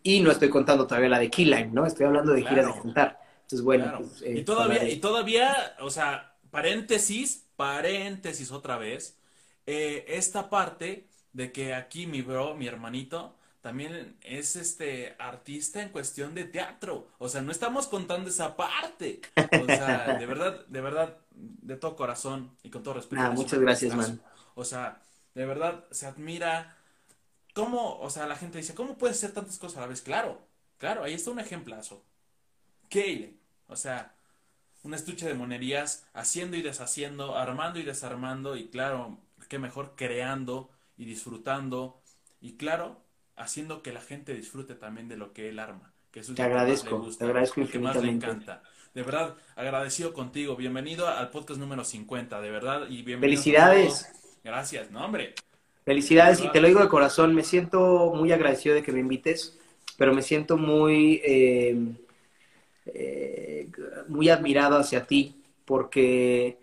Y 0.03 0.21
no 0.21 0.31
estoy 0.31 0.49
contando 0.49 0.87
todavía 0.87 1.09
la 1.09 1.19
de 1.19 1.29
Keyline, 1.29 1.73
¿no? 1.73 1.85
Estoy 1.85 2.07
hablando 2.07 2.33
de 2.33 2.43
giras 2.43 2.65
de 2.65 2.71
juntar. 2.71 3.19
Entonces, 3.47 3.63
bueno. 3.63 3.99
Pues, 3.99 4.21
y, 4.21 4.39
eh, 4.39 4.43
todavía, 4.43 4.89
y 4.89 4.97
todavía, 4.97 5.75
o 5.79 5.89
sea, 5.89 6.35
paréntesis, 6.51 7.47
paréntesis 7.55 8.51
otra 8.51 8.77
vez. 8.77 9.17
Eh, 9.65 10.03
esta 10.09 10.49
parte 10.49 11.07
de 11.31 11.53
que 11.53 11.73
aquí 11.73 12.07
mi 12.07 12.21
bro, 12.21 12.55
mi 12.55 12.67
hermanito, 12.67 13.35
también 13.61 14.17
es 14.21 14.57
este 14.57 15.15
artista 15.17 15.81
en 15.81 15.89
cuestión 15.89 16.35
de 16.35 16.43
teatro. 16.43 17.07
O 17.19 17.29
sea, 17.29 17.41
no 17.41 17.53
estamos 17.53 17.87
contando 17.87 18.29
esa 18.29 18.57
parte. 18.57 19.21
O 19.35 19.65
sea, 19.65 20.17
de 20.19 20.25
verdad, 20.25 20.65
de 20.67 20.81
verdad, 20.81 21.17
de 21.31 21.77
todo 21.77 21.95
corazón 21.95 22.51
y 22.63 22.69
con 22.69 22.83
todo 22.83 22.95
respeto. 22.95 23.21
Ah, 23.21 23.31
muchas 23.31 23.59
gracias, 23.59 23.95
man. 23.95 24.21
O 24.55 24.65
sea, 24.65 25.01
de 25.35 25.45
verdad 25.45 25.85
se 25.91 26.05
admira 26.05 26.75
cómo, 27.53 27.97
o 27.99 28.09
sea, 28.09 28.27
la 28.27 28.35
gente 28.35 28.57
dice, 28.57 28.75
¿cómo 28.75 28.97
puedes 28.97 29.17
hacer 29.17 29.31
tantas 29.31 29.57
cosas 29.57 29.77
a 29.77 29.81
la 29.81 29.87
vez? 29.87 30.01
Claro, 30.01 30.41
claro, 30.77 31.03
ahí 31.03 31.13
está 31.13 31.31
un 31.31 31.39
ejemplazo. 31.39 32.03
Kale, 32.89 33.36
o 33.67 33.75
sea, 33.75 34.13
un 34.83 34.93
estuche 34.93 35.27
de 35.27 35.33
monerías 35.33 36.07
haciendo 36.13 36.57
y 36.57 36.61
deshaciendo, 36.61 37.37
armando 37.37 37.79
y 37.79 37.83
desarmando 37.83 38.55
y 38.55 38.67
claro, 38.67 39.17
qué 39.49 39.59
mejor 39.59 39.93
creando 39.95 40.69
y 40.97 41.05
disfrutando 41.05 42.01
y 42.41 42.53
claro, 42.53 43.01
haciendo 43.35 43.83
que 43.83 43.91
la 43.91 44.01
gente 44.01 44.33
disfrute 44.33 44.75
también 44.75 45.07
de 45.07 45.17
lo 45.17 45.33
que 45.33 45.49
él 45.49 45.59
arma. 45.59 45.93
Que 46.11 46.21
te 46.21 46.41
agradezco, 46.41 47.07
te 47.17 47.25
agradezco 47.25 47.67
que 47.67 47.79
más 47.79 48.01
le 48.01 48.09
encanta. 48.09 48.63
De 48.93 49.03
verdad, 49.03 49.35
agradecido 49.55 50.13
contigo. 50.13 50.55
Bienvenido 50.55 51.07
al 51.07 51.29
podcast 51.29 51.59
número 51.59 51.83
50, 51.83 52.41
de 52.41 52.49
verdad. 52.49 52.87
Y 52.89 53.03
bienvenido 53.03 53.41
Felicidades. 53.41 54.07
Gracias, 54.43 54.89
no, 54.89 55.05
hombre. 55.05 55.35
Felicidades 55.85 56.41
y 56.41 56.49
te 56.51 56.59
lo 56.59 56.67
digo 56.67 56.81
de 56.81 56.89
corazón, 56.89 57.35
me 57.35 57.43
siento 57.43 58.11
muy 58.15 58.31
agradecido 58.31 58.75
de 58.75 58.83
que 58.83 58.91
me 58.91 58.99
invites, 58.99 59.57
pero 59.97 60.13
me 60.13 60.21
siento 60.21 60.57
muy, 60.57 61.21
eh, 61.23 61.77
eh, 62.93 63.69
muy 64.07 64.29
admirado 64.29 64.77
hacia 64.77 65.05
ti 65.05 65.35
porque 65.65 66.57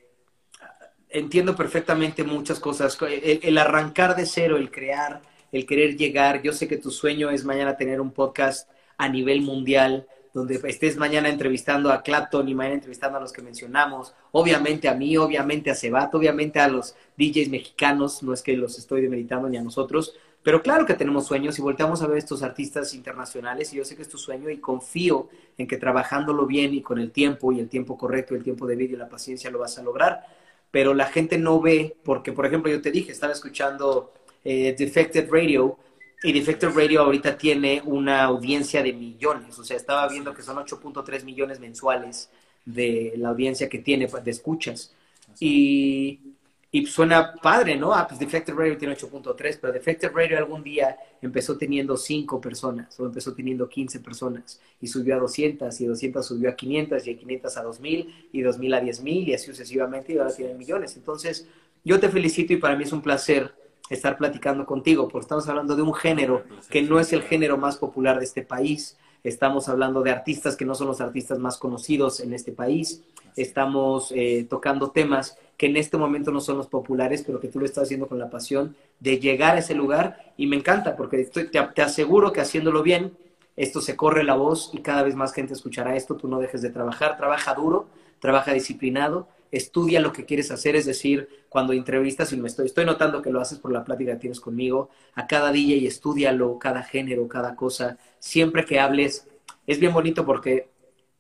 entiendo 1.11 1.55
perfectamente 1.55 2.25
muchas 2.25 2.59
cosas. 2.59 2.99
el, 3.03 3.59
arrancar 3.59 4.17
de 4.17 4.27
cero, 4.27 4.57
el 4.57 4.71
crear, 4.71 5.23
el 5.53 5.67
querer 5.67 5.97
llegar, 5.97 6.43
yo 6.43 6.53
sé 6.53 6.67
que 6.67 6.77
tu 6.77 6.91
sueño 6.91 7.31
es 7.31 7.45
mañana 7.45 7.77
tener 7.77 8.01
un 8.01 8.11
podcast 8.11 8.69
a 8.99 9.09
nivel 9.09 9.43
mundial, 9.43 10.07
donde 10.33 10.61
estés 10.65 10.97
mañana 10.97 11.29
entrevistando 11.29 11.93
a 11.93 12.03
Clapton 12.03 12.49
y 12.49 12.55
mañana 12.55 12.75
entrevistando 12.75 13.19
a 13.19 13.21
los 13.21 13.33
que 13.33 13.43
mencionamos, 13.43 14.15
obviamente 14.33 14.89
a 14.89 14.95
mí, 14.95 15.17
obviamente 15.17 15.71
a 15.71 15.77
Sebat, 15.77 16.13
obviamente 16.15 16.59
a 16.59 16.67
los 16.67 16.97
DJs 17.17 17.51
mexicanos, 17.51 18.23
no 18.25 18.35
es 18.35 18.43
que 18.43 18.57
los 18.57 18.77
estoy 18.79 19.03
demeritando 19.03 19.49
ni 19.49 19.57
a 19.57 19.63
nosotros, 19.63 20.15
pero 20.45 20.63
claro 20.63 20.85
que 20.85 20.93
tenemos 20.93 21.27
sueños 21.27 21.59
y 21.59 21.63
volteamos 21.63 22.03
a 22.03 22.07
ver 22.07 22.19
estos 22.19 22.43
artistas 22.43 22.93
internacionales 22.93 23.73
y 23.73 23.79
yo 23.79 23.85
sé 23.85 23.97
que 23.97 24.03
es 24.03 24.09
tu 24.11 24.19
sueño 24.19 24.51
y 24.51 24.59
confío 24.59 25.31
en 25.57 25.67
que 25.67 25.79
trabajándolo 25.79 26.47
bien 26.47 26.75
y 26.75 26.83
con 26.83 27.01
el 27.01 27.11
tiempo 27.11 27.51
y 27.51 27.61
el 27.61 27.69
tiempo 27.71 27.97
correcto, 27.97 28.35
el 28.35 28.45
tiempo 28.45 28.67
de 28.67 28.77
vida 28.77 28.93
y 28.93 28.97
la 28.97 29.09
paciencia 29.09 29.51
lo 29.51 29.59
vas 29.59 29.79
a 29.79 29.83
lograr, 29.83 30.27
pero 30.71 30.93
la 30.93 31.07
gente 31.07 31.39
no 31.39 31.61
ve, 31.63 31.97
porque 32.05 32.33
por 32.33 32.45
ejemplo 32.45 32.71
yo 32.71 32.83
te 32.83 32.91
dije, 32.91 33.11
estaba 33.11 33.33
escuchando 33.33 34.13
eh, 34.45 34.77
Defected 34.79 35.31
Radio 35.33 35.79
y 36.23 36.33
Defected 36.33 36.77
Radio 36.77 37.01
ahorita 37.01 37.39
tiene 37.39 37.81
una 37.83 38.25
audiencia 38.25 38.83
de 38.83 38.93
millones, 38.93 39.59
o 39.59 39.65
sea, 39.65 39.79
estaba 39.79 40.07
viendo 40.09 40.35
que 40.35 40.43
son 40.43 40.59
8.3 40.59 41.25
millones 41.25 41.59
mensuales 41.59 42.29
de 42.67 43.15
la 43.17 43.31
audiencia 43.31 43.71
que 43.71 43.79
tiene 43.79 44.07
de 44.07 44.31
escuchas. 44.31 44.95
Y, 45.41 46.34
y 46.75 46.85
suena 46.87 47.37
padre, 47.41 47.77
¿no? 47.77 47.95
Ah, 47.95 48.05
pues 48.05 48.19
Defected 48.19 48.53
Radio 48.53 48.77
tiene 48.77 48.97
8.3, 48.97 49.59
pero 49.61 49.73
Defected 49.73 50.11
Radio 50.13 50.37
algún 50.37 50.65
día 50.65 50.97
empezó 51.23 51.57
teniendo 51.57 51.97
5 51.97 52.41
personas, 52.41 52.99
o 52.99 53.07
empezó 53.07 53.33
teniendo 53.33 53.69
15 53.69 54.01
personas, 54.01 54.61
y 54.81 54.89
subió 54.89 55.15
a 55.15 55.21
200, 55.21 55.81
y 55.81 55.87
200 55.87 56.27
subió 56.27 56.51
a 56.51 56.57
500, 56.57 57.07
y 57.07 57.11
de 57.11 57.17
500 57.17 57.57
a 57.57 57.63
2000, 57.63 58.29
y 58.33 58.43
2000 58.43 58.75
a 58.75 58.83
10.000, 58.83 59.29
y 59.29 59.35
así 59.35 59.47
sucesivamente, 59.47 60.15
y 60.15 60.19
ahora 60.19 60.35
tienen 60.35 60.59
millones. 60.59 60.97
Entonces, 60.97 61.47
yo 61.85 62.01
te 62.01 62.09
felicito 62.09 62.53
y 62.53 62.57
para 62.57 62.75
mí 62.75 62.83
es 62.83 62.93
un 62.93 63.03
placer 63.03 63.55
estar 63.89 64.19
platicando 64.19 64.67
contigo, 64.67 65.07
porque 65.07 65.27
estamos 65.27 65.49
hablando 65.49 65.77
de 65.77 65.83
un 65.83 65.95
género 65.95 66.43
que 66.71 66.83
no 66.83 66.99
es 66.99 67.13
el 67.13 67.23
género 67.23 67.57
más 67.57 67.77
popular 67.77 68.19
de 68.19 68.25
este 68.25 68.43
país. 68.43 68.97
Estamos 69.25 69.71
hablando 69.71 70.03
de 70.03 70.11
artistas 70.11 70.55
que 70.55 70.67
no 70.67 70.75
son 70.75 70.87
los 70.87 71.01
artistas 71.01 71.39
más 71.39 71.57
conocidos 71.57 72.21
en 72.21 72.35
este 72.35 72.53
país. 72.53 73.03
Estamos 73.37 74.13
eh, 74.15 74.47
tocando 74.49 74.91
temas 74.91 75.39
que 75.57 75.65
en 75.65 75.79
este 75.79 75.97
momento 75.97 76.31
no 76.31 76.43
son 76.43 76.59
los 76.59 76.67
populares, 76.67 77.23
pero 77.27 77.41
que 77.41 77.49
tú 77.49 77.59
lo 77.59 77.65
estás 77.65 77.85
haciendo 77.85 78.07
con 78.07 78.19
la 78.19 78.29
pasión 78.29 78.77
de 79.01 79.19
llegar 79.19 79.57
a 79.57 79.61
ese 79.61 79.75
lugar. 79.75 80.35
Y 80.37 80.47
me 80.47 80.57
encanta, 80.57 80.95
porque 80.95 81.25
te, 81.25 81.47
te 81.47 81.83
aseguro 81.83 82.35
que 82.35 82.43
haciéndolo 82.43 82.83
bien, 82.83 83.17
esto 83.57 83.81
se 83.81 83.97
corre 83.97 84.25
la 84.25 84.35
voz 84.35 84.71
y 84.75 84.83
cada 84.83 85.03
vez 85.03 85.15
más 85.15 85.33
gente 85.33 85.55
escuchará 85.55 85.97
esto. 85.97 86.17
Tú 86.17 86.29
no 86.29 86.39
dejes 86.39 86.61
de 86.61 86.69
trabajar, 86.69 87.17
trabaja 87.17 87.55
duro, 87.55 87.87
trabaja 88.21 88.53
disciplinado 88.53 89.27
estudia 89.55 90.01
lo 90.01 90.13
que 90.13 90.25
quieres 90.25 90.51
hacer, 90.51 90.75
es 90.75 90.85
decir, 90.85 91.29
cuando 91.49 91.73
entrevistas, 91.73 92.33
y 92.33 92.37
me 92.37 92.49
estoy, 92.49 92.67
estoy 92.67 92.85
notando 92.85 93.23
que 93.23 93.31
lo 93.31 93.41
haces 93.41 93.59
por 93.59 93.71
la 93.71 93.85
plática 93.85 94.13
que 94.13 94.19
tienes 94.19 94.41
conmigo, 94.41 94.91
a 95.15 95.29
cada 95.29 95.53
día 95.53 95.77
y 95.77 95.87
estudialo, 95.87 96.59
cada 96.59 96.83
género, 96.83 97.29
cada 97.29 97.55
cosa, 97.55 97.97
siempre 98.25 98.65
que 98.65 98.81
hables, 98.81 99.29
es 99.67 99.79
bien 99.79 99.93
bonito 99.93 100.25
porque 100.25 100.71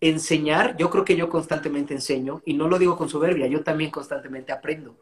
enseñar, 0.00 0.74
yo 0.78 0.88
creo 0.88 1.04
que 1.04 1.16
yo 1.16 1.28
constantemente 1.28 1.92
enseño, 1.92 2.40
y 2.46 2.54
no 2.54 2.66
lo 2.66 2.78
digo 2.78 2.96
con 2.96 3.10
soberbia, 3.10 3.46
yo 3.46 3.62
también 3.62 3.90
constantemente 3.90 4.52
aprendo. 4.52 4.96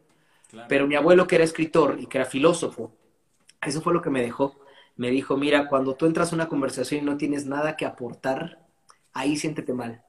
Pero 0.69 0.89
mi 0.89 0.97
abuelo 0.97 1.29
que 1.29 1.37
era 1.37 1.45
escritor 1.45 1.99
y 2.01 2.07
que 2.07 2.19
era 2.19 2.27
filósofo, 2.27 2.91
eso 3.65 3.81
fue 3.81 3.95
lo 3.95 4.03
que 4.03 4.11
me 4.11 4.21
dejó. 4.21 4.59
Me 4.97 5.11
dijo, 5.11 5.37
mira, 5.37 5.69
cuando 5.69 5.95
tú 5.95 6.07
entras 6.07 6.33
a 6.33 6.35
una 6.35 6.49
conversación 6.49 7.03
y 7.03 7.05
no 7.05 7.17
tienes 7.17 7.47
nada 7.47 7.77
que 7.77 7.87
aportar, 7.87 8.59
ahí 9.13 9.37
siéntete 9.37 9.73
mal 9.73 10.03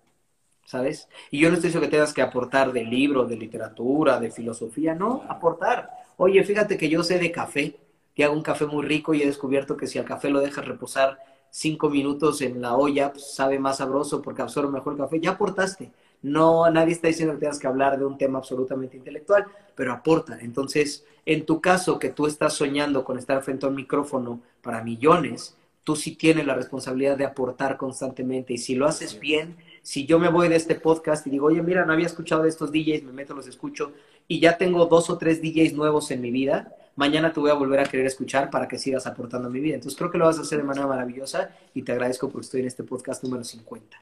¿sabes? 0.66 1.10
Y 1.30 1.40
yo 1.40 1.50
no 1.50 1.56
estoy 1.56 1.68
diciendo 1.68 1.86
que 1.86 1.92
tengas 1.92 2.14
que 2.14 2.22
aportar 2.22 2.72
de 2.72 2.86
libros, 2.86 3.28
de 3.30 3.36
literatura, 3.36 4.18
de 4.20 4.32
filosofía, 4.32 4.96
no, 4.96 5.24
aportar. 5.28 5.90
Oye, 6.16 6.42
fíjate 6.44 6.78
que 6.78 6.88
yo 6.88 7.04
sé 7.04 7.20
de 7.20 7.34
café, 7.34 7.76
que 8.16 8.24
hago 8.24 8.34
un 8.34 8.44
café 8.44 8.66
muy 8.66 8.86
rico 8.86 9.14
y 9.14 9.22
he 9.22 9.26
descubierto 9.26 9.76
que 9.76 9.88
si 9.88 10.00
al 10.00 10.06
café 10.06 10.30
lo 10.30 10.40
dejas 10.40 10.66
reposar 10.66 11.20
cinco 11.54 11.88
minutos 11.88 12.42
en 12.42 12.62
la 12.64 12.76
olla, 12.76 13.14
pues, 13.14 13.36
sabe 13.36 13.60
más 13.60 13.78
sabroso 13.78 14.24
porque 14.24 14.42
absorbe 14.42 14.72
mejor 14.72 14.94
el 14.94 15.00
café. 15.00 15.20
Ya 15.20 15.32
aportaste. 15.32 15.92
No, 16.24 16.68
nadie 16.72 16.94
está 16.94 17.10
diciendo 17.10 17.36
que 17.36 17.42
tengas 17.42 17.60
que 17.60 17.68
hablar 17.68 18.00
de 18.00 18.06
un 18.06 18.18
tema 18.18 18.40
absolutamente 18.40 18.98
intelectual, 18.98 19.46
pero 19.76 19.94
aporta. 19.94 20.40
Entonces, 20.42 21.06
en 21.28 21.46
tu 21.46 21.62
caso, 21.62 22.00
que 22.00 22.10
tú 22.10 22.26
estás 22.26 22.54
soñando 22.54 23.06
con 23.06 23.20
estar 23.20 23.44
frente 23.44 23.68
a 23.68 23.70
un 23.70 23.76
micrófono 23.76 24.42
para 24.64 24.84
millones, 24.84 25.56
tú 25.84 25.96
sí 25.96 26.16
tienes 26.16 26.48
la 26.48 26.56
responsabilidad 26.56 27.18
de 27.18 27.26
aportar 27.26 27.78
constantemente 27.78 28.54
y 28.54 28.58
si 28.58 28.74
lo 28.74 28.88
haces 28.88 29.20
bien, 29.20 29.56
si 29.84 30.08
yo 30.08 30.18
me 30.18 30.30
voy 30.30 30.48
de 30.48 30.56
este 30.56 30.76
podcast 30.76 31.28
y 31.28 31.30
digo, 31.30 31.48
oye, 31.48 31.62
mira, 31.62 31.86
no 31.86 31.94
había 31.94 32.08
escuchado 32.08 32.44
de 32.44 32.50
estos 32.50 32.72
DJs, 32.72 33.04
me 33.04 33.12
meto, 33.12 33.36
los 33.36 33.48
escucho 33.48 33.92
y 34.28 34.40
ya 34.40 34.58
tengo 34.58 34.86
dos 34.86 35.12
o 35.12 35.20
tres 35.20 35.42
DJs 35.42 35.74
nuevos 35.74 36.10
en 36.10 36.22
mi 36.22 36.32
vida, 36.32 36.74
mañana 36.96 37.32
te 37.34 37.40
voy 37.40 37.50
a 37.50 37.56
volver 37.56 37.80
a 37.80 37.86
querer 37.86 38.06
escuchar 38.06 38.50
para 38.50 38.68
que 38.68 38.78
sigas 38.78 39.08
aportando 39.08 39.48
a 39.48 39.52
mi 39.52 39.60
vida. 39.60 39.76
Entonces 39.76 39.98
creo 39.98 40.12
que 40.12 40.18
lo 40.18 40.26
vas 40.26 40.38
a 40.38 40.42
hacer 40.42 40.60
de 40.60 40.64
manera 40.64 40.88
maravillosa 40.88 41.56
y 41.74 41.82
te 41.82 41.92
agradezco 41.92 42.30
porque 42.30 42.46
estoy 42.46 42.62
en 42.62 42.68
este 42.68 42.84
podcast 42.84 43.24
número 43.24 43.44
50. 43.44 44.02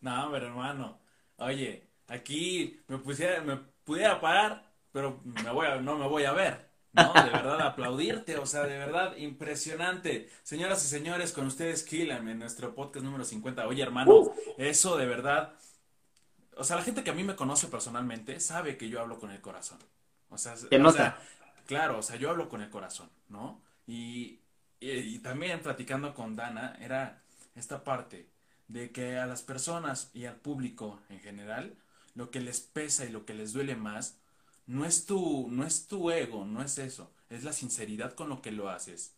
No, 0.00 0.28
pero 0.32 0.46
hermano, 0.46 0.98
oye, 1.38 1.82
aquí 2.08 2.80
me, 2.88 2.98
pusiera, 2.98 3.40
me 3.42 3.58
pudiera 3.84 4.20
parar, 4.20 4.64
pero 4.92 5.20
me 5.24 5.50
voy 5.50 5.66
a, 5.66 5.80
no 5.80 5.96
me 5.96 6.08
voy 6.08 6.24
a 6.24 6.32
ver. 6.32 6.72
No, 6.92 7.12
de 7.14 7.30
verdad, 7.30 7.60
aplaudirte, 7.66 8.36
o 8.36 8.46
sea, 8.46 8.64
de 8.64 8.76
verdad, 8.76 9.16
impresionante. 9.16 10.28
Señoras 10.42 10.84
y 10.84 10.88
señores, 10.88 11.32
con 11.32 11.46
ustedes 11.46 11.84
Killam 11.84 12.28
en 12.28 12.38
nuestro 12.38 12.74
podcast 12.74 13.04
número 13.04 13.24
50. 13.24 13.66
Oye, 13.66 13.82
hermano, 13.82 14.14
uh. 14.14 14.34
eso 14.58 14.96
de 14.98 15.06
verdad, 15.06 15.54
o 16.56 16.64
sea, 16.64 16.76
la 16.76 16.82
gente 16.82 17.02
que 17.02 17.10
a 17.10 17.14
mí 17.14 17.24
me 17.24 17.36
conoce 17.36 17.68
personalmente 17.68 18.40
sabe 18.40 18.76
que 18.76 18.88
yo 18.88 19.00
hablo 19.00 19.18
con 19.18 19.30
el 19.30 19.40
corazón. 19.40 19.78
O 20.28 20.38
sea, 20.38 20.56
Se 20.56 20.78
nota. 20.78 21.18
Claro, 21.66 21.98
o 21.98 22.02
sea, 22.02 22.16
yo 22.16 22.30
hablo 22.30 22.48
con 22.48 22.62
el 22.62 22.70
corazón, 22.70 23.10
¿no? 23.28 23.60
Y, 23.86 24.40
y, 24.80 25.18
también 25.20 25.60
platicando 25.62 26.14
con 26.14 26.36
Dana, 26.36 26.76
era 26.80 27.22
esta 27.54 27.84
parte 27.84 28.28
de 28.68 28.90
que 28.90 29.18
a 29.18 29.26
las 29.26 29.42
personas 29.42 30.10
y 30.14 30.24
al 30.26 30.36
público 30.36 31.00
en 31.08 31.20
general, 31.20 31.76
lo 32.14 32.30
que 32.30 32.40
les 32.40 32.60
pesa 32.60 33.04
y 33.04 33.10
lo 33.10 33.24
que 33.26 33.34
les 33.34 33.52
duele 33.52 33.76
más, 33.76 34.18
no 34.66 34.84
es 34.84 35.06
tu, 35.06 35.48
no 35.50 35.64
es 35.66 35.86
tu 35.86 36.10
ego, 36.10 36.44
no 36.44 36.62
es 36.62 36.78
eso, 36.78 37.12
es 37.30 37.44
la 37.44 37.52
sinceridad 37.52 38.14
con 38.14 38.28
lo 38.28 38.42
que 38.42 38.52
lo 38.52 38.68
haces, 38.70 39.14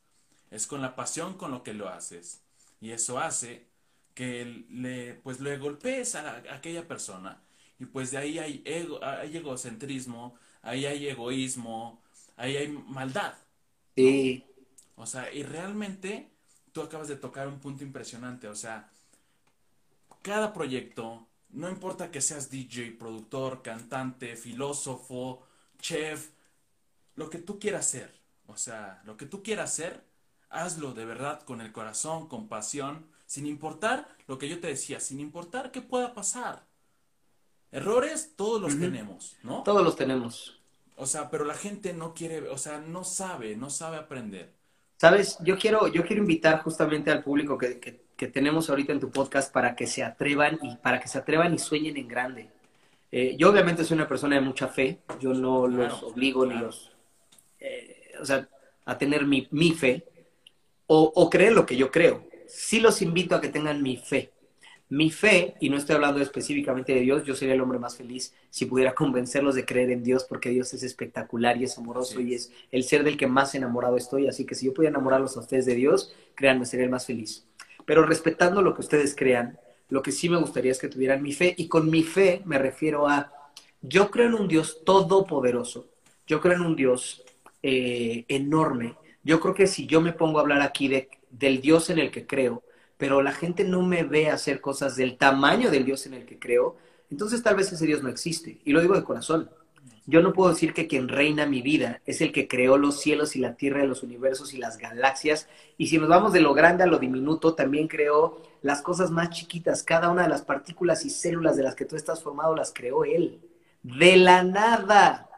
es 0.51 0.67
con 0.67 0.83
la 0.83 0.97
pasión 0.97 1.37
con 1.37 1.51
lo 1.51 1.63
que 1.63 1.75
lo 1.75 1.89
haces. 1.89 2.43
Y 2.81 2.91
eso 2.91 3.19
hace 3.19 3.67
que 4.15 4.45
le, 4.71 5.15
pues 5.15 5.41
le 5.41 5.59
golpees 5.59 6.15
a, 6.15 6.37
a 6.37 6.55
aquella 6.55 6.87
persona. 6.89 7.43
Y 7.79 7.87
pues 7.87 8.11
de 8.11 8.19
ahí 8.19 8.39
hay, 8.39 8.63
ego, 8.65 9.03
hay 9.05 9.37
egocentrismo, 9.37 10.37
ahí 10.63 10.87
hay 10.87 11.09
egoísmo, 11.09 12.03
ahí 12.37 12.57
hay 12.57 12.69
maldad. 12.69 13.35
Sí. 13.97 14.45
O 14.97 15.07
sea, 15.07 15.33
y 15.33 15.43
realmente 15.43 16.31
tú 16.73 16.83
acabas 16.83 17.09
de 17.09 17.17
tocar 17.17 17.49
un 17.49 17.61
punto 17.61 17.85
impresionante. 17.85 18.49
O 18.49 18.55
sea, 18.55 18.91
cada 20.23 20.53
proyecto, 20.53 21.27
no 21.51 21.69
importa 21.69 22.11
que 22.11 22.21
seas 22.21 22.51
DJ, 22.51 22.93
productor, 22.93 23.63
cantante, 23.63 24.37
filósofo, 24.37 25.43
chef, 25.79 26.31
lo 27.15 27.31
que 27.31 27.39
tú 27.39 27.59
quieras 27.59 27.89
ser. 27.89 28.13
O 28.47 28.57
sea, 28.57 29.03
lo 29.05 29.17
que 29.17 29.27
tú 29.27 29.43
quieras 29.43 29.75
ser, 29.75 30.05
hazlo 30.51 30.93
de 30.93 31.05
verdad 31.05 31.43
con 31.43 31.61
el 31.61 31.73
corazón, 31.73 32.29
con 32.29 32.49
pasión, 32.49 33.07
sin 33.27 33.47
importar 33.47 34.09
lo 34.27 34.39
que 34.39 34.49
yo 34.49 34.61
te 34.61 34.69
decía, 34.69 35.01
sin 35.01 35.21
importar 35.21 35.71
qué 35.71 35.81
pueda 35.81 36.15
pasar. 36.15 36.67
Errores 37.71 38.35
todos 38.37 38.61
los 38.61 38.79
tenemos, 38.79 39.37
¿no? 39.43 39.63
Todos 39.65 39.83
los 39.83 39.97
tenemos. 39.97 40.61
O 40.97 41.07
sea, 41.07 41.31
pero 41.31 41.45
la 41.45 41.55
gente 41.55 41.93
no 41.93 42.15
quiere, 42.15 42.49
o 42.49 42.59
sea, 42.59 42.79
no 42.81 43.05
sabe, 43.05 43.57
no 43.57 43.71
sabe 43.71 43.97
aprender. 43.97 44.53
Sabes, 44.97 45.37
yo 45.41 45.59
quiero, 45.59 45.89
yo 45.89 46.05
quiero 46.05 46.23
invitar 46.23 46.63
justamente 46.63 47.11
al 47.11 47.23
público 47.23 47.59
que, 47.59 47.79
que, 47.79 48.01
que 48.17 48.29
tenemos 48.29 48.71
ahorita 48.71 48.93
en 48.93 49.01
tu 49.01 49.11
podcast 49.11 49.53
para 49.53 49.77
que 49.77 49.87
se 49.87 50.03
atrevan 50.03 50.59
y 50.63 50.77
para 50.77 51.01
que 51.01 51.09
se 51.09 51.19
atrevan 51.19 51.53
y 51.55 51.59
sueñen 51.59 51.97
en 51.97 52.09
grande. 52.09 52.49
Eh, 53.13 53.37
yo 53.39 53.51
obviamente 53.51 53.85
soy 53.85 53.97
una 53.97 54.09
persona 54.09 54.37
de 54.37 54.43
mucha 54.43 54.69
fe, 54.69 55.01
yo 55.21 55.35
no 55.35 55.69
Claro, 55.73 55.97
los 55.97 56.03
obligo 56.03 56.47
ni 56.47 56.57
los, 56.57 56.93
eh, 57.61 58.13
o 58.21 58.25
sea, 58.27 58.49
a 58.87 58.99
tener 58.99 59.27
mi, 59.27 59.49
mi 59.53 59.73
fe 59.73 60.05
o, 60.89 61.13
o 61.17 61.31
creer 61.31 61.55
lo 61.55 61.67
que 61.67 61.77
yo 61.77 61.91
creo. 61.93 62.27
Sí 62.49 62.81
los 62.81 63.03
invito 63.03 63.37
a 63.37 63.43
que 63.43 63.51
tengan 63.51 63.83
mi 63.83 63.99
fe. 63.99 64.34
Mi 64.95 65.11
fe, 65.11 65.55
y 65.59 65.71
no 65.71 65.77
estoy 65.77 65.97
hablando 65.97 66.21
específicamente 66.21 66.95
de 66.95 67.01
Dios, 67.01 67.25
yo 67.25 67.35
sería 67.35 67.55
el 67.55 67.61
hombre 67.61 67.81
más 67.81 67.97
feliz 67.97 68.33
si 68.49 68.67
pudiera 68.67 68.95
convencerlos 68.95 69.57
de 69.57 69.65
creer 69.65 69.91
en 69.91 70.05
Dios, 70.05 70.23
porque 70.23 70.51
Dios 70.51 70.73
es 70.73 70.85
espectacular 70.85 71.57
y 71.57 71.65
es 71.65 71.77
amoroso 71.77 72.19
Sí. 72.19 72.29
y 72.29 72.35
es 72.35 72.53
el 72.71 72.85
ser 72.85 73.03
del 73.03 73.17
que 73.17 73.27
más 73.27 73.57
enamorado 73.57 73.97
estoy. 73.97 74.29
Así 74.29 74.47
que 74.47 74.55
si 74.55 74.67
yo 74.67 74.73
pudiera 74.73 74.91
enamorarlos 74.91 75.37
a 75.37 75.41
ustedes 75.41 75.67
de 75.67 75.75
Dios, 75.75 76.15
créanme, 76.37 76.65
sería 76.65 76.85
el 76.85 76.93
más 76.93 77.07
feliz. 77.07 77.45
Pero 77.85 78.07
respetando 78.07 78.63
lo 78.63 78.73
que 78.73 78.83
ustedes 78.83 79.17
crean, 79.17 79.59
lo 79.89 80.01
que 80.01 80.13
sí 80.13 80.29
me 80.29 80.37
gustaría 80.39 80.71
es 80.71 80.79
que 80.79 80.87
tuvieran 80.87 81.23
mi 81.23 81.33
fe, 81.33 81.57
y 81.59 81.67
con 81.67 81.91
mi 81.91 82.05
fe 82.05 82.43
me 82.45 82.59
refiero 82.59 83.09
a, 83.09 83.33
yo 83.83 84.13
creo 84.13 84.29
en 84.29 84.35
un 84.35 84.47
Dios 84.47 84.85
todopoderoso, 84.85 85.89
yo 86.29 86.41
creo 86.41 86.55
en 86.55 86.63
un 86.63 86.77
Dios 86.77 87.25
eh, 87.65 88.27
enorme. 88.29 88.95
Yo 89.25 89.41
creo 89.41 89.55
que 89.55 89.67
si 89.67 89.89
yo 89.89 90.01
me 90.01 90.13
pongo 90.13 90.39
a 90.39 90.43
hablar 90.43 90.63
aquí 90.63 90.87
de, 90.87 91.09
del 91.31 91.61
Dios 91.61 91.91
en 91.91 91.99
el 91.99 92.13
que 92.13 92.29
creo, 92.29 92.63
pero 93.05 93.21
la 93.21 93.33
gente 93.33 93.65
no 93.65 93.83
me 93.83 94.03
ve 94.03 94.31
hacer 94.31 94.63
cosas 94.63 94.97
del 94.97 95.19
tamaño 95.19 95.71
del 95.71 95.85
Dios 95.85 96.07
en 96.07 96.15
el 96.15 96.25
que 96.25 96.39
creo, 96.39 96.77
entonces 97.11 97.43
tal 97.43 97.55
vez 97.55 97.71
ese 97.71 97.85
Dios 97.85 98.03
no 98.03 98.09
existe. 98.09 98.63
Y 98.65 98.73
lo 98.73 98.81
digo 98.81 98.95
de 98.95 99.05
corazón. 99.05 99.51
Yo 100.07 100.23
no 100.23 100.33
puedo 100.33 100.49
decir 100.49 100.73
que 100.73 100.87
quien 100.87 101.09
reina 101.09 101.45
mi 101.45 101.61
vida 101.61 102.01
es 102.07 102.23
el 102.23 102.33
que 102.33 102.49
creó 102.49 102.79
los 102.79 102.99
cielos 102.99 103.37
y 103.37 103.41
la 103.41 103.57
tierra 103.57 103.85
y 103.85 103.87
los 103.87 104.03
universos 104.03 104.55
y 104.55 104.57
las 104.57 104.79
galaxias. 104.79 105.51
Y 105.77 105.89
si 105.89 105.99
nos 105.99 106.09
vamos 106.09 106.33
de 106.33 106.41
lo 106.41 106.55
grande 106.55 106.83
a 106.83 106.87
lo 106.87 106.99
diminuto, 106.99 107.55
también 107.55 107.89
creó 107.89 108.41
las 108.63 108.81
cosas 108.81 109.11
más 109.11 109.29
chiquitas. 109.29 109.83
Cada 109.83 110.09
una 110.09 110.23
de 110.23 110.31
las 110.31 110.41
partículas 110.41 111.05
y 111.05 111.11
células 111.11 111.59
de 111.59 111.63
las 111.63 111.75
que 111.75 111.85
tú 111.85 111.97
estás 111.97 112.23
formado 112.23 112.57
las 112.57 112.73
creó 112.73 113.05
Él. 113.05 113.39
De 113.83 114.17
la 114.17 114.45
nada. 114.45 115.29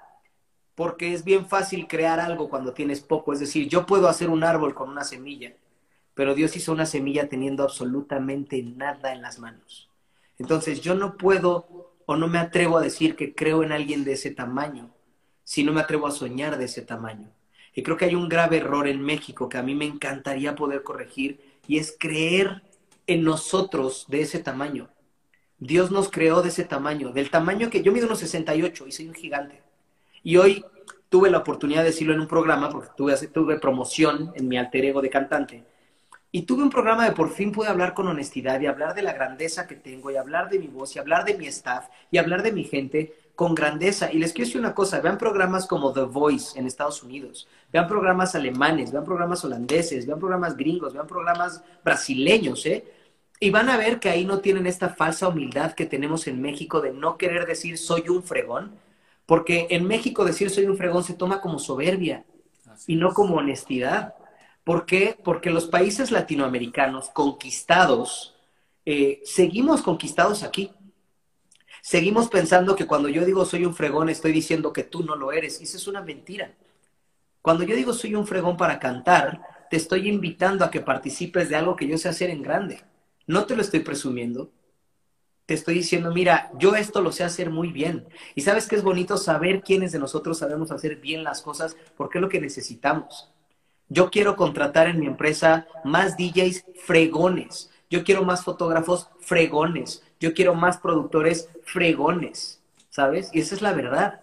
Porque 0.76 1.14
es 1.14 1.24
bien 1.24 1.46
fácil 1.46 1.88
crear 1.88 2.20
algo 2.20 2.48
cuando 2.48 2.74
tienes 2.74 3.00
poco. 3.00 3.32
Es 3.32 3.40
decir, 3.40 3.68
yo 3.68 3.86
puedo 3.86 4.08
hacer 4.08 4.30
un 4.30 4.44
árbol 4.44 4.72
con 4.72 4.88
una 4.88 5.02
semilla, 5.02 5.52
pero 6.16 6.34
Dios 6.34 6.56
hizo 6.56 6.72
una 6.72 6.86
semilla 6.86 7.28
teniendo 7.28 7.62
absolutamente 7.62 8.62
nada 8.62 9.12
en 9.12 9.20
las 9.20 9.38
manos. 9.38 9.90
Entonces 10.38 10.80
yo 10.80 10.94
no 10.94 11.18
puedo 11.18 11.92
o 12.06 12.16
no 12.16 12.26
me 12.26 12.38
atrevo 12.38 12.78
a 12.78 12.82
decir 12.82 13.16
que 13.16 13.34
creo 13.34 13.62
en 13.62 13.70
alguien 13.70 14.02
de 14.02 14.12
ese 14.12 14.30
tamaño, 14.30 14.94
si 15.44 15.62
no 15.62 15.74
me 15.74 15.82
atrevo 15.82 16.06
a 16.06 16.10
soñar 16.10 16.56
de 16.56 16.64
ese 16.64 16.80
tamaño. 16.80 17.28
Y 17.74 17.82
creo 17.82 17.98
que 17.98 18.06
hay 18.06 18.14
un 18.14 18.30
grave 18.30 18.56
error 18.56 18.88
en 18.88 19.02
México 19.02 19.50
que 19.50 19.58
a 19.58 19.62
mí 19.62 19.74
me 19.74 19.84
encantaría 19.84 20.54
poder 20.54 20.82
corregir 20.82 21.38
y 21.68 21.76
es 21.76 21.94
creer 22.00 22.62
en 23.06 23.22
nosotros 23.22 24.06
de 24.08 24.22
ese 24.22 24.38
tamaño. 24.38 24.88
Dios 25.58 25.90
nos 25.90 26.10
creó 26.10 26.40
de 26.40 26.48
ese 26.48 26.64
tamaño, 26.64 27.12
del 27.12 27.28
tamaño 27.28 27.68
que 27.68 27.82
yo 27.82 27.92
mido 27.92 28.06
unos 28.06 28.20
68 28.20 28.86
y 28.86 28.92
soy 28.92 29.08
un 29.08 29.14
gigante. 29.14 29.62
Y 30.22 30.38
hoy 30.38 30.64
tuve 31.10 31.30
la 31.30 31.38
oportunidad 31.38 31.80
de 31.80 31.90
decirlo 31.90 32.14
en 32.14 32.20
un 32.20 32.26
programa, 32.26 32.70
porque 32.70 32.88
tuve, 32.96 33.14
tuve 33.28 33.60
promoción 33.60 34.32
en 34.34 34.48
mi 34.48 34.56
alter 34.56 34.86
ego 34.86 35.02
de 35.02 35.10
cantante, 35.10 35.64
y 36.32 36.42
tuve 36.42 36.62
un 36.62 36.70
programa 36.70 37.04
de 37.04 37.12
por 37.12 37.30
fin 37.30 37.52
pude 37.52 37.68
hablar 37.68 37.94
con 37.94 38.08
honestidad 38.08 38.60
y 38.60 38.66
hablar 38.66 38.94
de 38.94 39.02
la 39.02 39.12
grandeza 39.12 39.66
que 39.66 39.76
tengo 39.76 40.10
y 40.10 40.16
hablar 40.16 40.50
de 40.50 40.58
mi 40.58 40.66
voz 40.66 40.94
y 40.94 40.98
hablar 40.98 41.24
de 41.24 41.34
mi 41.34 41.46
staff 41.46 41.88
y 42.10 42.18
hablar 42.18 42.42
de 42.42 42.52
mi 42.52 42.64
gente 42.64 43.14
con 43.34 43.54
grandeza. 43.54 44.12
Y 44.12 44.18
les 44.18 44.32
quiero 44.32 44.46
decir 44.46 44.60
una 44.60 44.74
cosa, 44.74 45.00
vean 45.00 45.18
programas 45.18 45.66
como 45.66 45.92
The 45.92 46.02
Voice 46.02 46.58
en 46.58 46.66
Estados 46.66 47.02
Unidos, 47.02 47.46
vean 47.72 47.86
programas 47.86 48.34
alemanes, 48.34 48.90
vean 48.90 49.04
programas 49.04 49.44
holandeses, 49.44 50.06
vean 50.06 50.18
programas 50.18 50.56
gringos, 50.56 50.92
vean 50.94 51.06
programas 51.06 51.62
brasileños, 51.84 52.66
¿eh? 52.66 52.84
Y 53.38 53.50
van 53.50 53.68
a 53.68 53.76
ver 53.76 54.00
que 54.00 54.08
ahí 54.08 54.24
no 54.24 54.40
tienen 54.40 54.66
esta 54.66 54.88
falsa 54.88 55.28
humildad 55.28 55.72
que 55.72 55.84
tenemos 55.86 56.26
en 56.26 56.40
México 56.40 56.80
de 56.80 56.92
no 56.92 57.18
querer 57.18 57.46
decir 57.46 57.76
soy 57.76 58.08
un 58.08 58.22
fregón, 58.22 58.72
porque 59.26 59.66
en 59.70 59.86
México 59.86 60.24
decir 60.24 60.50
soy 60.50 60.64
un 60.66 60.78
fregón 60.78 61.04
se 61.04 61.14
toma 61.14 61.40
como 61.40 61.58
soberbia 61.58 62.24
Así 62.66 62.94
y 62.94 62.96
no 62.96 63.12
como 63.12 63.36
honestidad. 63.36 64.14
¿Por 64.66 64.84
qué? 64.84 65.16
Porque 65.22 65.50
los 65.50 65.68
países 65.68 66.10
latinoamericanos 66.10 67.10
conquistados, 67.10 68.34
eh, 68.84 69.22
seguimos 69.24 69.80
conquistados 69.80 70.42
aquí. 70.42 70.72
Seguimos 71.82 72.28
pensando 72.28 72.74
que 72.74 72.84
cuando 72.84 73.08
yo 73.08 73.24
digo 73.24 73.44
soy 73.44 73.64
un 73.64 73.76
fregón, 73.76 74.08
estoy 74.08 74.32
diciendo 74.32 74.72
que 74.72 74.82
tú 74.82 75.04
no 75.04 75.14
lo 75.14 75.30
eres. 75.30 75.60
Y 75.60 75.64
eso 75.64 75.76
es 75.76 75.86
una 75.86 76.02
mentira. 76.02 76.52
Cuando 77.42 77.62
yo 77.62 77.76
digo 77.76 77.92
soy 77.92 78.16
un 78.16 78.26
fregón 78.26 78.56
para 78.56 78.80
cantar, 78.80 79.40
te 79.70 79.76
estoy 79.76 80.08
invitando 80.08 80.64
a 80.64 80.70
que 80.72 80.80
participes 80.80 81.48
de 81.48 81.54
algo 81.54 81.76
que 81.76 81.86
yo 81.86 81.96
sé 81.96 82.08
hacer 82.08 82.30
en 82.30 82.42
grande. 82.42 82.82
No 83.28 83.46
te 83.46 83.54
lo 83.54 83.62
estoy 83.62 83.80
presumiendo. 83.80 84.50
Te 85.46 85.54
estoy 85.54 85.74
diciendo, 85.74 86.12
mira, 86.12 86.50
yo 86.58 86.74
esto 86.74 87.02
lo 87.02 87.12
sé 87.12 87.22
hacer 87.22 87.50
muy 87.50 87.68
bien. 87.70 88.08
Y 88.34 88.40
sabes 88.40 88.66
que 88.66 88.74
es 88.74 88.82
bonito 88.82 89.16
saber 89.16 89.62
quiénes 89.62 89.92
de 89.92 90.00
nosotros 90.00 90.38
sabemos 90.38 90.72
hacer 90.72 90.96
bien 90.96 91.22
las 91.22 91.40
cosas 91.40 91.76
porque 91.96 92.18
es 92.18 92.22
lo 92.22 92.28
que 92.28 92.40
necesitamos. 92.40 93.30
Yo 93.88 94.10
quiero 94.10 94.36
contratar 94.36 94.88
en 94.88 94.98
mi 95.00 95.06
empresa 95.06 95.66
más 95.84 96.16
DJs 96.16 96.64
fregones. 96.84 97.70
Yo 97.88 98.04
quiero 98.04 98.24
más 98.24 98.44
fotógrafos 98.44 99.08
fregones. 99.20 100.02
Yo 100.18 100.34
quiero 100.34 100.54
más 100.54 100.78
productores 100.78 101.48
fregones. 101.64 102.60
¿Sabes? 102.90 103.30
Y 103.32 103.40
esa 103.40 103.54
es 103.54 103.62
la 103.62 103.72
verdad. 103.74 104.20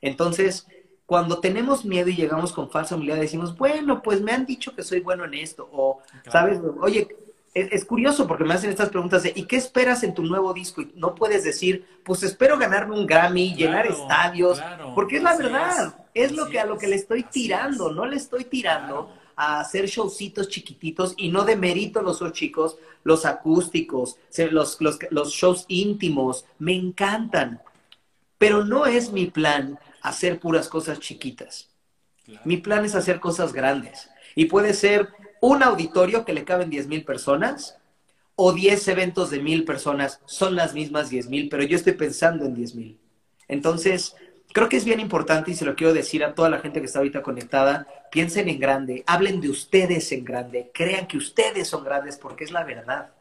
Entonces, 0.00 0.66
cuando 1.06 1.40
tenemos 1.40 1.84
miedo 1.84 2.08
y 2.08 2.16
llegamos 2.16 2.52
con 2.52 2.70
falsa 2.70 2.96
humildad, 2.96 3.16
decimos, 3.16 3.56
bueno, 3.56 4.02
pues 4.02 4.20
me 4.22 4.32
han 4.32 4.46
dicho 4.46 4.74
que 4.74 4.82
soy 4.82 5.00
bueno 5.00 5.24
en 5.24 5.34
esto. 5.34 5.68
O, 5.72 6.00
Claro. 6.22 6.30
¿sabes? 6.32 6.60
Oye, 6.80 7.08
es, 7.54 7.72
es 7.72 7.84
curioso 7.84 8.26
porque 8.26 8.44
me 8.44 8.52
hacen 8.54 8.70
estas 8.70 8.90
preguntas 8.90 9.22
de, 9.22 9.32
¿y 9.34 9.44
qué 9.44 9.56
esperas 9.56 10.02
en 10.02 10.12
tu 10.12 10.24
nuevo 10.24 10.52
disco? 10.52 10.82
Y 10.82 10.92
no 10.96 11.14
puedes 11.14 11.44
decir, 11.44 11.86
pues 12.04 12.22
espero 12.24 12.58
ganarme 12.58 12.98
un 12.98 13.06
Grammy, 13.06 13.54
llenar 13.54 13.86
estadios, 13.86 14.58
claro, 14.58 14.92
porque 14.94 15.16
es 15.16 15.22
la 15.22 15.36
verdad. 15.36 15.94
Es, 16.12 16.32
lo 16.32 16.48
que 16.48 16.60
a 16.60 16.66
lo 16.66 16.76
que 16.76 16.88
le 16.88 16.96
estoy 16.96 17.22
tirando, 17.22 17.90
es. 17.90 17.96
no 17.96 18.06
le 18.06 18.16
estoy 18.16 18.44
tirando 18.44 19.06
Claro. 19.06 19.24
a 19.36 19.60
hacer 19.60 19.86
showcitos 19.86 20.48
chiquititos 20.48 21.14
y 21.16 21.28
no 21.28 21.44
demerito 21.44 22.02
los 22.02 22.20
shows 22.20 22.32
chicos, 22.32 22.76
los 23.04 23.24
acústicos, 23.24 24.16
los, 24.50 24.80
los, 24.80 24.98
los 25.10 25.30
shows 25.32 25.64
íntimos, 25.68 26.44
me 26.58 26.74
encantan. 26.74 27.60
Pero 28.38 28.64
no 28.64 28.86
es 28.86 29.12
mi 29.12 29.26
plan 29.26 29.78
hacer 30.02 30.38
puras 30.38 30.68
cosas 30.68 31.00
chiquitas. 31.00 31.70
Mi 32.44 32.56
plan 32.56 32.84
es 32.84 32.94
hacer 32.94 33.20
cosas 33.20 33.52
grandes. 33.52 34.08
Y 34.34 34.46
puede 34.46 34.74
ser 34.74 35.08
un 35.46 35.62
auditorio 35.62 36.24
que 36.24 36.32
le 36.32 36.44
caben 36.44 36.70
10 36.70 36.86
mil 36.86 37.04
personas 37.04 37.76
o 38.34 38.54
10 38.54 38.88
eventos 38.88 39.30
de 39.30 39.40
mil 39.40 39.66
personas. 39.66 40.20
Son 40.24 40.56
las 40.56 40.72
mismas 40.72 41.10
10 41.10 41.28
mil, 41.28 41.50
pero 41.50 41.62
yo 41.62 41.76
estoy 41.76 41.92
pensando 41.92 42.46
en 42.46 42.54
10 42.54 42.74
mil. 42.74 42.98
Entonces, 43.46 44.16
creo 44.54 44.70
que 44.70 44.78
es 44.78 44.86
bien 44.86 45.00
importante 45.00 45.50
y 45.50 45.54
se 45.54 45.66
lo 45.66 45.76
quiero 45.76 45.92
decir 45.92 46.24
a 46.24 46.34
toda 46.34 46.48
la 46.48 46.60
gente 46.60 46.80
que 46.80 46.86
está 46.86 47.00
ahorita 47.00 47.22
conectada. 47.22 47.86
Piensen 48.10 48.48
en 48.48 48.58
grande, 48.58 49.04
hablen 49.06 49.42
de 49.42 49.50
ustedes 49.50 50.10
en 50.12 50.24
grande, 50.24 50.70
crean 50.72 51.06
que 51.06 51.18
ustedes 51.18 51.68
son 51.68 51.84
grandes 51.84 52.16
porque 52.16 52.44
es 52.44 52.50
la 52.50 52.64
verdad. 52.64 53.12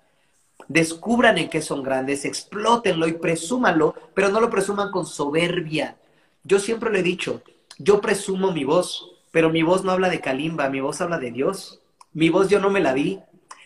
descubran 0.70 1.38
en 1.38 1.50
qué 1.50 1.62
son 1.62 1.84
grandes, 1.84 2.24
explótenlo 2.24 3.06
y 3.06 3.14
presúmanlo, 3.14 3.96
pero 4.14 4.30
no 4.30 4.40
lo 4.40 4.50
presuman 4.50 4.92
con 4.92 5.06
soberbia. 5.06 5.98
Yo 6.46 6.58
siempre 6.60 6.90
lo 6.90 6.98
he 6.98 7.04
dicho, 7.04 7.42
yo 7.80 8.00
presumo 8.00 8.54
mi 8.54 8.64
voz, 8.64 9.12
pero 9.32 9.50
mi 9.50 9.62
voz 9.62 9.84
no 9.84 9.92
habla 9.92 10.10
de 10.10 10.22
Kalimba, 10.22 10.70
mi 10.70 10.80
voz 10.80 11.02
habla 11.02 11.18
de 11.18 11.32
Dios. 11.32 11.82
Mi 12.14 12.30
voz 12.30 12.48
yo 12.50 12.60
no 12.60 12.70
me 12.70 12.80
la 12.80 12.94
di, 12.94 13.20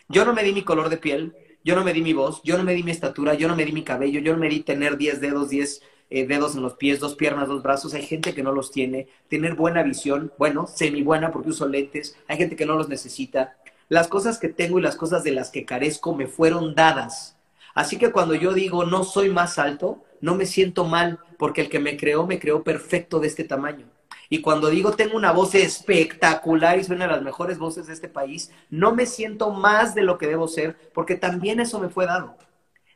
yo 0.08 0.26
no 0.26 0.34
me 0.34 0.44
di 0.44 0.54
mi 0.54 0.64
color 0.64 0.90
de 0.90 0.98
piel, 0.98 1.36
yo 1.64 1.76
no 1.76 1.84
me 1.84 1.94
di 1.94 2.02
mi 2.02 2.14
voz, 2.14 2.42
yo 2.44 2.58
no 2.58 2.64
me 2.64 2.74
di 2.74 2.84
mi 2.84 2.92
estatura, 2.92 3.34
yo 3.34 3.48
no 3.48 3.56
me 3.56 3.66
di 3.66 3.74
mi 3.74 3.84
cabello, 3.84 4.22
yo 4.22 4.34
no 4.34 4.40
me 4.40 4.48
di 4.48 4.62
tener 4.62 4.98
10 4.98 5.20
dedos, 5.20 5.50
10 5.50 5.82
eh, 6.10 6.26
dedos 6.26 6.56
en 6.56 6.62
los 6.62 6.76
pies, 6.76 7.00
dos 7.00 7.16
piernas, 7.16 7.50
dos 7.50 7.62
brazos. 7.62 7.94
Hay 7.94 8.04
gente 8.04 8.34
que 8.34 8.44
no 8.44 8.54
los 8.54 8.72
tiene. 8.72 9.08
Tener 9.28 9.56
buena 9.56 9.84
visión, 9.84 10.32
bueno, 10.38 10.68
semi 10.68 11.02
buena 11.02 11.32
porque 11.32 11.50
uso 11.50 11.68
lentes. 11.68 12.16
Hay 12.28 12.38
gente 12.38 12.56
que 12.56 12.66
no 12.66 12.76
los 12.76 12.88
necesita. 12.88 13.58
Las 13.90 14.08
cosas 14.08 14.40
que 14.40 14.50
tengo 14.50 14.80
y 14.80 14.82
las 14.82 14.96
cosas 14.96 15.24
de 15.24 15.32
las 15.32 15.50
que 15.50 15.66
carezco 15.66 16.16
me 16.16 16.28
fueron 16.28 16.76
dadas. 16.76 17.38
Así 17.74 17.98
que 17.98 18.12
cuando 18.12 18.34
yo 18.34 18.54
digo 18.54 18.86
no 18.86 19.04
soy 19.04 19.30
más 19.30 19.60
alto, 19.60 20.04
no 20.22 20.36
me 20.36 20.46
siento 20.46 20.86
mal 20.86 21.20
porque 21.38 21.62
el 21.62 21.70
que 21.70 21.80
me 21.80 21.98
creó 21.98 22.26
me 22.26 22.40
creó 22.40 22.64
perfecto 22.64 23.20
de 23.20 23.28
este 23.28 23.44
tamaño. 23.44 23.86
Y 24.30 24.42
cuando 24.42 24.70
digo 24.70 24.92
tengo 24.94 25.18
una 25.18 25.32
voz 25.32 25.56
espectacular 25.56 26.80
y 26.80 26.84
soy 26.84 26.96
una 26.96 27.08
de 27.08 27.14
las 27.14 27.24
mejores 27.24 27.58
voces 27.60 27.88
de 27.88 27.94
este 27.94 28.10
país, 28.10 28.52
no 28.70 28.94
me 28.94 29.06
siento 29.06 29.52
más 29.52 29.96
de 29.96 30.04
lo 30.04 30.18
que 30.18 30.28
debo 30.28 30.48
ser 30.48 30.76
porque 30.94 31.16
también 31.16 31.60
eso 31.60 31.80
me 31.80 31.90
fue 31.90 32.06
dado. 32.06 32.38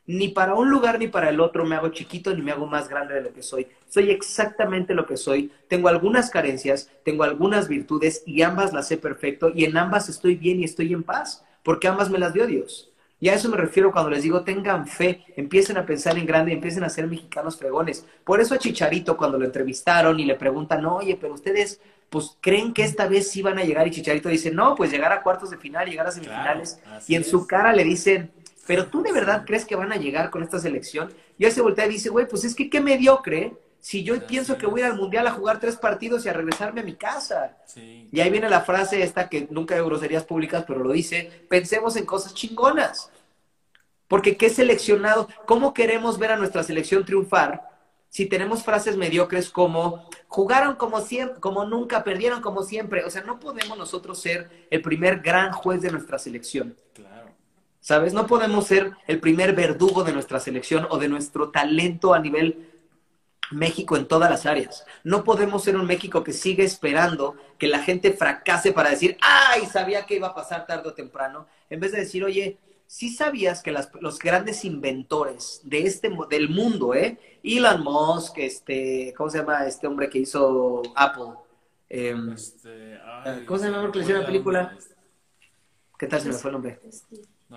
Ni 0.06 0.28
para 0.28 0.54
un 0.54 0.70
lugar 0.70 0.98
ni 0.98 1.08
para 1.08 1.30
el 1.30 1.40
otro 1.40 1.64
me 1.64 1.76
hago 1.76 1.88
chiquito 1.90 2.34
ni 2.34 2.42
me 2.42 2.52
hago 2.52 2.66
más 2.66 2.88
grande 2.88 3.14
de 3.14 3.20
lo 3.22 3.32
que 3.32 3.42
soy. 3.42 3.68
Soy 3.88 4.10
exactamente 4.10 4.94
lo 4.94 5.06
que 5.06 5.16
soy. 5.16 5.52
Tengo 5.68 5.88
algunas 5.88 6.30
carencias, 6.30 6.90
tengo 7.04 7.22
algunas 7.24 7.68
virtudes 7.68 8.22
y 8.26 8.42
ambas 8.42 8.72
las 8.72 8.88
sé 8.88 8.96
perfecto 8.98 9.50
y 9.54 9.64
en 9.64 9.76
ambas 9.76 10.08
estoy 10.08 10.36
bien 10.36 10.60
y 10.60 10.64
estoy 10.64 10.92
en 10.92 11.02
paz 11.04 11.44
porque 11.62 11.88
ambas 11.88 12.10
me 12.10 12.18
las 12.18 12.34
dio 12.34 12.46
Dios. 12.46 12.91
Y 13.22 13.28
a 13.28 13.34
eso 13.34 13.48
me 13.48 13.56
refiero 13.56 13.92
cuando 13.92 14.10
les 14.10 14.24
digo 14.24 14.42
tengan 14.42 14.84
fe, 14.84 15.24
empiecen 15.36 15.76
a 15.76 15.86
pensar 15.86 16.18
en 16.18 16.26
grande, 16.26 16.52
empiecen 16.52 16.82
a 16.82 16.88
ser 16.88 17.06
mexicanos 17.06 17.56
fregones. 17.56 18.04
Por 18.24 18.40
eso 18.40 18.52
a 18.52 18.58
Chicharito 18.58 19.16
cuando 19.16 19.38
lo 19.38 19.44
entrevistaron 19.44 20.18
y 20.18 20.24
le 20.24 20.34
preguntan, 20.34 20.84
oye, 20.86 21.16
pero 21.20 21.34
ustedes 21.34 21.80
pues 22.10 22.36
creen 22.40 22.74
que 22.74 22.82
esta 22.82 23.06
vez 23.06 23.30
sí 23.30 23.40
van 23.40 23.60
a 23.60 23.62
llegar 23.62 23.86
y 23.86 23.92
Chicharito 23.92 24.28
dice, 24.28 24.50
no, 24.50 24.74
pues 24.74 24.90
llegar 24.90 25.12
a 25.12 25.22
cuartos 25.22 25.50
de 25.50 25.56
final, 25.56 25.88
llegar 25.88 26.08
a 26.08 26.10
semifinales. 26.10 26.80
y 27.06 27.14
en 27.14 27.22
su 27.22 27.46
cara 27.46 27.72
le 27.72 27.84
dicen, 27.84 28.32
pero 28.66 28.86
tú 28.86 29.04
de 29.04 29.12
verdad 29.12 29.44
crees 29.46 29.66
que 29.66 29.76
van 29.76 29.92
a 29.92 29.96
llegar 29.96 30.30
con 30.30 30.42
esta 30.42 30.58
selección? 30.58 31.12
Y 31.38 31.44
él 31.44 31.52
se 31.52 31.62
voltea 31.62 31.86
y 31.86 31.90
dice, 31.90 32.08
güey, 32.08 32.26
pues 32.26 32.42
es 32.42 32.56
que 32.56 32.68
qué 32.68 32.80
mediocre 32.80 33.52
si 33.82 34.04
yo 34.04 34.24
pienso 34.28 34.56
que 34.56 34.66
voy 34.66 34.82
al 34.82 34.94
mundial 34.94 35.26
a 35.26 35.32
jugar 35.32 35.58
tres 35.58 35.74
partidos 35.74 36.24
y 36.24 36.28
a 36.28 36.32
regresarme 36.32 36.82
a 36.82 36.84
mi 36.84 36.94
casa. 36.94 37.56
Y 37.76 38.20
ahí 38.20 38.30
viene 38.30 38.48
la 38.48 38.60
frase 38.60 39.02
esta 39.02 39.28
que 39.28 39.48
nunca 39.50 39.74
hay 39.74 39.82
groserías 39.82 40.22
públicas, 40.22 40.64
pero 40.64 40.84
lo 40.84 40.92
dice, 40.92 41.44
pensemos 41.48 41.96
en 41.96 42.06
cosas 42.06 42.32
chingonas. 42.32 43.10
Porque 44.06 44.36
qué 44.36 44.50
seleccionado, 44.50 45.26
¿cómo 45.46 45.74
queremos 45.74 46.16
ver 46.20 46.30
a 46.30 46.36
nuestra 46.36 46.62
selección 46.62 47.04
triunfar 47.04 47.70
si 48.08 48.26
tenemos 48.26 48.62
frases 48.62 48.96
mediocres 48.96 49.50
como 49.50 50.08
jugaron 50.28 50.76
como 50.76 51.00
siempre, 51.00 51.40
como 51.40 51.64
nunca, 51.64 52.04
perdieron 52.04 52.40
como 52.40 52.62
siempre? 52.62 53.04
O 53.04 53.10
sea, 53.10 53.22
no 53.22 53.40
podemos 53.40 53.76
nosotros 53.76 54.20
ser 54.20 54.68
el 54.70 54.80
primer 54.80 55.22
gran 55.22 55.50
juez 55.50 55.82
de 55.82 55.90
nuestra 55.90 56.20
selección. 56.20 56.76
¿Sabes? 57.80 58.14
No 58.14 58.28
podemos 58.28 58.68
ser 58.68 58.92
el 59.08 59.18
primer 59.18 59.56
verdugo 59.56 60.04
de 60.04 60.12
nuestra 60.12 60.38
selección 60.38 60.86
o 60.88 60.98
de 60.98 61.08
nuestro 61.08 61.50
talento 61.50 62.14
a 62.14 62.20
nivel 62.20 62.71
México 63.52 63.96
en 63.96 64.06
todas 64.06 64.30
las 64.30 64.46
áreas. 64.46 64.84
No 65.04 65.24
podemos 65.24 65.64
ser 65.64 65.76
un 65.76 65.86
México 65.86 66.22
que 66.24 66.32
sigue 66.32 66.64
esperando 66.64 67.36
que 67.58 67.68
la 67.68 67.80
gente 67.80 68.12
fracase 68.12 68.72
para 68.72 68.90
decir, 68.90 69.16
ay, 69.20 69.66
sabía 69.66 70.04
que 70.06 70.16
iba 70.16 70.28
a 70.28 70.34
pasar 70.34 70.66
tarde 70.66 70.88
o 70.88 70.94
temprano, 70.94 71.46
en 71.70 71.80
vez 71.80 71.92
de 71.92 72.00
decir, 72.00 72.24
oye, 72.24 72.58
sí 72.86 73.08
sabías 73.08 73.62
que 73.62 73.72
los 73.72 74.18
grandes 74.18 74.64
inventores 74.66 75.60
de 75.64 75.86
este, 75.86 76.10
del 76.28 76.50
mundo, 76.50 76.94
¿eh? 76.94 77.18
Elon 77.42 77.82
Musk, 77.82 78.38
este, 78.38 79.14
¿cómo 79.16 79.30
se 79.30 79.38
llama 79.38 79.66
este 79.66 79.86
hombre 79.86 80.10
que 80.10 80.18
hizo 80.18 80.82
Apple? 80.94 81.34
Em, 81.88 82.32
este, 82.32 82.98
¿Cómo 83.46 83.58
se 83.58 83.70
llama 83.70 83.90
que 83.90 83.98
le 83.98 84.12
la 84.12 84.26
película? 84.26 84.78
¿Qué 85.98 86.06
tal 86.06 86.20
se 86.20 86.28
me 86.28 86.34
fue 86.34 86.50
el 86.50 86.52
nombre? 86.52 86.80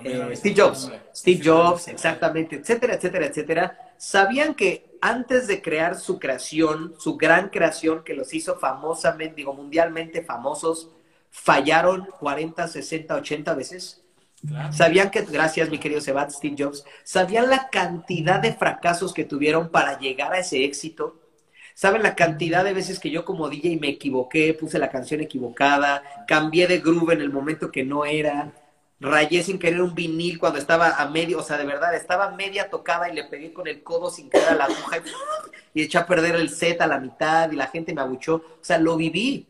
Eh, 0.04 0.36
Steve 0.36 0.56
Jobs, 0.58 0.92
Steve 1.14 1.42
Jobs, 1.44 1.88
exactamente, 1.88 2.58
etcétera, 2.58 2.96
etcétera, 2.96 3.26
etcétera, 3.26 3.94
sabían 3.98 4.54
que 4.54 4.85
antes 5.02 5.48
de 5.48 5.62
crear 5.62 5.96
su 5.96 6.20
creación, 6.20 6.96
su 6.98 7.18
gran 7.18 7.50
creación 7.50 8.04
que 8.04 8.14
los 8.14 8.34
hizo 8.34 8.58
famosamente, 8.58 9.36
digo, 9.36 9.54
mundialmente 9.54 10.24
famosos, 10.24 10.92
fallaron 11.30 12.08
40, 12.20 12.68
60, 12.68 13.16
80 13.16 13.54
veces. 13.56 14.02
Sabían 14.72 15.10
que, 15.10 15.22
gracias 15.22 15.70
mi 15.70 15.80
querido 15.80 16.02
Sebat, 16.02 16.30
Steve 16.30 16.56
Jobs, 16.58 16.86
sabían 17.04 17.50
la 17.50 17.70
cantidad 17.70 18.40
de 18.40 18.54
fracasos 18.54 19.14
que 19.14 19.26
tuvieron 19.26 19.70
para 19.70 19.98
llegar 19.98 20.34
a 20.34 20.40
ese 20.40 20.64
éxito. 20.64 21.20
¿Saben 21.74 22.04
la 22.04 22.16
cantidad 22.16 22.64
de 22.64 22.74
veces 22.74 23.00
que 23.00 23.10
yo 23.10 23.26
como 23.26 23.50
DJ 23.50 23.78
me 23.78 23.90
equivoqué, 23.90 24.54
puse 24.54 24.80
la 24.80 24.90
canción 24.90 25.20
equivocada, 25.22 26.04
cambié 26.28 26.68
de 26.68 26.80
groove 26.80 27.14
en 27.14 27.22
el 27.22 27.32
momento 27.32 27.72
que 27.72 27.84
no 27.84 28.06
era? 28.06 28.54
Rayé 29.00 29.44
sin 29.44 29.60
querer 29.60 29.82
un 29.82 29.94
vinil 29.94 30.40
cuando 30.40 30.60
estaba 30.60 30.96
a 31.02 31.10
medio, 31.10 31.40
o 31.40 31.44
sea, 31.44 31.58
de 31.58 31.66
verdad, 31.66 31.94
estaba 31.96 32.32
media 32.32 32.70
tocada 32.70 33.10
y 33.10 33.16
le 33.16 33.26
pegué 33.26 33.54
con 33.54 33.68
el 33.68 33.84
codo 33.84 34.10
sin 34.10 34.30
querer 34.30 34.50
a 34.50 34.56
la 34.56 34.66
aguja 34.66 35.02
y, 35.74 35.82
eché 35.82 35.98
a 35.98 36.08
perder 36.08 36.36
el 36.36 36.50
set 36.50 36.82
a 36.82 36.88
la 36.88 37.00
mitad 37.00 37.52
y 37.52 37.56
la 37.56 37.68
gente 37.68 37.94
me 37.94 38.02
abuchó. 38.02 38.36
O 38.36 38.64
sea, 38.64 38.78
lo 38.78 38.96
viví 38.96 39.48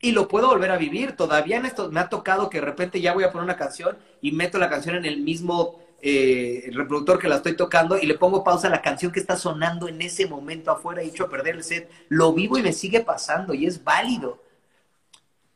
y 0.00 0.12
lo 0.12 0.28
puedo 0.28 0.48
volver 0.48 0.70
a 0.70 0.76
vivir. 0.76 1.16
Todavía 1.16 1.56
en 1.56 1.66
esto 1.66 1.90
me 1.90 2.00
ha 2.00 2.08
tocado 2.08 2.48
que 2.48 2.60
de 2.60 2.66
repente 2.66 3.00
ya 3.00 3.12
voy 3.14 3.24
a 3.24 3.32
poner 3.32 3.44
una 3.44 3.56
canción 3.56 3.98
y 4.22 4.32
meto 4.32 4.58
la 4.58 4.70
canción 4.70 4.94
en 4.96 5.04
el 5.04 5.20
mismo 5.20 5.80
eh, 6.02 6.70
reproductor 6.72 7.18
que 7.18 7.28
la 7.28 7.36
estoy 7.36 7.56
tocando 7.56 7.98
y 7.98 8.06
le 8.06 8.14
pongo 8.14 8.44
pausa 8.44 8.68
a 8.68 8.70
la 8.70 8.82
canción 8.82 9.10
que 9.10 9.18
está 9.18 9.36
sonando 9.36 9.88
en 9.88 10.00
ese 10.02 10.26
momento 10.26 10.70
afuera 10.70 11.02
y 11.02 11.08
echo 11.08 11.24
a 11.24 11.30
perder 11.30 11.56
el 11.56 11.64
set. 11.64 11.90
Lo 12.08 12.32
vivo 12.32 12.58
y 12.58 12.62
me 12.62 12.72
sigue 12.72 13.00
pasando 13.00 13.52
y 13.54 13.66
es 13.66 13.82
válido. 13.82 14.40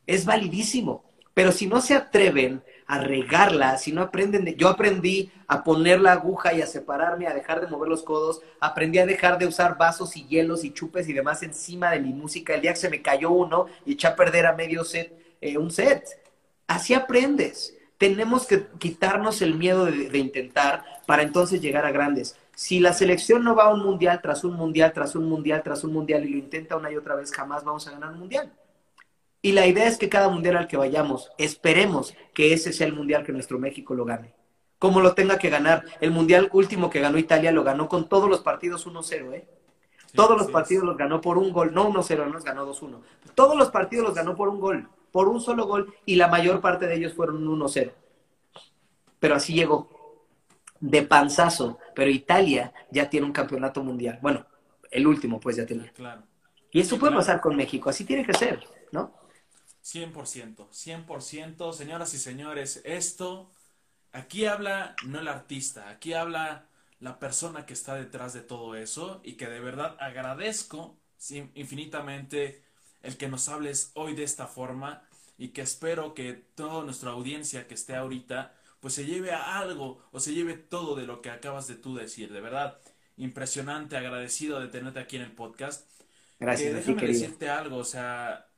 Es 0.06 0.24
validísimo. 0.24 1.04
Pero 1.34 1.52
si 1.52 1.68
no 1.68 1.80
se 1.80 1.94
atreven 1.94 2.62
a 2.90 2.98
regarla, 2.98 3.78
si 3.78 3.92
no 3.92 4.02
aprenden, 4.02 4.44
de... 4.44 4.56
yo 4.56 4.66
aprendí 4.66 5.30
a 5.46 5.62
poner 5.62 6.00
la 6.00 6.10
aguja 6.10 6.52
y 6.54 6.60
a 6.60 6.66
separarme, 6.66 7.28
a 7.28 7.34
dejar 7.34 7.60
de 7.60 7.68
mover 7.68 7.88
los 7.88 8.02
codos, 8.02 8.42
aprendí 8.58 8.98
a 8.98 9.06
dejar 9.06 9.38
de 9.38 9.46
usar 9.46 9.78
vasos 9.78 10.16
y 10.16 10.26
hielos 10.26 10.64
y 10.64 10.72
chupes 10.72 11.08
y 11.08 11.12
demás 11.12 11.44
encima 11.44 11.92
de 11.92 12.00
mi 12.00 12.12
música, 12.12 12.52
el 12.52 12.62
día 12.62 12.72
que 12.72 12.80
se 12.80 12.90
me 12.90 13.00
cayó 13.00 13.30
uno 13.30 13.66
y 13.86 13.92
eché 13.92 14.08
a 14.08 14.16
perder 14.16 14.44
a 14.46 14.56
medio 14.56 14.82
set, 14.82 15.16
eh, 15.40 15.56
un 15.56 15.70
set. 15.70 16.04
Así 16.66 16.92
aprendes. 16.92 17.76
Tenemos 17.96 18.44
que 18.44 18.66
quitarnos 18.80 19.40
el 19.40 19.54
miedo 19.54 19.84
de, 19.84 20.08
de 20.08 20.18
intentar 20.18 20.82
para 21.06 21.22
entonces 21.22 21.60
llegar 21.60 21.86
a 21.86 21.92
grandes. 21.92 22.36
Si 22.56 22.80
la 22.80 22.92
selección 22.92 23.44
no 23.44 23.54
va 23.54 23.66
a 23.66 23.72
un 23.72 23.84
mundial 23.84 24.18
tras 24.20 24.42
un 24.42 24.54
mundial, 24.54 24.92
tras 24.92 25.14
un 25.14 25.26
mundial, 25.26 25.62
tras 25.62 25.84
un 25.84 25.92
mundial 25.92 26.24
y 26.24 26.30
lo 26.30 26.38
intenta 26.38 26.74
una 26.74 26.90
y 26.90 26.96
otra 26.96 27.14
vez, 27.14 27.30
jamás 27.30 27.62
vamos 27.62 27.86
a 27.86 27.92
ganar 27.92 28.10
un 28.14 28.18
mundial. 28.18 28.50
Y 29.42 29.52
la 29.52 29.66
idea 29.66 29.86
es 29.86 29.96
que 29.96 30.08
cada 30.08 30.28
mundial 30.28 30.56
al 30.56 30.68
que 30.68 30.76
vayamos, 30.76 31.30
esperemos 31.38 32.14
que 32.34 32.52
ese 32.52 32.72
sea 32.72 32.86
el 32.86 32.94
mundial 32.94 33.24
que 33.24 33.32
nuestro 33.32 33.58
México 33.58 33.94
lo 33.94 34.04
gane. 34.04 34.34
Como 34.78 35.00
lo 35.00 35.14
tenga 35.14 35.38
que 35.38 35.50
ganar. 35.50 35.84
El 36.00 36.10
mundial 36.10 36.48
último 36.52 36.90
que 36.90 37.00
ganó 37.00 37.18
Italia 37.18 37.52
lo 37.52 37.64
ganó 37.64 37.88
con 37.88 38.08
todos 38.08 38.28
los 38.28 38.40
partidos 38.40 38.86
1-0, 38.86 39.34
¿eh? 39.34 39.48
todos 40.14 40.36
los 40.36 40.50
partidos 40.50 40.84
los 40.84 40.96
ganó 40.96 41.20
por 41.20 41.38
un 41.38 41.52
gol, 41.52 41.72
no 41.72 41.88
1-0, 41.90 42.18
no 42.18 42.32
los 42.32 42.44
ganó 42.44 42.66
2-1. 42.66 43.00
Todos 43.34 43.56
los 43.56 43.70
partidos 43.70 44.06
los 44.06 44.14
ganó 44.14 44.34
por 44.34 44.48
un 44.48 44.60
gol, 44.60 44.88
por 45.12 45.28
un 45.28 45.40
solo 45.40 45.66
gol, 45.66 45.94
y 46.04 46.16
la 46.16 46.28
mayor 46.28 46.60
parte 46.60 46.86
de 46.86 46.96
ellos 46.96 47.14
fueron 47.14 47.46
1-0. 47.46 47.92
Pero 49.18 49.34
así 49.34 49.54
llegó, 49.54 50.26
de 50.80 51.02
panzazo. 51.02 51.78
Pero 51.94 52.10
Italia 52.10 52.72
ya 52.90 53.08
tiene 53.08 53.26
un 53.26 53.32
campeonato 53.32 53.84
mundial. 53.84 54.18
Bueno, 54.20 54.46
el 54.90 55.06
último, 55.06 55.38
pues 55.38 55.56
ya 55.56 55.66
tenía. 55.66 55.92
Claro. 55.92 56.22
Y 56.72 56.80
eso 56.80 56.98
puede 56.98 57.14
pasar 57.14 57.40
con 57.40 57.56
México, 57.56 57.90
así 57.90 58.04
tiene 58.04 58.24
que 58.24 58.34
ser, 58.34 58.64
¿no? 58.92 59.19
100%, 59.84 60.68
100%, 60.70 61.72
señoras 61.72 62.14
y 62.14 62.18
señores, 62.18 62.80
esto, 62.84 63.50
aquí 64.12 64.44
habla 64.44 64.94
no 65.06 65.20
el 65.20 65.28
artista, 65.28 65.88
aquí 65.88 66.12
habla 66.12 66.66
la 67.00 67.18
persona 67.18 67.64
que 67.66 67.72
está 67.72 67.94
detrás 67.94 68.32
de 68.32 68.42
todo 68.42 68.74
eso 68.76 69.20
y 69.24 69.34
que 69.34 69.48
de 69.48 69.60
verdad 69.60 69.96
agradezco 70.00 70.98
infinitamente 71.54 72.62
el 73.02 73.16
que 73.16 73.28
nos 73.28 73.48
hables 73.48 73.90
hoy 73.94 74.14
de 74.14 74.24
esta 74.24 74.46
forma 74.46 75.02
y 75.38 75.48
que 75.48 75.62
espero 75.62 76.14
que 76.14 76.34
toda 76.34 76.84
nuestra 76.84 77.10
audiencia 77.10 77.66
que 77.66 77.74
esté 77.74 77.96
ahorita 77.96 78.54
pues 78.80 78.94
se 78.94 79.06
lleve 79.06 79.32
a 79.32 79.58
algo 79.58 80.02
o 80.12 80.20
se 80.20 80.34
lleve 80.34 80.54
todo 80.54 80.94
de 80.94 81.06
lo 81.06 81.22
que 81.22 81.30
acabas 81.30 81.66
de 81.66 81.74
tú 81.76 81.94
decir, 81.94 82.32
de 82.32 82.40
verdad 82.40 82.78
impresionante, 83.16 83.96
agradecido 83.96 84.60
de 84.60 84.68
tenerte 84.68 84.98
aquí 84.98 85.16
en 85.16 85.22
el 85.22 85.32
podcast. 85.32 85.86
Gracias. 86.38 86.74
déjame 86.74 87.06
decirte 87.06 87.50
algo, 87.50 87.76
o 87.76 87.84
sea, 87.84 88.49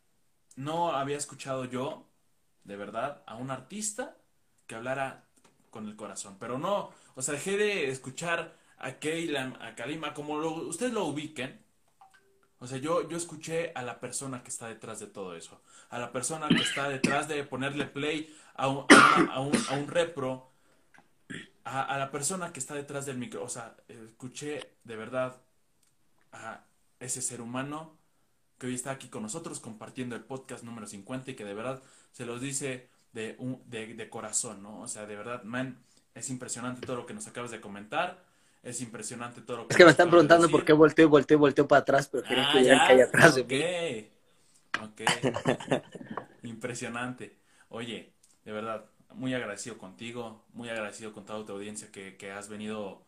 no 0.57 0.93
había 0.93 1.17
escuchado 1.17 1.65
yo, 1.65 2.07
de 2.65 2.77
verdad, 2.77 3.23
a 3.27 3.37
un 3.37 3.51
artista 3.51 4.17
que 4.67 4.75
hablara 4.75 5.25
con 5.71 5.89
el 5.89 5.97
corazón. 5.97 6.37
Pero 6.39 6.59
no, 6.59 6.91
o 7.15 7.23
sea, 7.23 7.35
dejé 7.35 7.57
de 7.57 7.89
escuchar 7.91 8.57
a 8.79 8.93
Keilan, 8.95 9.61
a 9.63 9.75
Kalima, 9.75 10.15
como 10.15 10.39
lo, 10.39 10.53
ustedes 10.53 10.93
lo 10.93 11.05
ubiquen. 11.05 11.61
O 12.59 12.67
sea, 12.67 12.79
yo, 12.79 13.09
yo 13.09 13.17
escuché 13.17 13.73
a 13.75 13.83
la 13.83 13.99
persona 13.99 14.43
que 14.43 14.51
está 14.51 14.69
detrás 14.69 15.01
de 15.01 15.09
todo 15.09 15.35
eso. 15.35 15.61
A 15.91 15.99
la 15.99 16.13
persona 16.13 16.49
que 16.49 16.63
está 16.63 16.89
detrás 16.89 17.27
de 17.27 17.43
ponerle 17.45 17.87
play 17.87 18.33
a 18.55 18.69
un, 18.69 18.87
a, 19.31 19.41
un, 19.41 19.53
a 19.69 19.73
un 19.75 19.89
repro 19.89 20.53
a, 21.65 21.97
la 21.99 22.11
persona 22.11 22.53
que 22.53 22.61
está 22.61 22.75
detrás 22.75 23.07
del 23.07 23.19
micro, 23.19 23.43
o 23.43 23.49
sea, 23.49 23.77
escuché 23.89 24.77
de 24.85 24.97
verdad 24.97 25.41
a 26.33 26.65
ese 26.99 27.23
ser 27.23 27.41
humano 27.41 27.99
que 28.63 28.69
hoy 28.69 28.75
está 28.77 28.93
aquí 28.93 29.09
con 29.09 29.25
nosotros 29.25 29.59
compartiendo 29.59 30.15
el 30.15 30.23
podcast 30.23 30.63
número 30.63 30.87
50 30.87 31.33
y 31.33 31.35
que 31.35 31.45
de 31.45 31.53
verdad 31.53 31.83
se 32.13 32.25
los 32.25 32.41
dice 32.41 32.87
de, 33.13 33.35
un, 33.41 33.61
de, 33.67 33.95
de 33.95 34.09
corazón, 34.09 34.63
¿no? 34.63 34.83
O 34.83 34.87
sea, 34.87 35.05
de 35.05 35.17
verdad, 35.17 35.43
man, 35.43 35.83
es 36.15 36.31
impresionante 36.31 36.87
todo 36.87 36.95
lo 36.95 37.05
que 37.05 37.13
nos 37.13 37.27
acabas 37.27 37.51
de 37.51 37.61
comentar. 37.61 38.23
Es 38.63 38.81
impresionante 38.81 39.41
todo 39.41 39.57
lo 39.57 39.67
que... 39.67 39.73
Es 39.73 39.79
que 39.79 39.85
me 39.85 39.91
están 39.91 40.11
preguntando 40.11 40.49
por 40.49 40.65
qué 40.65 40.73
volteo, 40.75 41.09
volteo, 41.09 41.41
volteo 41.41 41.67
para 41.67 41.81
atrás, 41.81 42.07
pero 42.07 42.23
quería 42.23 42.49
ah, 42.49 42.53
que 42.53 42.61
vieran 42.61 42.87
que 42.87 42.93
hay 42.93 43.01
atrás 43.01 43.35
de 43.35 44.13
Ok. 44.81 45.01
Impresionante. 46.45 47.37
Oye, 47.69 48.13
de 48.45 48.53
verdad, 48.53 48.85
muy 49.13 49.35
agradecido 49.35 49.77
contigo, 49.77 50.45
muy 50.53 50.69
agradecido 50.69 51.13
con 51.13 51.27
toda 51.27 51.45
tu 51.45 51.51
audiencia 51.51 51.91
que, 51.91 52.17
que 52.17 52.31
has 52.31 52.49
venido 52.49 53.03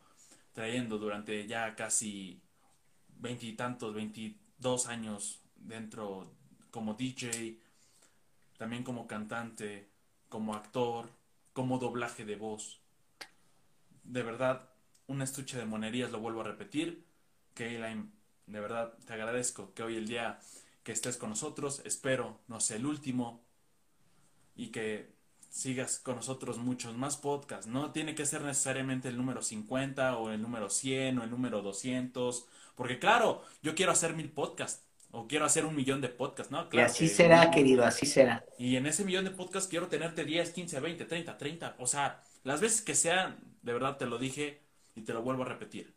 trayendo 0.52 0.98
durante 0.98 1.46
ya 1.46 1.76
casi 1.76 2.42
veintitantos, 3.20 3.94
veintidós 3.94 4.88
años 4.88 5.43
dentro 5.64 6.30
como 6.70 6.94
DJ, 6.94 7.58
también 8.56 8.84
como 8.84 9.06
cantante, 9.06 9.88
como 10.28 10.54
actor, 10.54 11.10
como 11.52 11.78
doblaje 11.78 12.24
de 12.24 12.36
voz. 12.36 12.80
De 14.04 14.22
verdad, 14.22 14.68
un 15.06 15.22
estuche 15.22 15.58
de 15.58 15.64
monerías, 15.64 16.10
lo 16.10 16.20
vuelvo 16.20 16.40
a 16.42 16.44
repetir. 16.44 17.04
Kayline, 17.54 18.12
de 18.46 18.60
verdad 18.60 18.94
te 19.06 19.12
agradezco 19.12 19.72
que 19.74 19.82
hoy 19.82 19.96
el 19.96 20.08
día 20.08 20.38
que 20.82 20.92
estés 20.92 21.16
con 21.16 21.30
nosotros, 21.30 21.82
espero 21.84 22.40
no 22.48 22.60
sea 22.60 22.76
el 22.76 22.86
último 22.86 23.42
y 24.56 24.68
que 24.68 25.14
sigas 25.48 26.00
con 26.00 26.16
nosotros 26.16 26.58
muchos 26.58 26.96
más 26.96 27.16
podcasts. 27.16 27.66
No 27.66 27.92
tiene 27.92 28.14
que 28.14 28.26
ser 28.26 28.42
necesariamente 28.42 29.08
el 29.08 29.16
número 29.16 29.40
50 29.40 30.16
o 30.18 30.30
el 30.30 30.42
número 30.42 30.68
100 30.68 31.18
o 31.18 31.24
el 31.24 31.30
número 31.30 31.62
200, 31.62 32.46
porque 32.74 32.98
claro, 32.98 33.42
yo 33.62 33.74
quiero 33.74 33.92
hacer 33.92 34.14
mil 34.14 34.30
podcasts 34.30 34.84
o 35.16 35.28
quiero 35.28 35.44
hacer 35.44 35.64
un 35.64 35.76
millón 35.76 36.00
de 36.00 36.08
podcasts, 36.08 36.50
¿no? 36.50 36.68
y 36.72 36.78
así 36.80 37.06
será, 37.06 37.52
querido, 37.52 37.84
así 37.84 38.04
será. 38.04 38.44
Y 38.58 38.74
en 38.74 38.86
ese 38.86 39.04
millón 39.04 39.24
de 39.24 39.30
podcasts 39.30 39.68
quiero 39.70 39.86
tenerte 39.86 40.24
10, 40.24 40.50
15, 40.50 40.80
20, 40.80 41.04
30, 41.04 41.38
30, 41.38 41.76
o 41.78 41.86
sea, 41.86 42.20
las 42.42 42.60
veces 42.60 42.82
que 42.82 42.96
sean, 42.96 43.38
de 43.62 43.72
verdad 43.72 43.96
te 43.96 44.06
lo 44.06 44.18
dije 44.18 44.60
y 44.96 45.02
te 45.02 45.12
lo 45.12 45.22
vuelvo 45.22 45.44
a 45.44 45.46
repetir. 45.46 45.94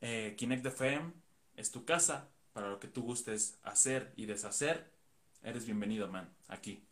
Eh, 0.00 0.34
Kinect 0.38 0.64
FM 0.64 1.12
es 1.56 1.70
tu 1.70 1.84
casa 1.84 2.28
para 2.54 2.70
lo 2.70 2.80
que 2.80 2.88
tú 2.88 3.02
gustes 3.02 3.58
hacer 3.62 4.10
y 4.16 4.24
deshacer. 4.24 4.90
Eres 5.42 5.66
bienvenido, 5.66 6.08
man, 6.08 6.30
aquí. 6.48 6.82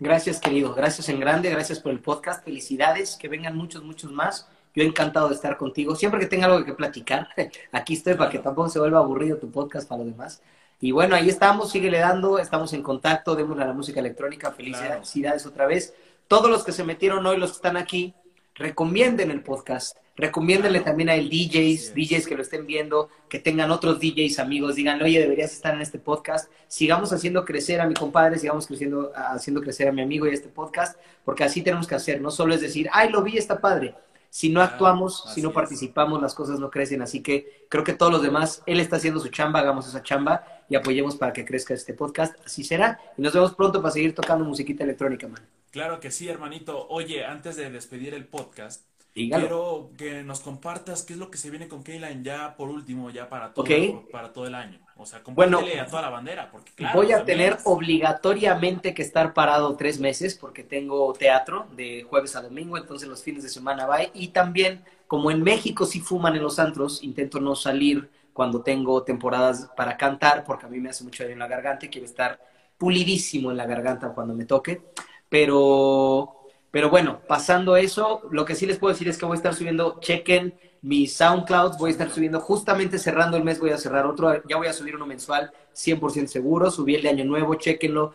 Gracias, 0.00 0.40
querido. 0.40 0.74
Gracias 0.74 1.08
en 1.10 1.20
grande. 1.20 1.48
Gracias 1.48 1.78
por 1.78 1.92
el 1.92 2.00
podcast. 2.00 2.44
Felicidades. 2.44 3.16
Que 3.16 3.28
vengan 3.28 3.56
muchos, 3.56 3.84
muchos 3.84 4.10
más. 4.10 4.48
Yo 4.74 4.82
encantado 4.84 5.28
de 5.28 5.34
estar 5.34 5.56
contigo. 5.56 5.94
Siempre 5.94 6.20
que 6.20 6.26
tenga 6.26 6.46
algo 6.46 6.64
que 6.64 6.72
platicar, 6.72 7.28
aquí 7.72 7.94
estoy 7.94 8.14
para 8.14 8.30
que 8.30 8.38
tampoco 8.38 8.68
se 8.68 8.78
vuelva 8.78 8.98
aburrido 8.98 9.36
tu 9.36 9.50
podcast 9.50 9.88
para 9.88 10.02
los 10.02 10.12
demás. 10.12 10.42
Y 10.80 10.90
bueno, 10.90 11.14
ahí 11.14 11.28
estamos, 11.28 11.70
síguele 11.70 11.98
dando, 11.98 12.38
estamos 12.38 12.72
en 12.72 12.82
contacto, 12.82 13.36
démosle 13.36 13.62
a 13.62 13.68
la 13.68 13.72
música 13.72 14.00
electrónica, 14.00 14.50
felicidades 14.50 15.46
otra 15.46 15.66
vez. 15.66 15.94
Todos 16.26 16.50
los 16.50 16.64
que 16.64 16.72
se 16.72 16.82
metieron 16.82 17.24
hoy, 17.24 17.36
los 17.36 17.50
que 17.50 17.56
están 17.56 17.76
aquí, 17.76 18.14
recomienden 18.54 19.30
el 19.30 19.42
podcast, 19.42 19.96
recomiéndenle 20.16 20.80
también 20.80 21.08
a 21.08 21.14
el 21.14 21.28
DJs, 21.30 21.94
DJs 21.94 22.26
que 22.26 22.36
lo 22.36 22.42
estén 22.42 22.66
viendo, 22.66 23.08
que 23.28 23.38
tengan 23.38 23.70
otros 23.70 23.98
DJs 23.98 24.38
amigos, 24.38 24.74
díganle, 24.74 25.04
oye, 25.04 25.20
deberías 25.20 25.52
estar 25.52 25.74
en 25.74 25.80
este 25.80 25.98
podcast, 25.98 26.50
sigamos 26.68 27.12
haciendo 27.12 27.44
crecer 27.44 27.80
a 27.80 27.86
mi 27.86 27.94
compadre, 27.94 28.38
sigamos 28.38 28.66
creciendo, 28.66 29.12
haciendo 29.14 29.60
crecer 29.60 29.88
a 29.88 29.92
mi 29.92 30.02
amigo 30.02 30.26
y 30.26 30.30
este 30.30 30.48
podcast, 30.48 30.98
porque 31.24 31.44
así 31.44 31.62
tenemos 31.62 31.86
que 31.86 31.94
hacer, 31.94 32.20
no 32.20 32.30
solo 32.30 32.54
es 32.54 32.60
decir, 32.60 32.88
ay, 32.92 33.10
lo 33.10 33.22
vi, 33.22 33.38
está 33.38 33.60
padre. 33.60 33.94
Si 34.32 34.48
no 34.48 34.62
actuamos, 34.62 35.24
si 35.34 35.42
no 35.42 35.52
participamos, 35.52 36.22
las 36.22 36.34
cosas 36.34 36.58
no 36.58 36.70
crecen. 36.70 37.02
Así 37.02 37.22
que 37.22 37.66
creo 37.68 37.84
que 37.84 37.92
todos 37.92 38.10
los 38.10 38.22
demás, 38.22 38.62
él 38.64 38.80
está 38.80 38.96
haciendo 38.96 39.20
su 39.20 39.28
chamba, 39.28 39.60
hagamos 39.60 39.86
esa 39.86 40.02
chamba 40.02 40.42
y 40.70 40.74
apoyemos 40.74 41.16
para 41.16 41.34
que 41.34 41.44
crezca 41.44 41.74
este 41.74 41.92
podcast. 41.92 42.34
Así 42.46 42.64
será. 42.64 42.98
Y 43.18 43.20
nos 43.20 43.34
vemos 43.34 43.52
pronto 43.54 43.82
para 43.82 43.92
seguir 43.92 44.14
tocando 44.14 44.42
musiquita 44.46 44.84
electrónica, 44.84 45.28
man. 45.28 45.46
Claro 45.70 46.00
que 46.00 46.10
sí, 46.10 46.30
hermanito. 46.30 46.88
Oye, 46.88 47.26
antes 47.26 47.56
de 47.56 47.68
despedir 47.68 48.14
el 48.14 48.24
podcast, 48.24 48.86
quiero 49.14 49.90
que 49.96 50.22
nos 50.22 50.40
compartas 50.40 51.02
qué 51.02 51.12
es 51.12 51.18
lo 51.18 51.30
que 51.30 51.38
se 51.38 51.50
viene 51.50 51.68
con 51.68 51.82
Keyline 51.82 52.24
ya 52.24 52.56
por 52.56 52.68
último, 52.68 53.10
ya 53.10 53.28
para 53.28 53.52
todo, 53.52 53.66
para 54.10 54.32
todo 54.32 54.46
el 54.46 54.54
año. 54.54 54.78
O 54.96 55.06
sea, 55.06 55.22
compártele 55.22 55.80
a 55.80 55.86
toda 55.86 56.02
la 56.02 56.10
bandera. 56.10 56.50
Porque, 56.50 56.72
claro, 56.72 57.00
voy 57.00 57.12
a 57.12 57.24
tener 57.24 57.58
obligatoriamente 57.64 58.94
que 58.94 59.02
estar 59.02 59.34
parado 59.34 59.76
tres 59.76 59.98
meses 59.98 60.34
porque 60.34 60.62
tengo 60.62 61.12
teatro 61.12 61.66
de 61.76 62.04
jueves 62.08 62.36
a 62.36 62.42
domingo, 62.42 62.76
entonces 62.78 63.08
los 63.08 63.22
fines 63.22 63.42
de 63.42 63.48
semana 63.48 63.86
va. 63.86 63.98
Y 64.14 64.28
también, 64.28 64.84
como 65.06 65.30
en 65.30 65.42
México 65.42 65.84
sí 65.86 66.00
fuman 66.00 66.36
en 66.36 66.42
los 66.42 66.58
antros, 66.58 67.02
intento 67.02 67.40
no 67.40 67.54
salir 67.56 68.10
cuando 68.32 68.62
tengo 68.62 69.02
temporadas 69.02 69.70
para 69.76 69.96
cantar 69.96 70.44
porque 70.44 70.66
a 70.66 70.68
mí 70.68 70.80
me 70.80 70.90
hace 70.90 71.04
mucho 71.04 71.22
daño 71.22 71.34
en 71.34 71.38
la 71.40 71.48
garganta 71.48 71.86
y 71.86 71.90
quiero 71.90 72.06
estar 72.06 72.40
pulidísimo 72.78 73.50
en 73.50 73.56
la 73.56 73.66
garganta 73.66 74.14
cuando 74.14 74.34
me 74.34 74.44
toque. 74.44 74.82
Pero, 75.28 76.41
pero 76.72 76.88
bueno, 76.88 77.20
pasando 77.28 77.76
eso, 77.76 78.22
lo 78.30 78.46
que 78.46 78.54
sí 78.54 78.64
les 78.64 78.78
puedo 78.78 78.94
decir 78.94 79.06
es 79.06 79.18
que 79.18 79.26
voy 79.26 79.34
a 79.34 79.36
estar 79.36 79.54
subiendo, 79.54 80.00
chequen 80.00 80.54
mi 80.80 81.06
SoundCloud, 81.06 81.76
voy 81.76 81.90
a 81.90 81.92
estar 81.92 82.10
subiendo 82.10 82.40
justamente 82.40 82.98
cerrando 82.98 83.36
el 83.36 83.44
mes, 83.44 83.60
voy 83.60 83.70
a 83.70 83.78
cerrar 83.78 84.06
otro, 84.06 84.42
ya 84.48 84.56
voy 84.56 84.66
a 84.66 84.72
subir 84.72 84.96
uno 84.96 85.06
mensual 85.06 85.52
100% 85.74 86.26
seguro, 86.26 86.70
subí 86.70 86.94
el 86.94 87.02
de 87.02 87.10
Año 87.10 87.26
Nuevo, 87.26 87.56
chequenlo. 87.56 88.14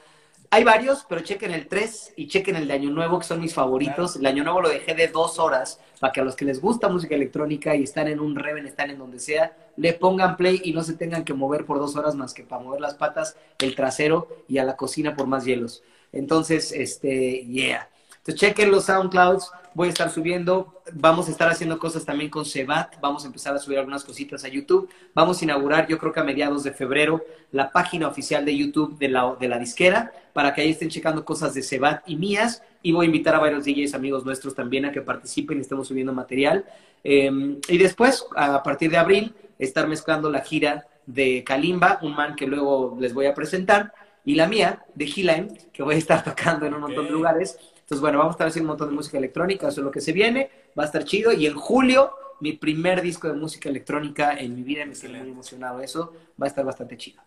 Hay 0.50 0.64
varios, 0.64 1.06
pero 1.08 1.22
chequen 1.22 1.52
el 1.52 1.68
3 1.68 2.14
y 2.16 2.28
chequen 2.28 2.56
el 2.56 2.68
de 2.68 2.74
Año 2.74 2.90
Nuevo, 2.90 3.20
que 3.20 3.26
son 3.26 3.42
mis 3.42 3.54
favoritos. 3.54 4.16
El 4.16 4.26
Año 4.26 4.44
Nuevo 4.44 4.62
lo 4.62 4.70
dejé 4.70 4.96
de 4.96 5.08
dos 5.08 5.38
horas 5.38 5.80
para 6.00 6.12
que 6.12 6.22
a 6.22 6.24
los 6.24 6.36
que 6.36 6.46
les 6.46 6.60
gusta 6.60 6.90
música 6.90 7.14
electrónica 7.14 7.76
y 7.76 7.84
están 7.84 8.08
en 8.08 8.20
un 8.20 8.36
Reven, 8.36 8.66
están 8.66 8.90
en 8.90 8.98
donde 8.98 9.20
sea, 9.20 9.56
le 9.76 9.94
pongan 9.94 10.36
play 10.36 10.62
y 10.64 10.74
no 10.74 10.82
se 10.82 10.94
tengan 10.94 11.24
que 11.24 11.36
mover 11.36 11.66
por 11.66 11.78
dos 11.78 11.96
horas 11.96 12.16
más 12.16 12.34
que 12.34 12.44
para 12.44 12.64
mover 12.64 12.82
las 12.82 12.96
patas, 12.96 13.38
el 13.60 13.76
trasero 13.76 14.30
y 14.48 14.58
a 14.58 14.64
la 14.64 14.76
cocina 14.76 15.16
por 15.16 15.28
más 15.28 15.46
hielos. 15.46 15.84
Entonces, 16.12 16.72
este, 16.72 17.46
yeah. 17.46 17.90
Entonces, 18.28 18.50
chequen 18.50 18.72
los 18.72 18.84
SoundClouds, 18.84 19.52
voy 19.74 19.88
a 19.88 19.92
estar 19.92 20.10
subiendo, 20.10 20.82
vamos 20.92 21.30
a 21.30 21.32
estar 21.32 21.48
haciendo 21.50 21.80
cosas 21.80 22.04
también 22.04 22.30
con 22.30 22.44
Sebat, 22.44 23.00
vamos 23.00 23.24
a 23.24 23.28
empezar 23.28 23.56
a 23.56 23.58
subir 23.58 23.78
algunas 23.78 24.04
cositas 24.04 24.44
a 24.44 24.50
YouTube, 24.50 24.90
vamos 25.14 25.40
a 25.40 25.46
inaugurar, 25.46 25.88
yo 25.88 25.98
creo 25.98 26.12
que 26.12 26.20
a 26.20 26.26
mediados 26.26 26.66
de 26.66 26.74
febrero, 26.74 27.24
la 27.54 27.72
página 27.72 28.06
oficial 28.06 28.44
de 28.44 28.58
YouTube 28.58 28.98
de 28.98 29.08
la, 29.08 29.38
de 29.40 29.48
la 29.48 29.58
disquera, 29.58 30.12
para 30.34 30.54
que 30.54 30.60
ahí 30.60 30.72
estén 30.72 30.90
checando 30.90 31.24
cosas 31.24 31.54
de 31.54 31.62
Sebat 31.62 32.04
y 32.06 32.18
mías, 32.18 32.64
y 32.84 32.92
voy 32.92 33.06
a 33.06 33.08
invitar 33.08 33.34
a 33.34 33.40
varios 33.40 33.64
DJs 33.64 33.94
amigos 33.94 34.26
nuestros 34.26 34.54
también 34.54 34.84
a 34.84 34.92
que 34.92 35.02
participen 35.02 35.60
y 35.60 35.62
estemos 35.62 35.88
subiendo 35.88 36.12
material. 36.12 36.66
Em, 37.06 37.62
y 37.70 37.78
después, 37.78 38.26
a 38.36 38.62
partir 38.62 38.92
de 38.92 38.98
abril, 38.98 39.36
estar 39.58 39.88
mezclando 39.88 40.30
la 40.30 40.42
gira 40.42 40.86
de 41.06 41.46
Kalimba, 41.46 42.00
un 42.02 42.14
man 42.14 42.36
que 42.36 42.46
luego 42.46 42.98
les 43.00 43.14
voy 43.14 43.28
a 43.28 43.34
presentar, 43.34 43.94
y 44.26 44.36
la 44.36 44.48
mía, 44.48 44.84
de 44.96 45.06
Healing, 45.06 45.58
que 45.72 45.82
voy 45.82 45.96
a 45.96 45.98
estar 45.98 46.22
tocando 46.26 46.66
en 46.66 46.74
un 46.74 46.82
montón 46.82 47.06
de 47.06 47.12
lugares. 47.12 47.58
Entonces, 47.88 48.02
bueno, 48.02 48.18
vamos 48.18 48.32
a 48.32 48.36
estar 48.36 48.48
haciendo 48.50 48.66
un 48.66 48.72
montón 48.72 48.90
de 48.90 48.96
música 48.96 49.18
electrónica, 49.18 49.70
eso 49.70 49.80
es 49.80 49.86
lo 49.86 49.92
que 49.92 50.02
se 50.02 50.12
viene, 50.12 50.52
va 50.78 50.84
a 50.84 50.88
estar 50.88 51.06
chido. 51.06 51.32
Y 51.32 51.46
en 51.46 51.56
julio, 51.56 52.12
mi 52.42 52.52
primer 52.52 53.02
disco 53.02 53.30
de 53.30 53.34
música 53.36 53.70
electrónica 53.70 54.34
en 54.34 54.56
mi 54.56 54.62
vida, 54.62 54.86
me 54.86 54.94
siento 54.94 55.20
muy 55.20 55.30
emocionado. 55.30 55.80
Eso 55.80 56.14
va 56.40 56.48
a 56.48 56.50
estar 56.50 56.66
bastante 56.66 56.98
chido. 56.98 57.24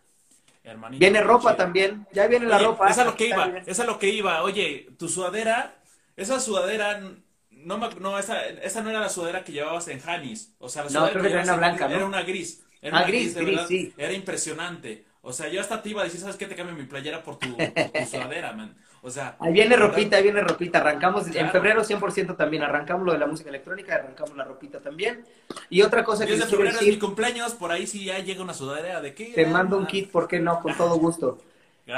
viene 0.91 1.23
ropa 1.23 1.57
también, 1.57 2.07
ya 2.13 2.27
viene 2.27 2.45
la 2.45 2.59
ropa. 2.59 2.91
Esa 2.91 3.01
es 3.01 3.07
lo 3.07 3.17
que 3.17 3.29
iba, 3.29 3.47
esa 3.65 3.83
es 3.83 3.89
lo 3.89 3.99
que 3.99 4.11
iba. 4.11 4.43
Oye, 4.43 4.91
tu 4.99 5.09
sudadera, 5.09 5.77
esa 6.15 6.39
sudadera, 6.39 7.01
no, 7.49 7.79
no 7.79 8.19
esa, 8.19 8.47
esa 8.47 8.83
no 8.83 8.91
era 8.91 9.01
la 9.01 9.09
sudadera 9.09 9.43
que 9.43 9.53
llevabas 9.53 9.89
en 9.89 10.03
Hanis. 10.07 10.53
O 10.59 10.69
sea, 10.69 10.85
la 10.85 10.91
no, 10.91 11.09
creo 11.09 11.23
que 11.23 11.31
era 11.31 11.43
una 11.43 11.57
blanca, 11.57 11.91
Era 11.91 12.05
una 12.05 12.21
gris. 12.21 12.63
Era 12.83 12.99
ah, 12.99 13.05
gris, 13.05 13.35
gris, 13.35 13.61
sí. 13.67 13.95
Era 13.97 14.13
impresionante. 14.13 15.07
O 15.23 15.33
sea, 15.33 15.49
yo 15.49 15.63
hasta 15.63 15.81
te 15.81 15.89
iba 15.89 16.03
a 16.03 16.05
decir, 16.05 16.21
¿sabes 16.21 16.37
qué? 16.37 16.45
Te 16.45 16.55
cambio 16.55 16.75
mi 16.75 16.85
playera 16.85 17.23
por 17.23 17.39
tu, 17.39 17.49
sudadera, 18.11 18.53
man. 18.53 18.77
O 19.03 19.11
sea... 19.11 19.37
Ahí 19.41 19.53
viene 19.53 19.77
ropita, 19.77 20.17
ahí 20.17 20.23
viene 20.23 20.41
ropita. 20.41 20.79
Arrancamos, 20.79 21.27
en 21.35 21.51
febrero 21.51 21.83
100% 21.83 22.37
también, 22.37 22.63
arrancamos 22.63 23.07
lo 23.07 23.13
de 23.13 23.19
la 23.19 23.27
música 23.27 23.49
electrónica, 23.49 23.95
arrancamos 23.95 24.37
la 24.37 24.45
ropita 24.45 24.81
también. 24.81 25.25
Y 25.69 25.83
otra 25.83 26.05
cosa 26.05 26.27
que... 26.27 26.33
Desde 26.33 26.47
febrero 26.47 26.79
es 26.79 26.87
mi 26.87 26.99
cumpleaños, 26.99 27.55
por 27.55 27.73
ahí 27.73 27.87
sí 27.87 28.05
ya 28.05 28.19
llega 28.19 28.43
una 28.43 28.55
sudadera 28.55 29.01
de 29.01 29.15
qué. 29.15 29.33
Te 29.35 29.47
mando 29.47 29.77
un 29.79 29.87
kit, 29.87 30.11
¿por 30.11 30.29
qué 30.29 30.39
no? 30.39 30.61
Con 30.61 30.77
todo 30.77 30.97
gusto. 30.99 31.39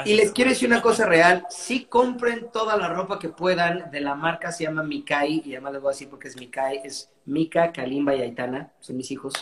y 0.05 0.13
les 0.13 0.31
quiero 0.31 0.49
decir 0.51 0.67
una 0.67 0.81
cosa 0.81 1.05
real, 1.05 1.45
sí 1.49 1.85
compren 1.85 2.49
toda 2.51 2.77
la 2.77 2.87
ropa 2.87 3.19
que 3.19 3.29
puedan 3.29 3.91
de 3.91 4.01
la 4.01 4.15
marca, 4.15 4.51
se 4.51 4.63
llama 4.63 4.83
Mikai, 4.83 5.43
y 5.45 5.53
además 5.53 5.73
les 5.73 5.81
voy 5.81 5.89
a 5.89 5.93
decir 5.93 6.09
porque 6.09 6.29
es 6.29 6.37
Mikai, 6.37 6.81
es 6.83 7.09
Mika, 7.25 7.71
Kalimba 7.71 8.15
y 8.15 8.21
Aitana, 8.21 8.71
son 8.79 8.97
mis 8.97 9.11
hijos, 9.11 9.33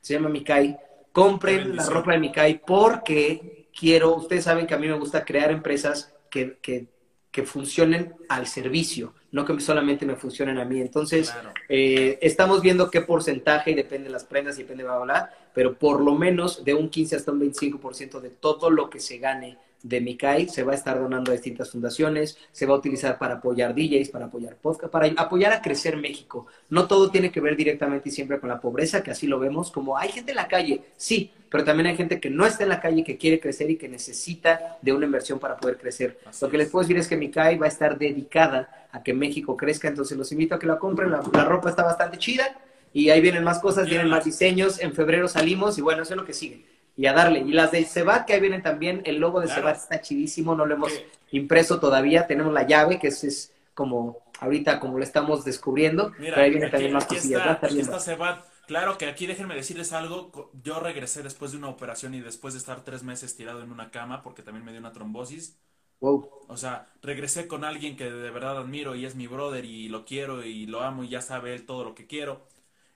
se 0.00 0.14
llama 0.14 0.28
Mikai 0.28 0.76
compren 1.12 1.76
la 1.76 1.86
ropa 1.86 2.12
de 2.12 2.18
Mikai 2.18 2.60
porque 2.64 3.68
quiero, 3.78 4.14
ustedes 4.14 4.44
saben 4.44 4.66
que 4.66 4.74
a 4.74 4.78
mí 4.78 4.86
me 4.86 4.98
gusta 4.98 5.24
crear 5.24 5.50
empresas 5.50 6.12
que, 6.30 6.58
que, 6.60 6.86
que 7.30 7.44
funcionen 7.44 8.14
al 8.28 8.46
servicio, 8.46 9.14
no 9.30 9.44
que 9.44 9.58
solamente 9.60 10.04
me 10.04 10.16
funcionen 10.16 10.58
a 10.58 10.64
mí. 10.64 10.80
Entonces, 10.80 11.32
eh, 11.68 12.18
estamos 12.20 12.60
viendo 12.60 12.90
qué 12.90 13.02
porcentaje, 13.02 13.70
y 13.70 13.74
depende 13.74 14.08
de 14.08 14.12
las 14.12 14.24
prendas 14.24 14.58
y 14.58 14.62
depende 14.62 14.82
de 14.82 14.88
bla, 14.88 14.98
bla, 14.98 15.34
pero 15.54 15.74
por 15.74 16.00
lo 16.00 16.14
menos 16.16 16.64
de 16.64 16.74
un 16.74 16.88
15 16.88 17.16
hasta 17.16 17.32
un 17.32 17.40
25% 17.40 18.20
de 18.20 18.30
todo 18.30 18.70
lo 18.70 18.90
que 18.90 18.98
se 18.98 19.18
gane 19.18 19.58
de 19.82 20.00
Mikai 20.00 20.48
se 20.48 20.62
va 20.62 20.72
a 20.72 20.74
estar 20.74 20.98
donando 20.98 21.30
a 21.30 21.34
distintas 21.34 21.70
fundaciones, 21.70 22.36
se 22.52 22.66
va 22.66 22.74
a 22.74 22.78
utilizar 22.78 23.18
para 23.18 23.34
apoyar 23.34 23.74
DJs, 23.74 24.10
para 24.10 24.26
apoyar 24.26 24.56
podcast, 24.56 24.92
para 24.92 25.06
apoyar 25.16 25.52
a 25.52 25.62
crecer 25.62 25.96
México. 25.96 26.46
No 26.68 26.86
todo 26.86 27.10
tiene 27.10 27.30
que 27.30 27.40
ver 27.40 27.56
directamente 27.56 28.08
y 28.08 28.12
siempre 28.12 28.38
con 28.40 28.48
la 28.48 28.60
pobreza, 28.60 29.02
que 29.02 29.10
así 29.10 29.26
lo 29.26 29.38
vemos, 29.38 29.70
como 29.70 29.96
hay 29.96 30.10
gente 30.10 30.32
en 30.32 30.36
la 30.36 30.48
calle, 30.48 30.82
sí, 30.96 31.32
pero 31.48 31.64
también 31.64 31.88
hay 31.88 31.96
gente 31.96 32.20
que 32.20 32.30
no 32.30 32.46
está 32.46 32.62
en 32.62 32.68
la 32.68 32.80
calle, 32.80 33.02
que 33.02 33.16
quiere 33.16 33.40
crecer 33.40 33.70
y 33.70 33.76
que 33.76 33.88
necesita 33.88 34.78
de 34.82 34.92
una 34.92 35.06
inversión 35.06 35.38
para 35.38 35.56
poder 35.56 35.78
crecer. 35.78 36.18
lo 36.40 36.48
que 36.48 36.58
les 36.58 36.68
puedo 36.68 36.82
decir 36.82 36.98
es 36.98 37.08
que 37.08 37.16
Mikai 37.16 37.58
va 37.58 37.66
a 37.66 37.70
estar 37.70 37.98
dedicada 37.98 38.88
a 38.92 39.02
que 39.02 39.14
México 39.14 39.56
crezca, 39.56 39.88
entonces 39.88 40.16
los 40.16 40.30
invito 40.32 40.54
a 40.54 40.58
que 40.58 40.66
la 40.66 40.78
compren, 40.78 41.10
la, 41.10 41.22
la 41.32 41.44
ropa 41.44 41.70
está 41.70 41.82
bastante 41.82 42.18
chida 42.18 42.60
y 42.92 43.10
ahí 43.10 43.20
vienen 43.20 43.44
más 43.44 43.60
cosas, 43.60 43.88
vienen 43.88 44.08
más 44.08 44.24
diseños, 44.24 44.80
en 44.80 44.92
febrero 44.92 45.28
salimos 45.28 45.78
y 45.78 45.80
bueno, 45.80 46.02
eso 46.02 46.12
es 46.12 46.16
lo 46.16 46.24
que 46.24 46.32
sigue 46.32 46.69
y 46.96 47.06
a 47.06 47.12
darle. 47.12 47.40
Y 47.40 47.52
las 47.52 47.72
de 47.72 47.84
Sebat, 47.84 48.26
que 48.26 48.34
ahí 48.34 48.40
vienen 48.40 48.62
también, 48.62 49.02
el 49.04 49.16
logo 49.18 49.40
de 49.40 49.48
Sebat 49.48 49.76
está 49.76 50.00
chidísimo, 50.00 50.54
no 50.54 50.66
lo 50.66 50.74
hemos 50.74 50.92
impreso 51.30 51.80
todavía, 51.80 52.26
tenemos 52.26 52.52
la 52.52 52.66
llave, 52.66 52.98
que 52.98 53.08
es, 53.08 53.24
es 53.24 53.52
como 53.74 54.18
ahorita 54.40 54.80
como 54.80 54.98
lo 54.98 55.04
estamos 55.04 55.44
descubriendo, 55.44 56.12
pero 56.18 56.36
ahí 56.36 56.50
viene 56.50 56.68
también 56.68 56.92
más 56.92 57.06
cosillas. 57.06 57.40
Está, 57.40 57.66
aquí 57.66 57.80
está 57.80 58.00
Sebat. 58.00 58.44
Claro 58.66 58.98
que 58.98 59.06
aquí 59.06 59.26
déjenme 59.26 59.56
decirles 59.56 59.92
algo, 59.92 60.52
yo 60.62 60.78
regresé 60.78 61.22
después 61.22 61.50
de 61.50 61.58
una 61.58 61.68
operación 61.68 62.14
y 62.14 62.20
después 62.20 62.54
de 62.54 62.58
estar 62.58 62.84
tres 62.84 63.02
meses 63.02 63.34
tirado 63.36 63.62
en 63.62 63.72
una 63.72 63.90
cama 63.90 64.22
porque 64.22 64.42
también 64.42 64.64
me 64.64 64.70
dio 64.70 64.80
una 64.80 64.92
trombosis. 64.92 65.58
Wow. 66.00 66.30
O 66.48 66.56
sea, 66.56 66.88
regresé 67.02 67.46
con 67.46 67.64
alguien 67.64 67.96
que 67.96 68.10
de 68.10 68.30
verdad 68.30 68.58
admiro 68.58 68.94
y 68.94 69.04
es 69.04 69.16
mi 69.16 69.26
brother 69.26 69.64
y 69.64 69.88
lo 69.88 70.04
quiero 70.04 70.44
y 70.44 70.66
lo 70.66 70.82
amo 70.82 71.04
y 71.04 71.08
ya 71.08 71.20
sabe 71.20 71.54
él 71.54 71.66
todo 71.66 71.84
lo 71.84 71.94
que 71.94 72.06
quiero. 72.06 72.46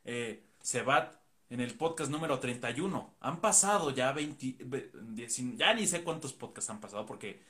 Eh, 0.04 0.44
Sebat 0.60 1.12
en 1.50 1.60
el 1.60 1.74
podcast 1.74 2.10
número 2.10 2.38
31. 2.38 3.16
Han 3.20 3.40
pasado 3.40 3.90
ya 3.90 4.12
20, 4.12 4.58
ya 5.56 5.74
ni 5.74 5.86
sé 5.86 6.02
cuántos 6.02 6.32
podcasts 6.32 6.70
han 6.70 6.80
pasado 6.80 7.06
porque, 7.06 7.42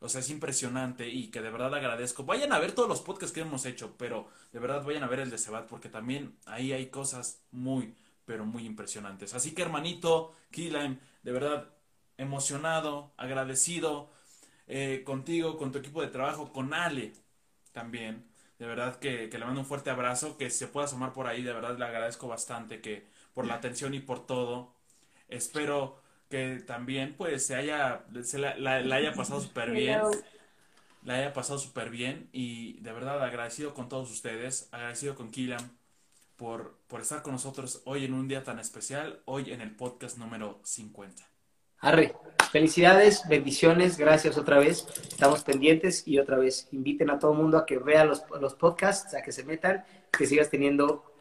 o 0.00 0.08
sea, 0.08 0.20
es 0.20 0.30
impresionante 0.30 1.08
y 1.08 1.30
que 1.30 1.40
de 1.40 1.50
verdad 1.50 1.74
agradezco. 1.74 2.24
Vayan 2.24 2.52
a 2.52 2.58
ver 2.58 2.72
todos 2.72 2.88
los 2.88 3.00
podcasts 3.00 3.34
que 3.34 3.40
hemos 3.40 3.66
hecho, 3.66 3.94
pero 3.98 4.28
de 4.52 4.58
verdad 4.58 4.84
vayan 4.84 5.04
a 5.04 5.08
ver 5.08 5.20
el 5.20 5.30
de 5.30 5.38
Sebat 5.38 5.66
porque 5.68 5.88
también 5.88 6.36
ahí 6.46 6.72
hay 6.72 6.86
cosas 6.86 7.42
muy, 7.50 7.94
pero 8.24 8.44
muy 8.44 8.64
impresionantes. 8.64 9.34
Así 9.34 9.54
que 9.54 9.62
hermanito, 9.62 10.34
Kilaim, 10.50 10.98
de 11.22 11.32
verdad 11.32 11.68
emocionado, 12.16 13.12
agradecido 13.16 14.10
eh, 14.66 15.02
contigo, 15.04 15.56
con 15.58 15.72
tu 15.72 15.78
equipo 15.78 16.02
de 16.02 16.08
trabajo, 16.08 16.52
con 16.52 16.74
Ale 16.74 17.12
también. 17.72 18.28
De 18.58 18.66
verdad 18.66 18.98
que, 18.98 19.28
que 19.28 19.38
le 19.38 19.44
mando 19.44 19.60
un 19.60 19.66
fuerte 19.66 19.90
abrazo, 19.90 20.36
que 20.38 20.50
se 20.50 20.68
pueda 20.68 20.86
asomar 20.86 21.12
por 21.12 21.26
ahí, 21.26 21.42
de 21.42 21.52
verdad 21.52 21.76
le 21.78 21.84
agradezco 21.84 22.28
bastante 22.28 22.80
que 22.80 23.11
por 23.34 23.46
la 23.46 23.54
atención 23.54 23.94
y 23.94 24.00
por 24.00 24.26
todo. 24.26 24.74
Espero 25.28 26.00
que 26.28 26.62
también 26.66 27.14
pues 27.16 27.46
se 27.46 27.54
haya, 27.54 28.04
se 28.22 28.38
la, 28.38 28.54
haya 28.76 29.12
pasado 29.12 29.40
súper 29.42 29.70
bien. 29.70 30.00
La 31.04 31.14
haya 31.14 31.32
pasado 31.32 31.58
súper 31.58 31.90
bien 31.90 32.28
y 32.32 32.80
de 32.80 32.92
verdad 32.92 33.22
agradecido 33.22 33.74
con 33.74 33.88
todos 33.88 34.10
ustedes, 34.10 34.68
agradecido 34.70 35.16
con 35.16 35.32
Kilam 35.32 35.76
por, 36.36 36.78
por 36.86 37.00
estar 37.00 37.22
con 37.22 37.32
nosotros 37.32 37.82
hoy 37.86 38.04
en 38.04 38.14
un 38.14 38.28
día 38.28 38.44
tan 38.44 38.60
especial, 38.60 39.20
hoy 39.24 39.50
en 39.50 39.60
el 39.60 39.74
podcast 39.74 40.16
número 40.16 40.60
50. 40.62 41.32
Arre, 41.80 42.14
felicidades, 42.52 43.22
bendiciones, 43.28 43.98
gracias 43.98 44.38
otra 44.38 44.60
vez. 44.60 44.86
Estamos 45.08 45.42
pendientes 45.42 46.06
y 46.06 46.20
otra 46.20 46.38
vez 46.38 46.68
inviten 46.70 47.10
a 47.10 47.18
todo 47.18 47.32
el 47.32 47.38
mundo 47.38 47.58
a 47.58 47.66
que 47.66 47.78
vea 47.78 48.04
los, 48.04 48.22
los 48.40 48.54
podcasts, 48.54 49.14
a 49.14 49.22
que 49.22 49.32
se 49.32 49.42
metan, 49.42 49.84
que 50.16 50.26
sigas 50.26 50.48
teniendo 50.48 51.11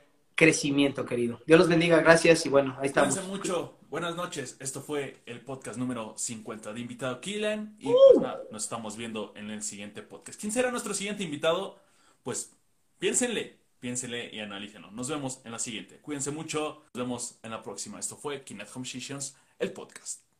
crecimiento, 0.41 1.05
querido. 1.05 1.39
Dios 1.45 1.59
los 1.59 1.69
bendiga, 1.69 1.99
gracias 1.99 2.47
y 2.47 2.49
bueno, 2.49 2.75
ahí 2.79 2.87
estamos. 2.87 3.13
Cuídense 3.13 3.29
mucho, 3.29 3.77
buenas 3.91 4.15
noches. 4.15 4.57
Esto 4.59 4.81
fue 4.81 5.21
el 5.27 5.41
podcast 5.41 5.77
número 5.77 6.15
50 6.17 6.73
de 6.73 6.79
invitado 6.79 7.21
Killen 7.21 7.75
y 7.77 7.85
pues 7.85 7.95
uh. 8.15 8.21
nada, 8.21 8.41
nos 8.49 8.63
estamos 8.63 8.97
viendo 8.97 9.33
en 9.35 9.51
el 9.51 9.61
siguiente 9.61 10.01
podcast. 10.01 10.39
¿Quién 10.39 10.51
será 10.51 10.71
nuestro 10.71 10.95
siguiente 10.95 11.23
invitado? 11.23 11.77
Pues 12.23 12.53
piénsenle, 12.97 13.59
piénsenle 13.79 14.33
y 14.33 14.39
analícenlo. 14.39 14.89
Nos 14.89 15.09
vemos 15.09 15.41
en 15.45 15.51
la 15.51 15.59
siguiente. 15.59 15.99
Cuídense 15.99 16.31
mucho, 16.31 16.81
nos 16.91 17.03
vemos 17.03 17.35
en 17.43 17.51
la 17.51 17.61
próxima. 17.61 17.99
Esto 17.99 18.15
fue 18.15 18.43
Kinect 18.43 18.75
Home 18.75 18.87
Sessions, 18.87 19.35
el 19.59 19.71
podcast. 19.73 20.30